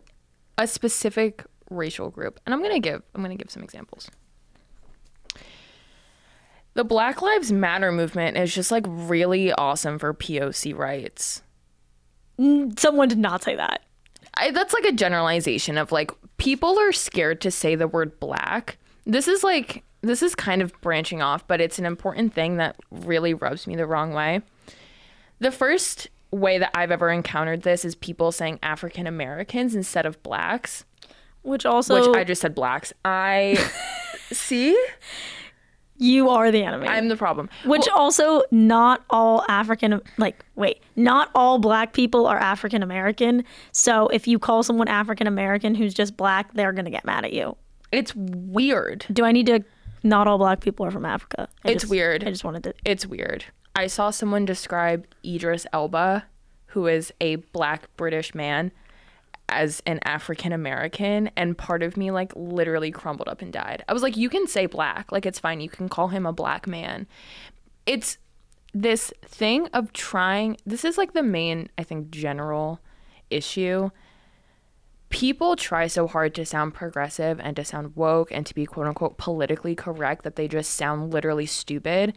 a 0.57 0.67
specific 0.67 1.45
racial 1.71 2.11
group. 2.11 2.41
And 2.45 2.55
I'm 2.55 2.61
going 2.61 2.75
to 2.75 2.81
give 2.81 3.03
I'm 3.15 3.23
going 3.23 3.37
to 3.37 3.43
give 3.43 3.51
some 3.51 3.63
examples. 3.63 4.11
The 6.75 6.85
Black 6.85 7.23
Lives 7.23 7.51
Matter 7.51 7.93
movement 7.93 8.37
is 8.37 8.55
just 8.55 8.71
like 8.71 8.85
really 8.87 9.53
awesome 9.53 9.99
for 9.99 10.15
POC 10.15 10.77
rights. 10.77 11.43
Someone 12.39 13.09
did 13.09 13.19
not 13.19 13.43
say 13.43 13.57
that. 13.57 13.83
I, 14.35 14.53
that's 14.53 14.73
like 14.73 14.85
a 14.85 14.93
generalization 14.93 15.77
of 15.77 15.91
like 15.91 16.13
people 16.37 16.79
are 16.79 16.93
scared 16.93 17.41
to 17.41 17.51
say 17.51 17.75
the 17.75 17.89
word 17.89 18.21
black. 18.21 18.79
This 19.05 19.27
is 19.27 19.43
like 19.43 19.83
this 20.03 20.23
is 20.23 20.35
kind 20.35 20.63
of 20.63 20.73
branching 20.81 21.21
off, 21.21 21.47
but 21.47 21.61
it's 21.61 21.79
an 21.79 21.87
important 21.87 22.33
thing 22.33 22.59
that 22.59 22.77
really 22.91 23.35
rubs 23.35 23.67
me 23.67 23.75
the 23.75 23.87
wrong 23.87 24.13
way. 24.13 24.43
The 25.41 25.51
first 25.51 26.09
way 26.31 26.59
that 26.59 26.71
I've 26.75 26.91
ever 26.91 27.11
encountered 27.11 27.63
this 27.63 27.85
is 27.85 27.95
people 27.95 28.33
saying 28.33 28.59
African 28.63 29.07
Americans 29.07 29.75
instead 29.75 30.05
of 30.07 30.23
blacks, 30.23 30.85
Which 31.43 31.65
also 31.65 32.09
which 32.11 32.17
I 32.17 32.25
just 32.25 32.41
said 32.43 32.55
blacks. 32.55 32.93
I 33.05 33.57
see. 34.33 34.79
you 35.97 36.29
are 36.29 36.51
the 36.51 36.63
enemy. 36.63 36.87
I'm 36.87 37.09
the 37.09 37.17
problem. 37.17 37.49
Which 37.65 37.89
also, 37.89 38.43
not 38.51 39.05
all 39.11 39.45
African, 39.49 40.01
like, 40.17 40.45
wait, 40.55 40.81
not 40.97 41.31
all 41.35 41.59
black 41.59 41.93
people 41.93 42.27
are 42.27 42.39
African 42.39 42.83
American. 42.83 43.45
So 43.73 44.09
if 44.09 44.29
you 44.29 44.39
call 44.39 44.63
someone 44.63 44.87
African 44.89 45.27
American 45.27 45.75
who's 45.75 45.95
just 45.95 46.17
black, 46.17 46.53
they're 46.55 46.73
going 46.73 46.85
to 46.85 46.91
get 46.91 47.05
mad 47.05 47.25
at 47.25 47.33
you. 47.33 47.57
It's 47.91 48.15
weird. 48.15 49.07
Do 49.13 49.25
I 49.25 49.33
need 49.33 49.47
to? 49.47 49.65
Not 50.05 50.29
all 50.29 50.39
black 50.39 50.61
people 50.61 50.85
are 50.87 50.91
from 50.93 51.05
Africa. 51.05 51.49
I 51.65 51.71
It's 51.71 51.83
just- 51.85 51.91
weird. 51.91 52.23
I 52.23 52.31
just 52.31 52.45
wanted 52.45 52.63
to. 52.65 52.75
It's 52.85 53.07
weird. 53.07 53.45
I 53.79 53.87
saw 53.87 54.11
someone 54.11 54.45
describe 54.45 55.07
Idris 55.25 55.65
Elba, 55.73 56.27
who 56.67 56.89
is 56.89 57.13
a 57.21 57.37
black 57.37 57.89
British 57.97 58.35
man, 58.35 58.73
as 59.49 59.81
an 59.87 60.01
African 60.03 60.53
American, 60.53 61.31
and 61.37 61.57
part 61.57 61.85
of 61.85 61.97
me 61.97 62.11
like 62.11 62.33
literally 62.35 62.91
crumbled 62.91 63.29
up 63.29 63.41
and 63.41 63.53
died. 63.53 63.85
I 63.89 63.93
was 63.93 64.03
like, 64.03 64.17
you 64.17 64.29
can 64.29 64.49
say 64.49 64.67
black, 64.67 65.13
like 65.13 65.25
it's 65.25 65.39
fine. 65.39 65.61
You 65.61 65.69
can 65.69 65.89
call 65.89 66.09
him 66.09 66.27
a 66.27 66.33
black 66.33 66.67
man. 66.67 67.07
It's 67.87 68.19
this 68.75 69.13
thing 69.25 69.69
of 69.69 69.93
trying. 69.93 70.57
This 70.67 70.85
is 70.85 70.99
like 70.99 71.13
the 71.13 71.23
main, 71.23 71.69
I 71.79 71.85
think, 71.85 72.11
general 72.11 72.81
issue. 73.31 73.91
People 75.09 75.55
try 75.55 75.87
so 75.87 76.09
hard 76.09 76.35
to 76.35 76.45
sound 76.45 76.75
progressive 76.75 77.39
and 77.39 77.55
to 77.55 77.65
sound 77.65 77.95
woke 77.95 78.33
and 78.33 78.45
to 78.45 78.57
be 78.57 78.67
quote 78.67 78.89
unquote 78.89 79.19
politically 79.19 79.77
correct 79.77 80.25
that 80.25 80.35
they 80.35 80.49
just 80.49 80.75
sound 80.75 81.15
literally 81.15 81.47
stupid 81.47 82.13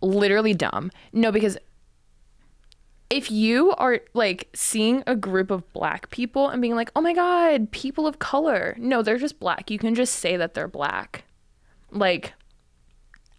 literally 0.00 0.54
dumb. 0.54 0.90
No, 1.12 1.32
because 1.32 1.58
if 3.08 3.30
you 3.30 3.72
are 3.72 4.00
like 4.14 4.48
seeing 4.54 5.02
a 5.06 5.16
group 5.16 5.50
of 5.50 5.70
black 5.72 6.10
people 6.10 6.48
and 6.48 6.62
being 6.62 6.76
like, 6.76 6.90
oh 6.94 7.00
my 7.00 7.12
God, 7.12 7.70
people 7.72 8.06
of 8.06 8.18
color. 8.18 8.76
No, 8.78 9.02
they're 9.02 9.18
just 9.18 9.40
black. 9.40 9.70
You 9.70 9.78
can 9.78 9.94
just 9.94 10.14
say 10.16 10.36
that 10.36 10.54
they're 10.54 10.68
black. 10.68 11.24
Like, 11.90 12.34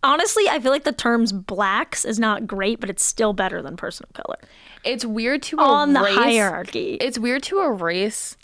Honestly, 0.03 0.49
I 0.49 0.59
feel 0.59 0.72
like 0.72 0.84
the 0.84 0.91
terms 0.91 1.32
blacks 1.32 2.05
is 2.05 2.18
not 2.18 2.47
great, 2.47 2.80
but 2.80 2.89
it's 2.89 3.03
still 3.03 3.34
better 3.34 3.62
than 3.62 3.78
person 3.78 4.07
of 4.09 4.14
color 4.16 4.39
it's 4.84 5.05
weird 5.05 5.43
to 5.43 5.59
on 5.59 5.93
the 5.93 5.99
hierarchy. 5.99 6.95
It's 6.95 7.20
weird 7.20 7.43
to 7.43 7.62
erase 7.62 8.38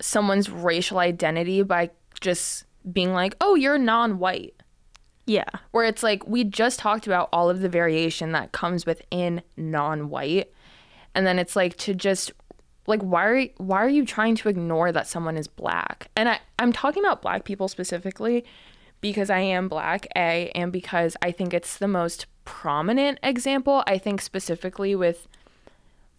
someone's 0.00 0.50
racial 0.50 0.98
identity 0.98 1.62
by 1.62 1.90
just 2.20 2.64
being 2.90 3.12
like, 3.12 3.36
oh, 3.40 3.54
you're 3.54 3.78
non 3.78 4.18
white. 4.18 4.54
Yeah. 5.28 5.48
where 5.70 5.84
it's 5.84 6.02
like 6.02 6.26
we 6.26 6.44
just 6.44 6.78
talked 6.78 7.06
about 7.06 7.28
all 7.32 7.50
of 7.50 7.60
the 7.60 7.68
variation 7.68 8.32
that 8.32 8.52
comes 8.52 8.86
within 8.86 9.42
non-white. 9.56 10.52
And 11.14 11.26
then 11.26 11.38
it's 11.38 11.56
like 11.56 11.76
to 11.78 11.94
just 11.94 12.32
like 12.86 13.02
why 13.02 13.24
are 13.26 13.44
why 13.58 13.78
are 13.78 13.88
you 13.88 14.04
trying 14.04 14.34
to 14.36 14.48
ignore 14.48 14.90
that 14.92 15.06
someone 15.06 15.36
is 15.36 15.46
black? 15.46 16.08
And 16.16 16.28
i 16.28 16.40
i'm 16.58 16.72
talking 16.72 17.04
about 17.04 17.22
black 17.22 17.44
people 17.44 17.68
specifically 17.68 18.44
because 19.00 19.30
i 19.30 19.38
am 19.38 19.68
black 19.68 20.06
a 20.16 20.50
and 20.54 20.72
because 20.72 21.16
i 21.22 21.30
think 21.30 21.52
it's 21.52 21.76
the 21.76 21.88
most 21.88 22.26
prominent 22.44 23.18
example 23.22 23.84
i 23.86 23.98
think 23.98 24.22
specifically 24.22 24.94
with 24.94 25.28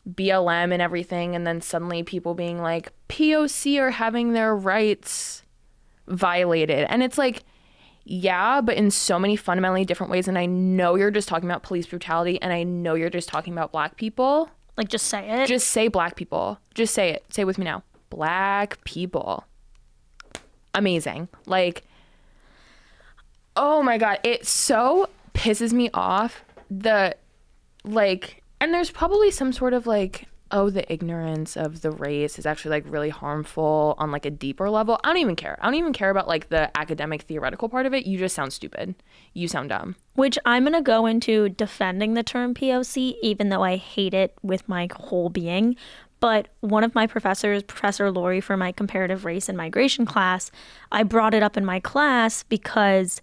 blm 0.08 0.72
and 0.72 0.82
everything 0.82 1.36
and 1.36 1.46
then 1.46 1.60
suddenly 1.60 2.04
people 2.04 2.36
being 2.36 2.62
like 2.62 2.94
poc 3.10 3.80
are 3.80 3.92
having 3.92 4.34
their 4.34 4.56
rights 4.56 5.44
violated. 6.10 6.86
And 6.90 7.04
it's 7.04 7.18
like 7.18 7.44
yeah, 8.10 8.60
but 8.60 8.76
in 8.76 8.90
so 8.90 9.20
many 9.20 9.36
fundamentally 9.36 9.86
different 9.86 10.10
ways. 10.10 10.28
And 10.28 10.36
I 10.36 10.48
know 10.48 10.96
you're 10.96 11.12
just 11.12 11.28
talking 11.28 11.48
about 11.48 11.62
police 11.62 11.86
brutality, 11.86 12.42
and 12.42 12.52
I 12.52 12.64
know 12.64 12.96
you're 12.96 13.12
just 13.12 13.30
talking 13.30 13.54
about 13.54 13.72
black 13.72 13.98
people. 13.98 14.50
Like, 14.78 14.88
just 14.88 15.06
say 15.06 15.30
it. 15.30 15.48
Just 15.48 15.68
say 15.68 15.90
black 15.90 16.16
people. 16.16 16.60
Just 16.74 16.96
say 16.96 17.12
it. 17.12 17.24
Say 17.30 17.44
it 17.44 17.46
with 17.46 17.60
me 17.60 17.66
now. 17.66 17.84
Black 18.10 18.84
people. 18.84 19.46
Amazing. 20.74 21.28
Like, 21.46 21.84
oh 23.56 23.84
my 23.84 24.00
God. 24.00 24.20
It 24.24 24.48
so 24.48 25.08
pisses 25.36 25.72
me 25.72 25.92
off. 25.94 26.44
The, 26.72 27.16
like, 27.84 28.42
and 28.60 28.74
there's 28.74 28.90
probably 28.90 29.30
some 29.30 29.54
sort 29.54 29.74
of 29.74 29.86
like, 29.86 30.29
oh, 30.52 30.70
the 30.70 30.92
ignorance 30.92 31.56
of 31.56 31.82
the 31.82 31.92
race 31.92 32.40
is 32.40 32.46
actually 32.46 32.72
like 32.72 32.84
really 32.88 33.10
harmful 33.10 33.96
on 33.98 34.12
like 34.12 34.26
a 34.26 34.32
deeper 34.32 34.70
level. 34.70 35.00
I 35.04 35.10
don't 35.10 35.18
even 35.18 35.36
care. 35.36 35.58
I 35.62 35.66
don't 35.66 35.76
even 35.76 35.94
care 35.94 36.10
about 36.10 36.28
like 36.28 36.50
the 36.50 36.76
academic 36.78 37.24
theoretical 37.24 37.70
part 37.70 37.86
of 37.86 37.94
it. 37.94 38.06
You 38.06 38.18
just 38.18 38.36
sound 38.36 38.54
stupid. 38.54 38.96
You 39.34 39.48
sound 39.48 39.70
dumb. 39.70 39.96
which 40.16 40.38
I'm 40.46 40.64
going 40.64 40.74
to 40.74 40.82
go 40.82 41.06
into 41.06 41.50
defending 41.50 42.14
the 42.14 42.24
term 42.24 42.54
POC, 42.54 43.16
even 43.22 43.50
though 43.50 43.64
I 43.64 43.78
hate 43.78 44.14
it 44.14 44.36
with 44.42 44.68
my 44.68 44.90
whole 44.94 45.30
being. 45.30 45.76
But 46.20 46.50
one 46.60 46.84
of 46.84 46.94
my 46.94 47.08
professors, 47.08 47.64
Professor 47.64 48.12
Lori, 48.12 48.42
for 48.42 48.58
my 48.58 48.72
comparative 48.72 49.24
race 49.24 49.48
and 49.48 49.58
migration 49.58 50.06
class, 50.06 50.52
I 50.92 51.04
brought 51.04 51.34
it 51.34 51.44
up 51.44 51.56
in 51.56 51.64
my 51.64 51.80
class 51.80 52.44
because 52.44 53.22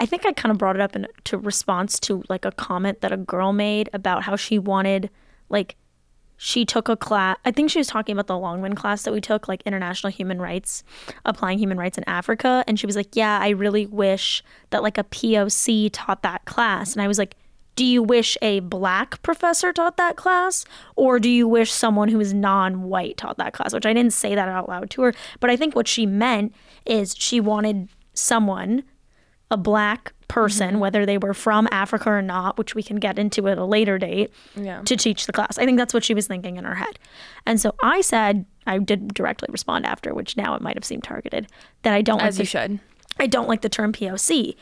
I 0.00 0.06
think 0.06 0.26
I 0.26 0.32
kind 0.32 0.50
of 0.50 0.58
brought 0.58 0.74
it 0.74 0.82
up 0.82 0.96
in 0.96 1.06
to 1.24 1.38
response 1.38 2.00
to 2.00 2.24
like 2.28 2.44
a 2.44 2.50
comment 2.50 3.02
that 3.02 3.12
a 3.12 3.16
girl 3.16 3.52
made 3.52 3.88
about 3.92 4.24
how 4.24 4.34
she 4.34 4.58
wanted 4.58 5.10
like 5.48 5.76
she 6.36 6.64
took 6.64 6.88
a 6.88 6.96
class. 6.96 7.36
I 7.44 7.52
think 7.52 7.70
she 7.70 7.78
was 7.78 7.86
talking 7.86 8.12
about 8.12 8.26
the 8.26 8.38
Longman 8.38 8.74
class 8.74 9.02
that 9.02 9.12
we 9.12 9.20
took, 9.20 9.46
like 9.46 9.62
international 9.62 10.10
human 10.10 10.40
rights, 10.40 10.82
applying 11.24 11.58
human 11.58 11.78
rights 11.78 11.98
in 11.98 12.04
Africa. 12.08 12.64
And 12.66 12.78
she 12.80 12.86
was 12.86 12.96
like, 12.96 13.14
Yeah, 13.14 13.38
I 13.40 13.50
really 13.50 13.86
wish 13.86 14.42
that 14.70 14.82
like 14.82 14.98
a 14.98 15.04
POC 15.04 15.90
taught 15.92 16.22
that 16.22 16.44
class. 16.44 16.92
And 16.92 17.02
I 17.02 17.06
was 17.06 17.18
like, 17.18 17.36
Do 17.76 17.84
you 17.84 18.02
wish 18.02 18.36
a 18.42 18.60
black 18.60 19.22
professor 19.22 19.72
taught 19.72 19.96
that 19.98 20.16
class? 20.16 20.64
Or 20.96 21.20
do 21.20 21.28
you 21.28 21.46
wish 21.46 21.70
someone 21.70 22.08
who 22.08 22.18
is 22.18 22.34
non 22.34 22.82
white 22.84 23.16
taught 23.16 23.38
that 23.38 23.52
class? 23.52 23.72
Which 23.72 23.86
I 23.86 23.92
didn't 23.92 24.12
say 24.12 24.34
that 24.34 24.48
out 24.48 24.68
loud 24.68 24.90
to 24.90 25.02
her. 25.02 25.14
But 25.38 25.50
I 25.50 25.56
think 25.56 25.76
what 25.76 25.86
she 25.86 26.06
meant 26.06 26.54
is 26.84 27.14
she 27.16 27.40
wanted 27.40 27.88
someone, 28.14 28.82
a 29.52 29.56
black 29.56 30.12
person, 30.28 30.80
whether 30.80 31.04
they 31.04 31.18
were 31.18 31.34
from 31.34 31.68
Africa 31.70 32.08
or 32.10 32.22
not, 32.22 32.56
which 32.56 32.74
we 32.74 32.82
can 32.82 32.96
get 32.96 33.18
into 33.18 33.46
at 33.48 33.58
a 33.58 33.64
later 33.64 33.98
date, 33.98 34.32
Yeah. 34.56 34.80
to 34.82 34.96
teach 34.96 35.26
the 35.26 35.32
class. 35.32 35.58
I 35.58 35.66
think 35.66 35.76
that's 35.78 35.92
what 35.92 36.02
she 36.04 36.14
was 36.14 36.26
thinking 36.26 36.56
in 36.56 36.64
her 36.64 36.74
head. 36.74 36.98
And 37.46 37.60
so 37.60 37.74
I 37.82 38.00
said, 38.00 38.46
I 38.66 38.78
did 38.78 39.12
directly 39.12 39.48
respond 39.52 39.84
after, 39.84 40.14
which 40.14 40.36
now 40.36 40.54
it 40.54 40.62
might 40.62 40.74
have 40.76 40.84
seemed 40.86 41.04
targeted, 41.04 41.48
that 41.82 41.92
I 41.92 42.00
don't 42.02 42.18
like 42.18 42.28
As 42.28 42.36
the, 42.38 42.44
you 42.44 42.46
should. 42.46 42.80
I 43.20 43.26
don't 43.26 43.46
like 43.46 43.60
the 43.60 43.68
term 43.68 43.92
POC. 43.92 44.56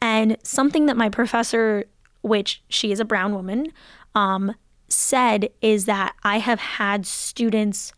And 0.00 0.36
something 0.42 0.86
that 0.86 0.96
my 0.96 1.08
professor, 1.08 1.84
which 2.22 2.62
she 2.68 2.90
is 2.90 2.98
a 2.98 3.04
brown 3.04 3.32
woman, 3.32 3.68
um, 4.16 4.54
said 4.88 5.48
is 5.62 5.84
that 5.84 6.14
I 6.24 6.38
have 6.40 6.58
had 6.58 7.06
students 7.06 7.92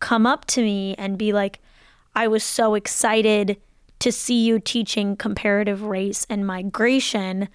come 0.00 0.26
up 0.26 0.44
to 0.46 0.60
me 0.62 0.96
and 0.98 1.16
be 1.16 1.32
like, 1.32 1.60
I 2.16 2.26
was 2.26 2.42
so 2.42 2.74
excited 2.74 3.58
to 4.04 4.12
see 4.12 4.44
you 4.44 4.58
teaching 4.58 5.16
comparative 5.16 5.82
race 5.82 6.26
and 6.30 6.46
migration 6.46 7.48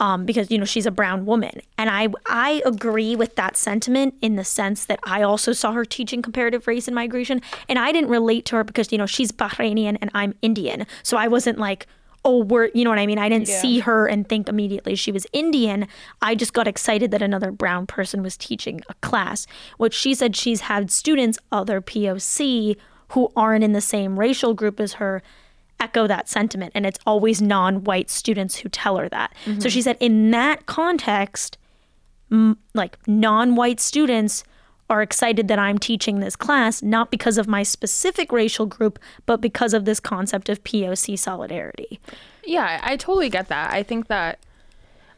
um, 0.00 0.26
because 0.26 0.50
you 0.50 0.58
know 0.58 0.64
she's 0.64 0.86
a 0.86 0.90
brown 0.90 1.26
woman, 1.26 1.60
and 1.78 1.88
I 1.88 2.08
I 2.26 2.60
agree 2.66 3.14
with 3.14 3.36
that 3.36 3.56
sentiment 3.56 4.14
in 4.20 4.34
the 4.34 4.42
sense 4.42 4.86
that 4.86 4.98
I 5.04 5.22
also 5.22 5.52
saw 5.52 5.70
her 5.72 5.84
teaching 5.84 6.22
comparative 6.22 6.66
race 6.66 6.88
and 6.88 6.94
migration, 6.96 7.40
and 7.68 7.78
I 7.78 7.92
didn't 7.92 8.10
relate 8.10 8.44
to 8.46 8.56
her 8.56 8.64
because 8.64 8.90
you 8.90 8.98
know 8.98 9.06
she's 9.06 9.30
Bahrainian 9.30 9.98
and 10.00 10.10
I'm 10.12 10.34
Indian, 10.42 10.86
so 11.04 11.16
I 11.16 11.28
wasn't 11.28 11.58
like. 11.58 11.86
Oh, 12.24 12.44
we're, 12.44 12.70
you 12.72 12.84
know 12.84 12.90
what 12.90 13.00
I 13.00 13.06
mean? 13.06 13.18
I 13.18 13.28
didn't 13.28 13.48
Yeah. 13.48 13.60
see 13.60 13.80
her 13.80 14.06
and 14.06 14.28
think 14.28 14.48
immediately 14.48 14.94
she 14.94 15.10
was 15.10 15.26
Indian. 15.32 15.88
I 16.20 16.36
just 16.36 16.52
got 16.52 16.68
excited 16.68 17.10
that 17.10 17.20
another 17.20 17.50
brown 17.50 17.84
person 17.88 18.22
was 18.22 18.36
teaching 18.36 18.80
a 18.88 18.94
class. 19.02 19.44
which 19.76 19.92
she 19.92 20.14
said, 20.14 20.36
she's 20.36 20.60
had 20.60 20.88
students, 20.92 21.36
other 21.50 21.80
POC, 21.80 22.76
who 23.08 23.32
aren't 23.34 23.64
in 23.64 23.72
the 23.72 23.80
same 23.80 24.20
racial 24.20 24.54
group 24.54 24.78
as 24.78 24.92
her, 25.02 25.20
echo 25.82 26.06
that 26.06 26.28
sentiment 26.28 26.72
and 26.74 26.86
it's 26.86 26.98
always 27.06 27.42
non-white 27.42 28.08
students 28.10 28.56
who 28.56 28.68
tell 28.68 28.96
her 28.96 29.08
that. 29.08 29.34
So 29.44 29.50
mm-hmm. 29.50 29.68
she 29.68 29.82
said 29.82 29.96
in 30.00 30.30
that 30.30 30.66
context 30.66 31.58
m- 32.30 32.58
like 32.74 32.96
non-white 33.06 33.80
students 33.80 34.44
are 34.90 35.00
excited 35.00 35.48
that 35.48 35.58
i'm 35.58 35.78
teaching 35.78 36.20
this 36.20 36.36
class 36.36 36.82
not 36.82 37.10
because 37.10 37.38
of 37.38 37.46
my 37.46 37.62
specific 37.62 38.30
racial 38.30 38.66
group 38.66 38.98
but 39.24 39.40
because 39.40 39.72
of 39.72 39.84
this 39.84 40.00
concept 40.00 40.48
of 40.48 40.62
poc 40.64 41.18
solidarity. 41.18 42.00
Yeah, 42.44 42.80
I 42.82 42.92
I 42.92 42.96
totally 42.96 43.28
get 43.28 43.48
that. 43.48 43.72
I 43.72 43.82
think 43.82 44.08
that 44.08 44.38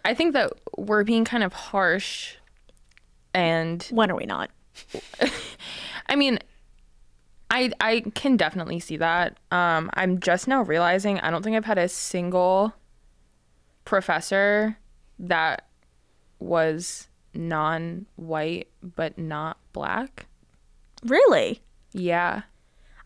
I 0.05 0.15
think 0.15 0.35
that 0.35 0.53
we're 0.77 1.05
being 1.05 1.25
kind 1.25 1.43
of 1.43 1.53
harsh 1.53 2.37
and 3.33 3.83
when 3.91 4.11
are 4.11 4.17
we 4.17 4.27
not? 4.27 4.51
I 6.09 6.17
mean 6.17 6.39
I 7.51 7.71
I 7.81 8.01
can 8.15 8.37
definitely 8.37 8.81
see 8.81 8.97
that. 8.99 9.39
Um 9.51 9.91
I'm 9.95 10.19
just 10.21 10.49
now 10.49 10.63
realizing 10.63 11.21
I 11.21 11.31
don't 11.31 11.43
think 11.43 11.57
I've 11.57 11.65
had 11.65 11.79
a 11.79 11.89
single 11.89 12.75
professor 13.85 14.77
that 15.19 15.69
was 16.39 17.09
non-white 17.35 18.69
but 18.83 19.19
not 19.19 19.59
black. 19.73 20.27
really 21.05 21.61
Yeah. 21.93 22.43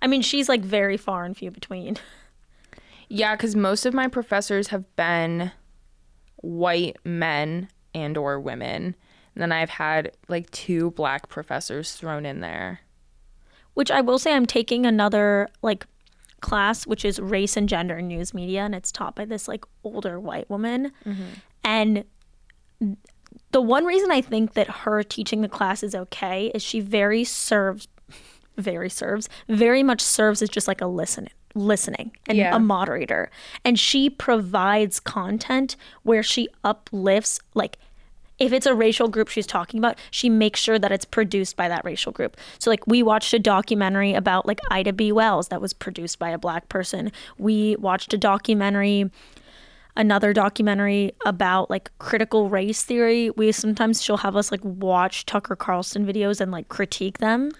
i 0.02 0.06
mean 0.06 0.22
she's 0.22 0.48
like 0.48 0.60
very 0.62 0.96
far 0.96 1.24
and 1.24 1.36
few 1.36 1.50
between 1.50 1.96
Yeah, 3.08 3.34
cuz 3.36 3.56
most 3.56 3.86
of 3.86 3.94
my 3.94 4.06
professors 4.06 4.68
have 4.68 4.84
been 4.94 5.50
white 6.36 6.98
men 7.04 7.68
and 7.94 8.16
or 8.18 8.38
women. 8.38 8.94
And 9.34 9.42
then 9.42 9.50
I've 9.50 9.70
had 9.70 10.12
like 10.28 10.50
two 10.50 10.90
black 10.90 11.28
professors 11.28 11.94
thrown 11.94 12.26
in 12.26 12.40
there. 12.40 12.80
Which 13.78 13.92
I 13.92 14.00
will 14.00 14.18
say 14.18 14.34
I'm 14.34 14.44
taking 14.44 14.86
another 14.86 15.48
like 15.62 15.86
class, 16.40 16.84
which 16.84 17.04
is 17.04 17.20
race 17.20 17.56
and 17.56 17.68
gender 17.68 17.98
in 17.98 18.08
news 18.08 18.34
media, 18.34 18.62
and 18.62 18.74
it's 18.74 18.90
taught 18.90 19.14
by 19.14 19.24
this 19.24 19.46
like 19.46 19.64
older 19.84 20.18
white 20.18 20.50
woman. 20.50 20.90
Mm-hmm. 21.06 21.22
And 21.62 22.04
the 23.52 23.60
one 23.60 23.84
reason 23.84 24.10
I 24.10 24.20
think 24.20 24.54
that 24.54 24.68
her 24.68 25.04
teaching 25.04 25.42
the 25.42 25.48
class 25.48 25.84
is 25.84 25.94
okay 25.94 26.50
is 26.56 26.60
she 26.60 26.80
very 26.80 27.22
serves, 27.22 27.86
very 28.56 28.90
serves, 28.90 29.28
very 29.48 29.84
much 29.84 30.00
serves 30.00 30.42
as 30.42 30.48
just 30.48 30.66
like 30.66 30.80
a 30.80 30.86
listen 30.88 31.28
listening 31.54 32.10
and 32.26 32.36
Yeah. 32.36 32.56
a 32.56 32.58
moderator 32.58 33.30
and 33.64 33.78
she 33.78 34.10
provides 34.10 34.98
content 34.98 35.76
where 36.02 36.22
she 36.24 36.48
uplifts 36.64 37.38
like 37.54 37.78
if 38.38 38.52
it's 38.52 38.66
a 38.66 38.74
racial 38.74 39.08
group 39.08 39.28
she's 39.28 39.46
talking 39.46 39.78
about, 39.78 39.98
she 40.10 40.28
makes 40.28 40.60
sure 40.60 40.78
that 40.78 40.92
it's 40.92 41.04
produced 41.04 41.56
by 41.56 41.68
that 41.68 41.84
racial 41.84 42.12
group. 42.12 42.36
So, 42.58 42.70
like, 42.70 42.86
we 42.86 43.02
watched 43.02 43.34
a 43.34 43.38
documentary 43.38 44.14
about 44.14 44.46
like 44.46 44.60
Ida 44.70 44.92
B. 44.92 45.12
Wells 45.12 45.48
that 45.48 45.60
was 45.60 45.72
produced 45.72 46.18
by 46.18 46.30
a 46.30 46.38
black 46.38 46.68
person. 46.68 47.12
We 47.36 47.76
watched 47.76 48.14
a 48.14 48.18
documentary, 48.18 49.10
another 49.96 50.32
documentary 50.32 51.12
about 51.26 51.70
like 51.70 51.90
critical 51.98 52.48
race 52.48 52.84
theory. 52.84 53.30
We 53.30 53.50
sometimes 53.52 54.02
she'll 54.02 54.18
have 54.18 54.36
us 54.36 54.52
like 54.52 54.64
watch 54.64 55.26
Tucker 55.26 55.56
Carlson 55.56 56.06
videos 56.06 56.40
and 56.40 56.52
like 56.52 56.68
critique 56.68 57.18
them 57.18 57.52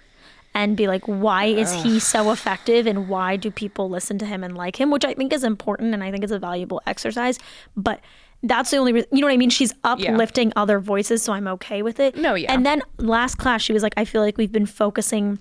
and 0.55 0.77
be 0.77 0.89
like, 0.89 1.05
why 1.05 1.45
is 1.45 1.73
he 1.73 2.01
so 2.01 2.31
effective 2.33 2.87
and 2.87 3.09
why 3.09 3.37
do 3.37 3.51
people 3.51 3.91
listen 3.91 4.19
to 4.19 4.27
him 4.27 4.43
and 4.43 4.57
like 4.57 4.81
him? 4.81 4.91
Which 4.91 5.05
I 5.05 5.15
think 5.15 5.33
is 5.33 5.45
important 5.45 5.95
and 5.95 6.03
I 6.03 6.11
think 6.11 6.25
it's 6.25 6.33
a 6.33 6.39
valuable 6.39 6.81
exercise. 6.87 7.39
But 7.77 8.01
that's 8.43 8.71
the 8.71 8.77
only 8.77 8.93
reason, 8.93 9.09
you 9.13 9.21
know 9.21 9.27
what 9.27 9.33
I 9.33 9.37
mean? 9.37 9.51
She's 9.51 9.75
uplifting 9.85 10.53
other 10.57 10.79
voices, 10.79 11.23
so 11.23 11.33
I'm 11.33 11.49
okay 11.49 11.83
with 11.83 11.99
it. 12.01 12.17
No, 12.17 12.35
yeah. 12.35 12.53
And 12.53 12.65
then 12.65 12.83
last 12.99 13.37
class, 13.37 13.63
she 13.63 13.73
was 13.73 13.83
like, 13.83 13.95
I 13.97 14.05
feel 14.05 14.23
like 14.23 14.39
we've 14.39 14.53
been 14.53 14.67
focusing 14.67 15.39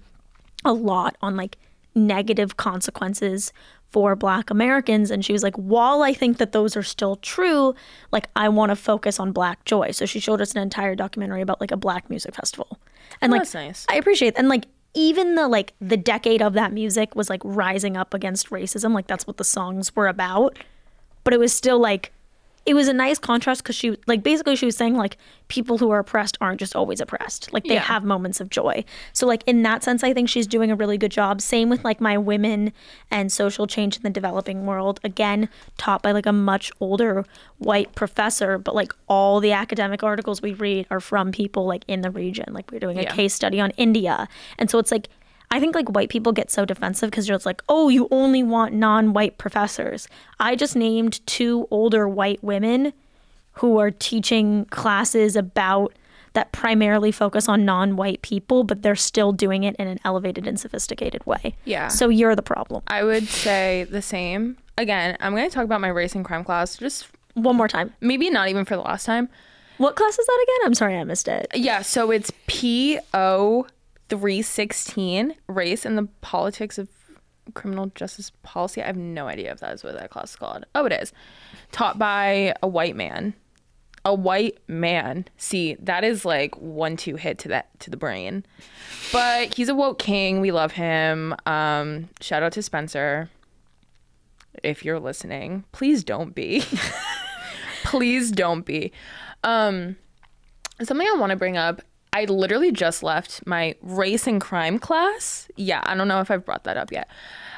a 0.65 0.73
lot 0.73 1.15
on 1.21 1.35
like 1.35 1.57
negative 1.93 2.57
consequences 2.57 3.53
for 3.89 4.15
black 4.15 4.49
Americans. 4.49 5.11
And 5.11 5.23
she 5.23 5.31
was 5.31 5.43
like, 5.43 5.55
while 5.55 6.03
I 6.03 6.13
think 6.13 6.37
that 6.39 6.51
those 6.51 6.75
are 6.75 6.83
still 6.83 7.15
true, 7.17 7.73
like 8.11 8.29
I 8.35 8.49
want 8.49 8.69
to 8.71 8.75
focus 8.75 9.19
on 9.19 9.31
black 9.31 9.63
joy. 9.65 9.91
So 9.91 10.05
she 10.05 10.19
showed 10.19 10.41
us 10.41 10.53
an 10.53 10.61
entire 10.61 10.95
documentary 10.95 11.41
about 11.41 11.61
like 11.61 11.71
a 11.71 11.77
black 11.77 12.09
music 12.09 12.35
festival. 12.35 12.79
And 13.21 13.31
Oh, 13.31 13.35
like 13.35 13.41
that's 13.43 13.53
nice. 13.53 13.85
I 13.89 13.95
appreciate 13.95 14.33
and 14.37 14.49
like 14.49 14.65
even 14.93 15.35
the 15.35 15.47
like 15.47 15.73
the 15.79 15.97
decade 15.97 16.41
of 16.41 16.53
that 16.53 16.73
music 16.73 17.15
was 17.15 17.29
like 17.29 17.41
rising 17.43 17.95
up 17.95 18.13
against 18.13 18.49
racism. 18.49 18.93
Like 18.93 19.07
that's 19.07 19.25
what 19.25 19.37
the 19.37 19.43
songs 19.43 19.95
were 19.95 20.07
about. 20.07 20.57
But 21.23 21.33
it 21.33 21.39
was 21.39 21.53
still 21.53 21.79
like 21.79 22.11
it 22.67 22.73
was 22.75 22.87
a 22.89 22.93
nice 22.93 23.17
contrast 23.17 23.63
because 23.63 23.75
she 23.75 23.97
like 24.07 24.21
basically 24.21 24.55
she 24.55 24.65
was 24.65 24.75
saying 24.77 24.95
like 24.95 25.17
people 25.47 25.77
who 25.77 25.89
are 25.89 25.99
oppressed 25.99 26.37
aren't 26.41 26.59
just 26.59 26.75
always 26.75 26.99
oppressed. 26.99 27.51
Like 27.53 27.63
they 27.63 27.75
Yeah. 27.75 27.79
have 27.79 28.03
moments 28.03 28.41
of 28.41 28.49
joy. 28.49 28.83
So 29.13 29.25
like 29.25 29.41
in 29.47 29.63
that 29.63 29.83
sense 29.83 30.03
i 30.03 30.13
think 30.13 30.27
she's 30.27 30.45
doing 30.45 30.69
a 30.69 30.75
really 30.75 30.97
good 30.97 31.11
job. 31.11 31.39
Same 31.41 31.69
with 31.69 31.83
like 31.85 32.01
my 32.01 32.17
women 32.17 32.73
and 33.09 33.31
social 33.31 33.65
change 33.67 33.95
in 33.95 34.03
the 34.03 34.09
developing 34.09 34.65
world. 34.65 34.99
Again 35.03 35.47
taught 35.77 36.03
by 36.03 36.11
like 36.11 36.25
a 36.25 36.33
much 36.33 36.69
older 36.81 37.25
white 37.59 37.95
professor 37.95 38.57
but 38.57 38.75
like 38.75 38.91
all 39.07 39.39
the 39.39 39.53
academic 39.53 40.03
articles 40.03 40.41
we 40.41 40.53
read 40.53 40.85
are 40.91 40.99
from 40.99 41.31
people 41.31 41.65
like 41.65 41.85
in 41.87 42.01
the 42.01 42.11
region. 42.11 42.45
Like 42.53 42.69
we're 42.71 42.79
doing 42.79 42.99
a 42.99 43.03
Yeah. 43.03 43.13
case 43.15 43.33
study 43.33 43.61
on 43.61 43.71
india. 43.77 44.27
And 44.59 44.69
so 44.69 44.77
it's 44.77 44.91
like 44.91 45.07
I 45.49 45.59
think 45.59 45.75
like 45.75 45.89
white 45.89 46.09
people 46.09 46.33
get 46.33 46.51
so 46.51 46.65
defensive 46.65 47.09
because 47.09 47.27
you're 47.27 47.37
just 47.37 47.45
like, 47.45 47.61
oh, 47.69 47.87
you 47.89 48.07
only 48.11 48.43
want 48.43 48.73
non-white 48.73 49.37
professors. 49.37 50.07
I 50.39 50.55
just 50.55 50.75
named 50.75 51.25
two 51.25 51.67
older 51.71 52.07
white 52.07 52.43
women 52.43 52.91
who 53.53 53.77
are 53.79 53.89
teaching 53.91 54.65
classes 54.65 55.35
about 55.35 55.93
that 56.33 56.51
primarily 56.51 57.11
focus 57.11 57.47
on 57.49 57.65
non-white 57.65 58.21
people, 58.21 58.63
but 58.63 58.83
they're 58.83 58.95
still 58.95 59.31
doing 59.31 59.63
it 59.63 59.75
in 59.77 59.87
an 59.87 59.99
elevated 60.03 60.45
and 60.45 60.59
sophisticated 60.59 61.25
way. 61.25 61.55
Yeah. 61.65 61.87
So 61.87 62.09
you're 62.09 62.35
the 62.35 62.43
problem. 62.43 62.83
I 62.87 63.03
would 63.03 63.27
say 63.27 63.87
the 63.89 64.01
same. 64.01 64.57
Again, 64.77 65.17
I'm 65.19 65.33
going 65.33 65.49
to 65.49 65.53
talk 65.53 65.63
about 65.63 65.81
my 65.81 65.87
race 65.87 66.13
and 66.13 66.23
crime 66.23 66.43
class, 66.43 66.75
just 66.77 67.07
One 67.33 67.55
more 67.55 67.67
time. 67.67 67.93
maybe 68.01 68.29
not 68.29 68.49
even 68.49 68.65
for 68.65 68.75
the 68.75 68.83
last 68.83 69.05
time. 69.05 69.29
What 69.77 69.95
class 69.95 70.19
is 70.19 70.25
that 70.27 70.45
again? 70.45 70.67
I'm 70.67 70.73
sorry, 70.75 70.97
I 70.97 71.03
missed 71.03 71.27
it. 71.27 71.47
Yeah, 71.55 71.81
so 71.81 72.11
it's 72.11 72.31
PO 72.47 73.65
316 74.09 75.35
Race 75.47 75.85
and 75.85 75.97
the 75.97 76.07
Politics 76.21 76.77
of 76.77 76.87
Criminal 77.53 77.91
Justice 77.95 78.31
Policy. 78.43 78.81
I 78.81 78.87
have 78.87 78.97
no 78.97 79.27
idea 79.27 79.51
if 79.51 79.59
that 79.59 79.73
is 79.73 79.83
what 79.83 79.93
that 79.93 80.09
class 80.09 80.31
is 80.31 80.35
called. 80.35 80.65
Oh, 80.75 80.85
it 80.85 80.93
is. 80.93 81.13
Taught 81.71 81.99
by 81.99 82.53
a 82.61 82.67
white 82.67 82.95
man. 82.95 83.33
A 84.05 84.13
white 84.13 84.57
man. 84.67 85.25
See, 85.37 85.75
that 85.79 86.03
is 86.03 86.23
like 86.23 86.55
one 86.55 86.95
two 86.95 87.15
hit 87.15 87.39
to 87.39 87.49
that 87.49 87.77
to 87.81 87.89
the 87.89 87.97
brain. 87.97 88.45
But 89.11 89.53
he's 89.53 89.69
a 89.69 89.75
woke 89.75 89.99
king. 89.99 90.39
We 90.39 90.51
love 90.51 90.73
him. 90.73 91.35
Um, 91.45 92.09
shout 92.21 92.43
out 92.43 92.53
to 92.53 92.61
Spencer. 92.61 93.29
If 94.63 94.85
you're 94.85 94.99
listening, 94.99 95.65
please 95.71 96.03
don't 96.03 96.33
be. 96.33 96.63
please 97.83 98.31
don't 98.31 98.65
be. 98.65 98.91
Um, 99.43 99.97
something 100.81 101.07
I 101.07 101.17
want 101.17 101.31
to 101.31 101.35
bring 101.35 101.57
up. 101.57 101.81
I 102.17 102.25
literally 102.25 102.71
just 102.71 103.03
left 103.03 103.45
my 103.45 103.75
race 103.83 104.25
and 104.25 104.41
crime 104.41 104.79
class. 104.79 105.47
Yeah, 105.55 105.81
I 105.85 105.93
don't 105.93 106.07
know 106.07 106.19
if 106.19 106.31
I've 106.31 106.43
brought 106.43 106.63
that 106.63 106.75
up 106.75 106.91
yet. 106.91 107.07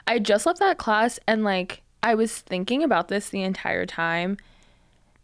I 0.05 0.20
just 0.20 0.45
left 0.45 0.60
that 0.60 0.78
class 0.78 1.18
and 1.28 1.45
like 1.45 1.82
I 2.03 2.14
was 2.16 2.38
thinking 2.39 2.84
about 2.84 3.07
this 3.07 3.30
the 3.30 3.41
entire 3.41 3.86
time. 3.86 4.36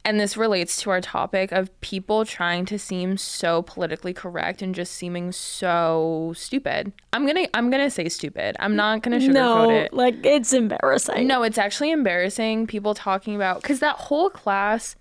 And 0.05 0.19
this 0.19 0.37
relates 0.37 0.79
to 0.83 0.91
our 0.91 1.01
topic 1.01 1.51
of 1.51 1.69
people 1.81 2.23
trying 2.23 2.65
to 2.67 2.77
seem 2.79 3.17
so 3.17 3.63
politically 3.63 4.13
correct 4.13 4.61
and 4.61 4.73
just 4.73 4.93
seeming 4.93 5.31
so 5.33 6.31
stupid. 6.37 6.93
I'm 7.11 7.25
going 7.25 7.45
to 7.45 7.57
I'm 7.57 7.69
going 7.69 7.83
to 7.83 7.89
say 7.91 8.07
stupid. 8.07 8.55
I'm 8.59 8.77
not 8.77 9.01
going 9.01 9.19
to 9.19 9.27
sugarcoat 9.27 9.33
No, 9.33 9.69
it. 9.69 9.93
like 9.93 10.25
it's 10.25 10.53
embarrassing. 10.53 11.27
No, 11.27 11.43
it's 11.43 11.57
actually 11.57 11.91
embarrassing 11.91 12.67
people 12.67 12.93
talking 12.93 13.35
about 13.35 13.61
because 13.63 13.79
that 13.79 13.97
whole 13.97 14.29
class 14.29 14.95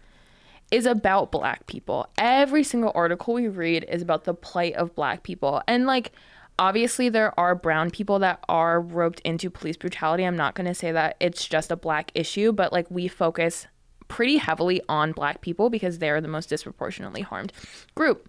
is 0.71 0.87
about 0.87 1.31
black 1.31 1.67
people. 1.67 2.09
Every 2.19 2.65
single 2.65 2.93
article 2.95 3.35
we 3.35 3.49
read 3.49 3.85
is 3.89 4.03
about 4.03 4.25
the 4.25 4.35
plight 4.35 4.75
of 4.75 4.95
black 4.95 5.23
people. 5.23 5.63
And 5.69 5.87
like 5.87 6.13
obviously 6.59 7.09
there 7.09 7.39
are 7.39 7.55
brown 7.55 7.91
people 7.91 8.19
that 8.21 8.45
are 8.49 8.81
roped 8.81 9.21
into 9.21 9.51
police 9.51 9.77
brutality. 9.77 10.25
I'm 10.25 10.37
not 10.37 10.55
going 10.55 10.67
to 10.67 10.75
say 10.75 10.93
that 10.93 11.17
it's 11.21 11.47
just 11.47 11.71
a 11.71 11.77
black 11.77 12.11
issue, 12.15 12.53
but 12.53 12.73
like 12.73 12.91
we 12.91 13.09
focus 13.09 13.67
pretty 14.09 14.37
heavily 14.37 14.83
on 14.89 15.13
black 15.13 15.41
people 15.41 15.71
because 15.71 15.99
they're 15.99 16.21
the 16.21 16.29
most 16.29 16.49
disproportionately 16.49 17.23
harmed 17.23 17.53
group. 17.95 18.29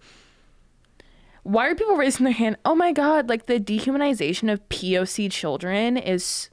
Why 1.42 1.68
are 1.68 1.74
people 1.74 1.96
raising 1.96 2.24
their 2.24 2.32
hand? 2.32 2.56
Oh 2.64 2.74
my 2.74 2.92
god, 2.92 3.28
like 3.28 3.46
the 3.46 3.60
dehumanization 3.60 4.52
of 4.52 4.68
POC 4.68 5.30
children 5.30 5.96
is 5.96 6.50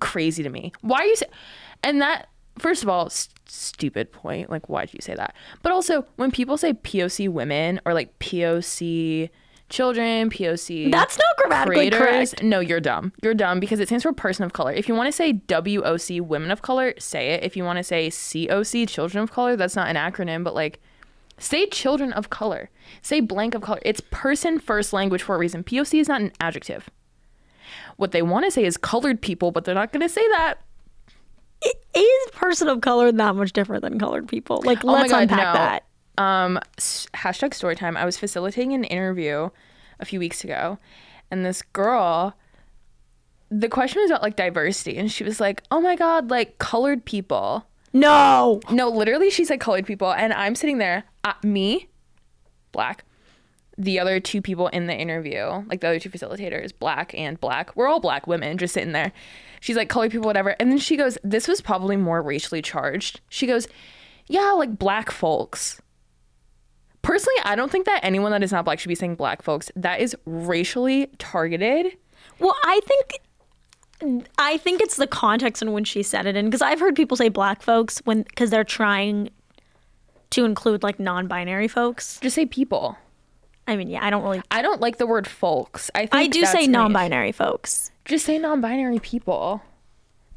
crazy 0.00 0.42
to 0.42 0.50
me. 0.50 0.72
Why 0.80 0.98
are 0.98 1.06
you 1.06 1.16
say 1.16 1.26
and 1.84 2.00
that 2.02 2.28
first 2.58 2.82
of 2.82 2.88
all, 2.88 3.10
stupid 3.50 4.12
point. 4.12 4.50
Like 4.50 4.68
why 4.68 4.84
did 4.84 4.94
you 4.94 5.00
say 5.02 5.14
that? 5.14 5.34
But 5.62 5.72
also 5.72 6.06
when 6.16 6.30
people 6.30 6.56
say 6.56 6.74
POC 6.74 7.28
women 7.28 7.80
or 7.84 7.94
like 7.94 8.18
POC 8.18 9.30
children, 9.68 10.30
POC 10.30 10.90
That's 10.90 11.18
not 11.18 11.36
grammatically 11.36 11.90
creators, 11.90 12.30
correct. 12.30 12.42
no, 12.42 12.60
you're 12.60 12.80
dumb. 12.80 13.12
You're 13.22 13.34
dumb 13.34 13.60
because 13.60 13.80
it 13.80 13.88
stands 13.88 14.02
for 14.02 14.12
person 14.12 14.44
of 14.44 14.52
color. 14.52 14.72
If 14.72 14.88
you 14.88 14.94
want 14.94 15.08
to 15.08 15.12
say 15.12 15.34
WOC 15.34 16.20
women 16.20 16.50
of 16.50 16.62
color, 16.62 16.94
say 16.98 17.30
it. 17.30 17.44
If 17.44 17.56
you 17.56 17.64
want 17.64 17.76
to 17.78 17.84
say 17.84 18.08
COC 18.08 18.88
children 18.88 19.22
of 19.22 19.30
color, 19.30 19.56
that's 19.56 19.76
not 19.76 19.88
an 19.88 19.96
acronym, 19.96 20.44
but 20.44 20.54
like 20.54 20.80
say 21.38 21.66
children 21.66 22.12
of 22.12 22.30
color. 22.30 22.70
Say 23.02 23.20
blank 23.20 23.54
of 23.54 23.62
color. 23.62 23.80
It's 23.84 24.00
person 24.10 24.58
first 24.58 24.92
language 24.92 25.22
for 25.22 25.34
a 25.34 25.38
reason. 25.38 25.62
POC 25.64 26.00
is 26.00 26.08
not 26.08 26.20
an 26.20 26.32
adjective. 26.40 26.90
What 27.96 28.12
they 28.12 28.22
want 28.22 28.44
to 28.44 28.50
say 28.50 28.64
is 28.64 28.76
colored 28.76 29.20
people, 29.20 29.50
but 29.50 29.64
they're 29.64 29.74
not 29.74 29.92
going 29.92 30.00
to 30.00 30.08
say 30.08 30.26
that. 30.28 30.60
Is 31.62 32.30
person 32.32 32.68
of 32.68 32.80
color 32.80 33.10
that 33.10 33.34
much 33.34 33.52
different 33.52 33.82
than 33.82 33.98
colored 33.98 34.28
people? 34.28 34.62
Like, 34.64 34.84
let's 34.84 35.12
unpack 35.12 35.54
that. 35.54 35.84
Um, 36.16 36.58
hashtag 36.78 37.54
story 37.54 37.76
time. 37.76 37.96
I 37.96 38.04
was 38.04 38.16
facilitating 38.16 38.72
an 38.74 38.84
interview 38.84 39.50
a 40.00 40.04
few 40.04 40.18
weeks 40.18 40.44
ago, 40.44 40.78
and 41.30 41.44
this 41.44 41.62
girl, 41.62 42.34
the 43.50 43.68
question 43.68 44.02
was 44.02 44.10
about 44.10 44.22
like 44.22 44.36
diversity, 44.36 44.96
and 44.96 45.10
she 45.10 45.24
was 45.24 45.40
like, 45.40 45.62
"Oh 45.70 45.80
my 45.80 45.96
god, 45.96 46.30
like 46.30 46.58
colored 46.58 47.04
people." 47.04 47.66
No. 47.92 48.60
No, 48.70 48.88
literally, 48.88 49.30
she 49.30 49.44
said 49.44 49.60
colored 49.60 49.86
people, 49.86 50.12
and 50.12 50.32
I'm 50.32 50.54
sitting 50.54 50.78
there, 50.78 51.04
uh, 51.24 51.32
me, 51.42 51.88
black. 52.72 53.04
The 53.78 54.00
other 54.00 54.18
two 54.18 54.42
people 54.42 54.68
in 54.68 54.88
the 54.88 54.94
interview, 54.94 55.64
like 55.68 55.80
the 55.80 55.88
other 55.88 56.00
two 56.00 56.10
facilitators, 56.10 56.72
black 56.76 57.14
and 57.14 57.40
black, 57.40 57.74
we're 57.76 57.86
all 57.86 58.00
black 58.00 58.26
women 58.26 58.58
just 58.58 58.74
sitting 58.74 58.92
there. 58.92 59.12
She's 59.60 59.76
like, 59.76 59.88
colored 59.88 60.10
people, 60.10 60.26
whatever. 60.26 60.50
And 60.58 60.70
then 60.70 60.78
she 60.78 60.96
goes, 60.96 61.16
This 61.22 61.46
was 61.46 61.60
probably 61.60 61.96
more 61.96 62.20
racially 62.20 62.60
charged. 62.60 63.20
She 63.28 63.46
goes, 63.46 63.68
Yeah, 64.26 64.50
like 64.52 64.78
black 64.78 65.10
folks. 65.10 65.80
Personally, 67.02 67.40
I 67.44 67.54
don't 67.54 67.70
think 67.70 67.86
that 67.86 68.00
anyone 68.02 68.32
that 68.32 68.42
is 68.42 68.52
not 68.52 68.64
black 68.64 68.78
should 68.78 68.88
be 68.88 68.94
saying 68.94 69.14
black 69.14 69.42
folks. 69.42 69.70
That 69.76 70.00
is 70.00 70.16
racially 70.26 71.08
targeted. 71.18 71.96
Well, 72.38 72.56
I 72.64 72.80
think 72.84 73.20
I 74.38 74.58
think 74.58 74.80
it's 74.80 74.96
the 74.96 75.06
context 75.06 75.62
in 75.62 75.72
which 75.72 75.88
she 75.88 76.02
said 76.02 76.26
it 76.26 76.36
in 76.36 76.46
because 76.46 76.62
I've 76.62 76.78
heard 76.78 76.94
people 76.94 77.16
say 77.16 77.28
black 77.28 77.62
folks 77.62 78.00
when 78.04 78.22
because 78.22 78.50
they're 78.50 78.64
trying 78.64 79.30
to 80.30 80.44
include 80.44 80.82
like 80.82 81.00
non-binary 81.00 81.68
folks. 81.68 82.20
Just 82.20 82.36
say 82.36 82.46
people. 82.46 82.96
I 83.68 83.76
mean, 83.76 83.88
yeah, 83.88 84.04
I 84.04 84.08
don't 84.08 84.22
really. 84.22 84.40
I 84.50 84.62
don't 84.62 84.80
like 84.80 84.96
the 84.96 85.06
word 85.06 85.26
folks. 85.26 85.90
I 85.94 86.00
think 86.00 86.14
I 86.14 86.26
do 86.26 86.44
say 86.46 86.66
non-binary 86.66 87.32
folks. 87.32 87.90
Just 88.06 88.24
say 88.24 88.38
non-binary 88.38 88.98
people. 89.00 89.62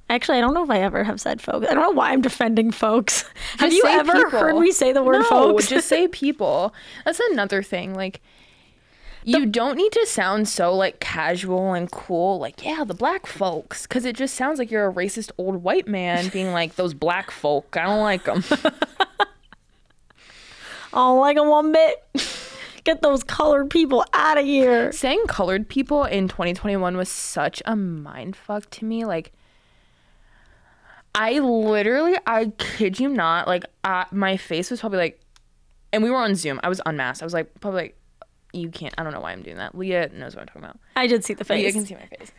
Actually, 0.09 0.39
I 0.39 0.41
don't 0.41 0.53
know 0.53 0.65
if 0.65 0.69
I 0.69 0.81
ever 0.81 1.05
have 1.05 1.21
said 1.21 1.41
folks. 1.41 1.65
I 1.69 1.73
don't 1.73 1.83
know 1.83 1.91
why 1.91 2.11
I'm 2.11 2.21
defending 2.21 2.71
folks. 2.71 3.23
have 3.59 3.71
you 3.71 3.85
ever 3.87 4.11
people. 4.11 4.31
heard 4.31 4.59
me 4.59 4.73
say 4.73 4.91
the 4.91 5.01
word 5.01 5.19
no, 5.19 5.23
folks? 5.23 5.69
just 5.69 5.87
say 5.87 6.07
people. 6.09 6.73
That's 7.05 7.21
another 7.31 7.63
thing. 7.63 7.95
Like, 7.95 8.19
you 9.23 9.45
don't 9.45 9.77
need 9.77 9.93
to 9.93 10.05
sound 10.05 10.49
so 10.49 10.75
like 10.75 10.99
casual 10.99 11.71
and 11.71 11.89
cool. 11.89 12.37
Like, 12.37 12.65
yeah, 12.65 12.83
the 12.83 12.93
black 12.93 13.25
folks, 13.25 13.83
because 13.83 14.03
it 14.03 14.17
just 14.17 14.35
sounds 14.35 14.59
like 14.59 14.69
you're 14.69 14.89
a 14.89 14.93
racist 14.93 15.31
old 15.37 15.63
white 15.63 15.87
man 15.87 16.27
being 16.27 16.51
like 16.51 16.75
those 16.75 16.93
black 16.93 17.31
folk. 17.31 17.77
I 17.77 17.83
don't 17.83 18.01
like 18.01 18.25
them. 18.25 18.43
I 20.93 20.97
don't 20.97 21.19
like 21.19 21.37
them 21.37 21.47
one 21.47 21.71
bit. 21.71 22.03
Get 22.83 23.01
those 23.01 23.23
colored 23.23 23.69
people 23.69 24.05
out 24.13 24.37
of 24.37 24.45
here. 24.45 24.91
Saying 24.91 25.23
colored 25.27 25.69
people 25.69 26.03
in 26.03 26.27
2021 26.27 26.97
was 26.97 27.09
such 27.09 27.61
a 27.65 27.75
mind 27.75 28.35
fuck 28.35 28.69
to 28.71 28.85
me. 28.85 29.05
Like. 29.05 29.31
I 31.13 31.39
literally, 31.39 32.17
I 32.25 32.53
kid 32.57 32.97
you 32.97 33.09
not, 33.09 33.45
like, 33.45 33.65
uh, 33.83 34.05
my 34.11 34.37
face 34.37 34.71
was 34.71 34.79
probably 34.79 34.97
like, 34.99 35.19
and 35.91 36.03
we 36.03 36.09
were 36.09 36.15
on 36.15 36.35
Zoom. 36.35 36.59
I 36.63 36.69
was 36.69 36.79
unmasked. 36.85 37.21
I 37.21 37.25
was 37.25 37.33
like, 37.33 37.51
probably 37.59 37.81
like, 37.81 37.97
you 38.53 38.69
can't, 38.69 38.93
I 38.97 39.03
don't 39.03 39.13
know 39.13 39.19
why 39.19 39.33
I'm 39.33 39.41
doing 39.41 39.57
that. 39.57 39.77
Leah 39.77 40.09
knows 40.13 40.35
what 40.35 40.41
I'm 40.41 40.47
talking 40.47 40.63
about. 40.63 40.79
I 40.95 41.07
did 41.07 41.25
see 41.25 41.33
the 41.33 41.43
face. 41.43 41.65
You 41.65 41.73
can 41.73 41.85
see 41.85 41.95
my 41.95 42.05
face. 42.05 42.31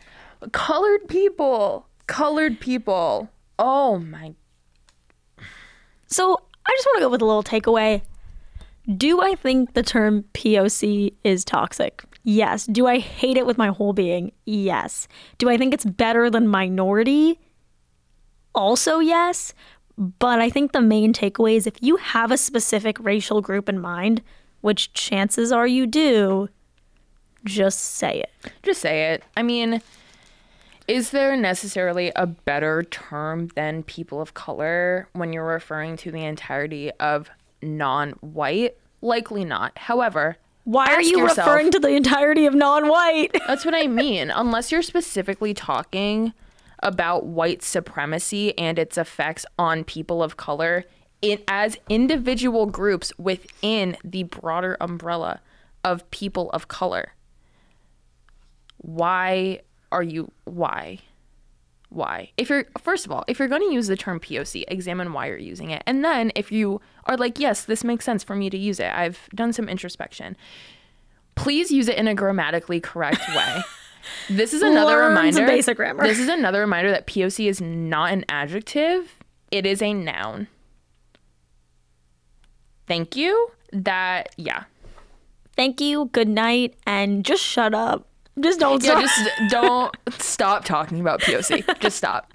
Colored 0.51 1.07
people. 1.07 1.87
Colored 2.07 2.59
people. 2.59 3.29
Oh 3.59 3.99
my. 3.99 4.33
So 6.07 6.39
I 6.65 6.71
just 6.75 6.87
want 6.87 6.97
to 6.97 7.01
go 7.01 7.09
with 7.09 7.21
a 7.21 7.25
little 7.25 7.43
takeaway. 7.43 8.01
Do 8.97 9.21
I 9.21 9.35
think 9.35 9.73
the 9.73 9.83
term 9.83 10.25
POC 10.33 11.13
is 11.23 11.45
toxic? 11.45 12.03
Yes. 12.23 12.65
Do 12.65 12.87
I 12.87 12.99
hate 12.99 13.37
it 13.37 13.45
with 13.45 13.57
my 13.57 13.67
whole 13.67 13.93
being? 13.93 14.31
Yes. 14.45 15.07
Do 15.37 15.49
I 15.49 15.57
think 15.57 15.73
it's 15.73 15.85
better 15.85 16.29
than 16.29 16.47
minority? 16.47 17.39
Also, 18.53 18.99
yes. 18.99 19.53
But 19.97 20.39
I 20.39 20.49
think 20.49 20.71
the 20.71 20.81
main 20.81 21.13
takeaway 21.13 21.55
is 21.55 21.67
if 21.67 21.75
you 21.81 21.97
have 21.97 22.31
a 22.31 22.37
specific 22.37 22.97
racial 22.99 23.41
group 23.41 23.69
in 23.69 23.79
mind, 23.79 24.21
which 24.61 24.93
chances 24.93 25.51
are 25.51 25.67
you 25.67 25.85
do, 25.85 26.49
just 27.45 27.79
say 27.79 28.21
it. 28.21 28.51
Just 28.63 28.81
say 28.81 29.11
it. 29.11 29.23
I 29.37 29.43
mean, 29.43 29.81
is 30.87 31.11
there 31.11 31.35
necessarily 31.37 32.11
a 32.15 32.25
better 32.25 32.83
term 32.83 33.49
than 33.55 33.83
people 33.83 34.19
of 34.19 34.33
color 34.33 35.07
when 35.13 35.31
you're 35.31 35.45
referring 35.45 35.95
to 35.97 36.11
the 36.11 36.23
entirety 36.23 36.91
of 36.99 37.29
non 37.63 38.11
white? 38.21 38.77
Likely 39.01 39.43
not. 39.43 39.77
However, 39.77 40.37
Why 40.65 40.87
are 40.93 41.01
you 41.01 41.17
yourself- 41.17 41.47
referring 41.47 41.71
to 41.71 41.79
the 41.79 41.89
entirety 41.89 42.45
of 42.45 42.53
non 42.53 42.87
white? 42.87 43.31
That's 43.47 43.65
what 43.65 43.75
I 43.75 43.87
mean. 43.87 44.29
Unless 44.31 44.71
you're 44.71 44.81
specifically 44.81 45.53
talking 45.53 46.33
about 46.81 47.25
white 47.25 47.63
supremacy 47.63 48.57
and 48.57 48.77
its 48.77 48.97
effects 48.97 49.45
on 49.57 49.83
people 49.83 50.21
of 50.21 50.35
color 50.37 50.83
in, 51.21 51.39
as 51.47 51.77
individual 51.89 52.65
groups 52.65 53.11
within 53.17 53.95
the 54.03 54.23
broader 54.23 54.75
umbrella 54.81 55.39
of 55.85 56.09
people 56.11 56.49
of 56.51 56.67
color. 56.67 57.13
Why 58.77 59.61
are 59.91 60.03
you 60.03 60.31
why? 60.45 60.99
Why? 61.93 62.31
If 62.37 62.49
you're 62.49 62.65
first 62.81 63.05
of 63.05 63.11
all, 63.11 63.23
if 63.27 63.37
you're 63.37 63.47
going 63.47 63.61
to 63.61 63.73
use 63.73 63.87
the 63.87 63.95
term 63.95 64.19
POC, 64.19 64.63
examine 64.67 65.13
why 65.13 65.27
you're 65.27 65.37
using 65.37 65.69
it. 65.69 65.83
And 65.85 66.03
then 66.03 66.31
if 66.35 66.51
you 66.51 66.81
are 67.05 67.15
like, 67.15 67.39
"Yes, 67.39 67.65
this 67.65 67.83
makes 67.83 68.03
sense 68.03 68.23
for 68.23 68.35
me 68.35 68.49
to 68.49 68.57
use 68.57 68.79
it. 68.79 68.91
I've 68.91 69.29
done 69.35 69.53
some 69.53 69.69
introspection." 69.69 70.35
Please 71.35 71.71
use 71.71 71.87
it 71.87 71.97
in 71.97 72.07
a 72.07 72.13
grammatically 72.15 72.79
correct 72.79 73.21
way. 73.35 73.61
This 74.29 74.53
is 74.53 74.61
another 74.61 74.97
Learn 74.97 75.09
reminder. 75.09 75.45
basic 75.45 75.77
grammar. 75.77 76.03
This 76.03 76.19
is 76.19 76.27
another 76.27 76.59
reminder 76.59 76.91
that 76.91 77.07
POC 77.07 77.47
is 77.47 77.61
not 77.61 78.11
an 78.11 78.25
adjective, 78.27 79.17
it 79.49 79.65
is 79.65 79.81
a 79.81 79.93
noun. 79.93 80.47
Thank 82.85 83.15
you. 83.15 83.51
That, 83.71 84.35
yeah. 84.35 84.65
Thank 85.55 85.79
you, 85.79 86.09
good 86.11 86.27
night, 86.27 86.75
and 86.85 87.23
just 87.23 87.43
shut 87.43 87.73
up. 87.73 88.07
Just 88.39 88.59
don't 88.59 88.83
Yeah, 88.83 88.91
stop. 88.91 89.01
just 89.01 89.51
don't 89.51 89.95
stop 90.21 90.65
talking 90.65 90.99
about 90.99 91.21
POC. 91.21 91.79
Just 91.79 91.97
stop. 91.97 92.33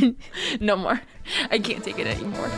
no 0.60 0.76
more. 0.76 1.00
I 1.50 1.58
can't 1.58 1.84
take 1.84 1.98
it 1.98 2.06
anymore. 2.06 2.50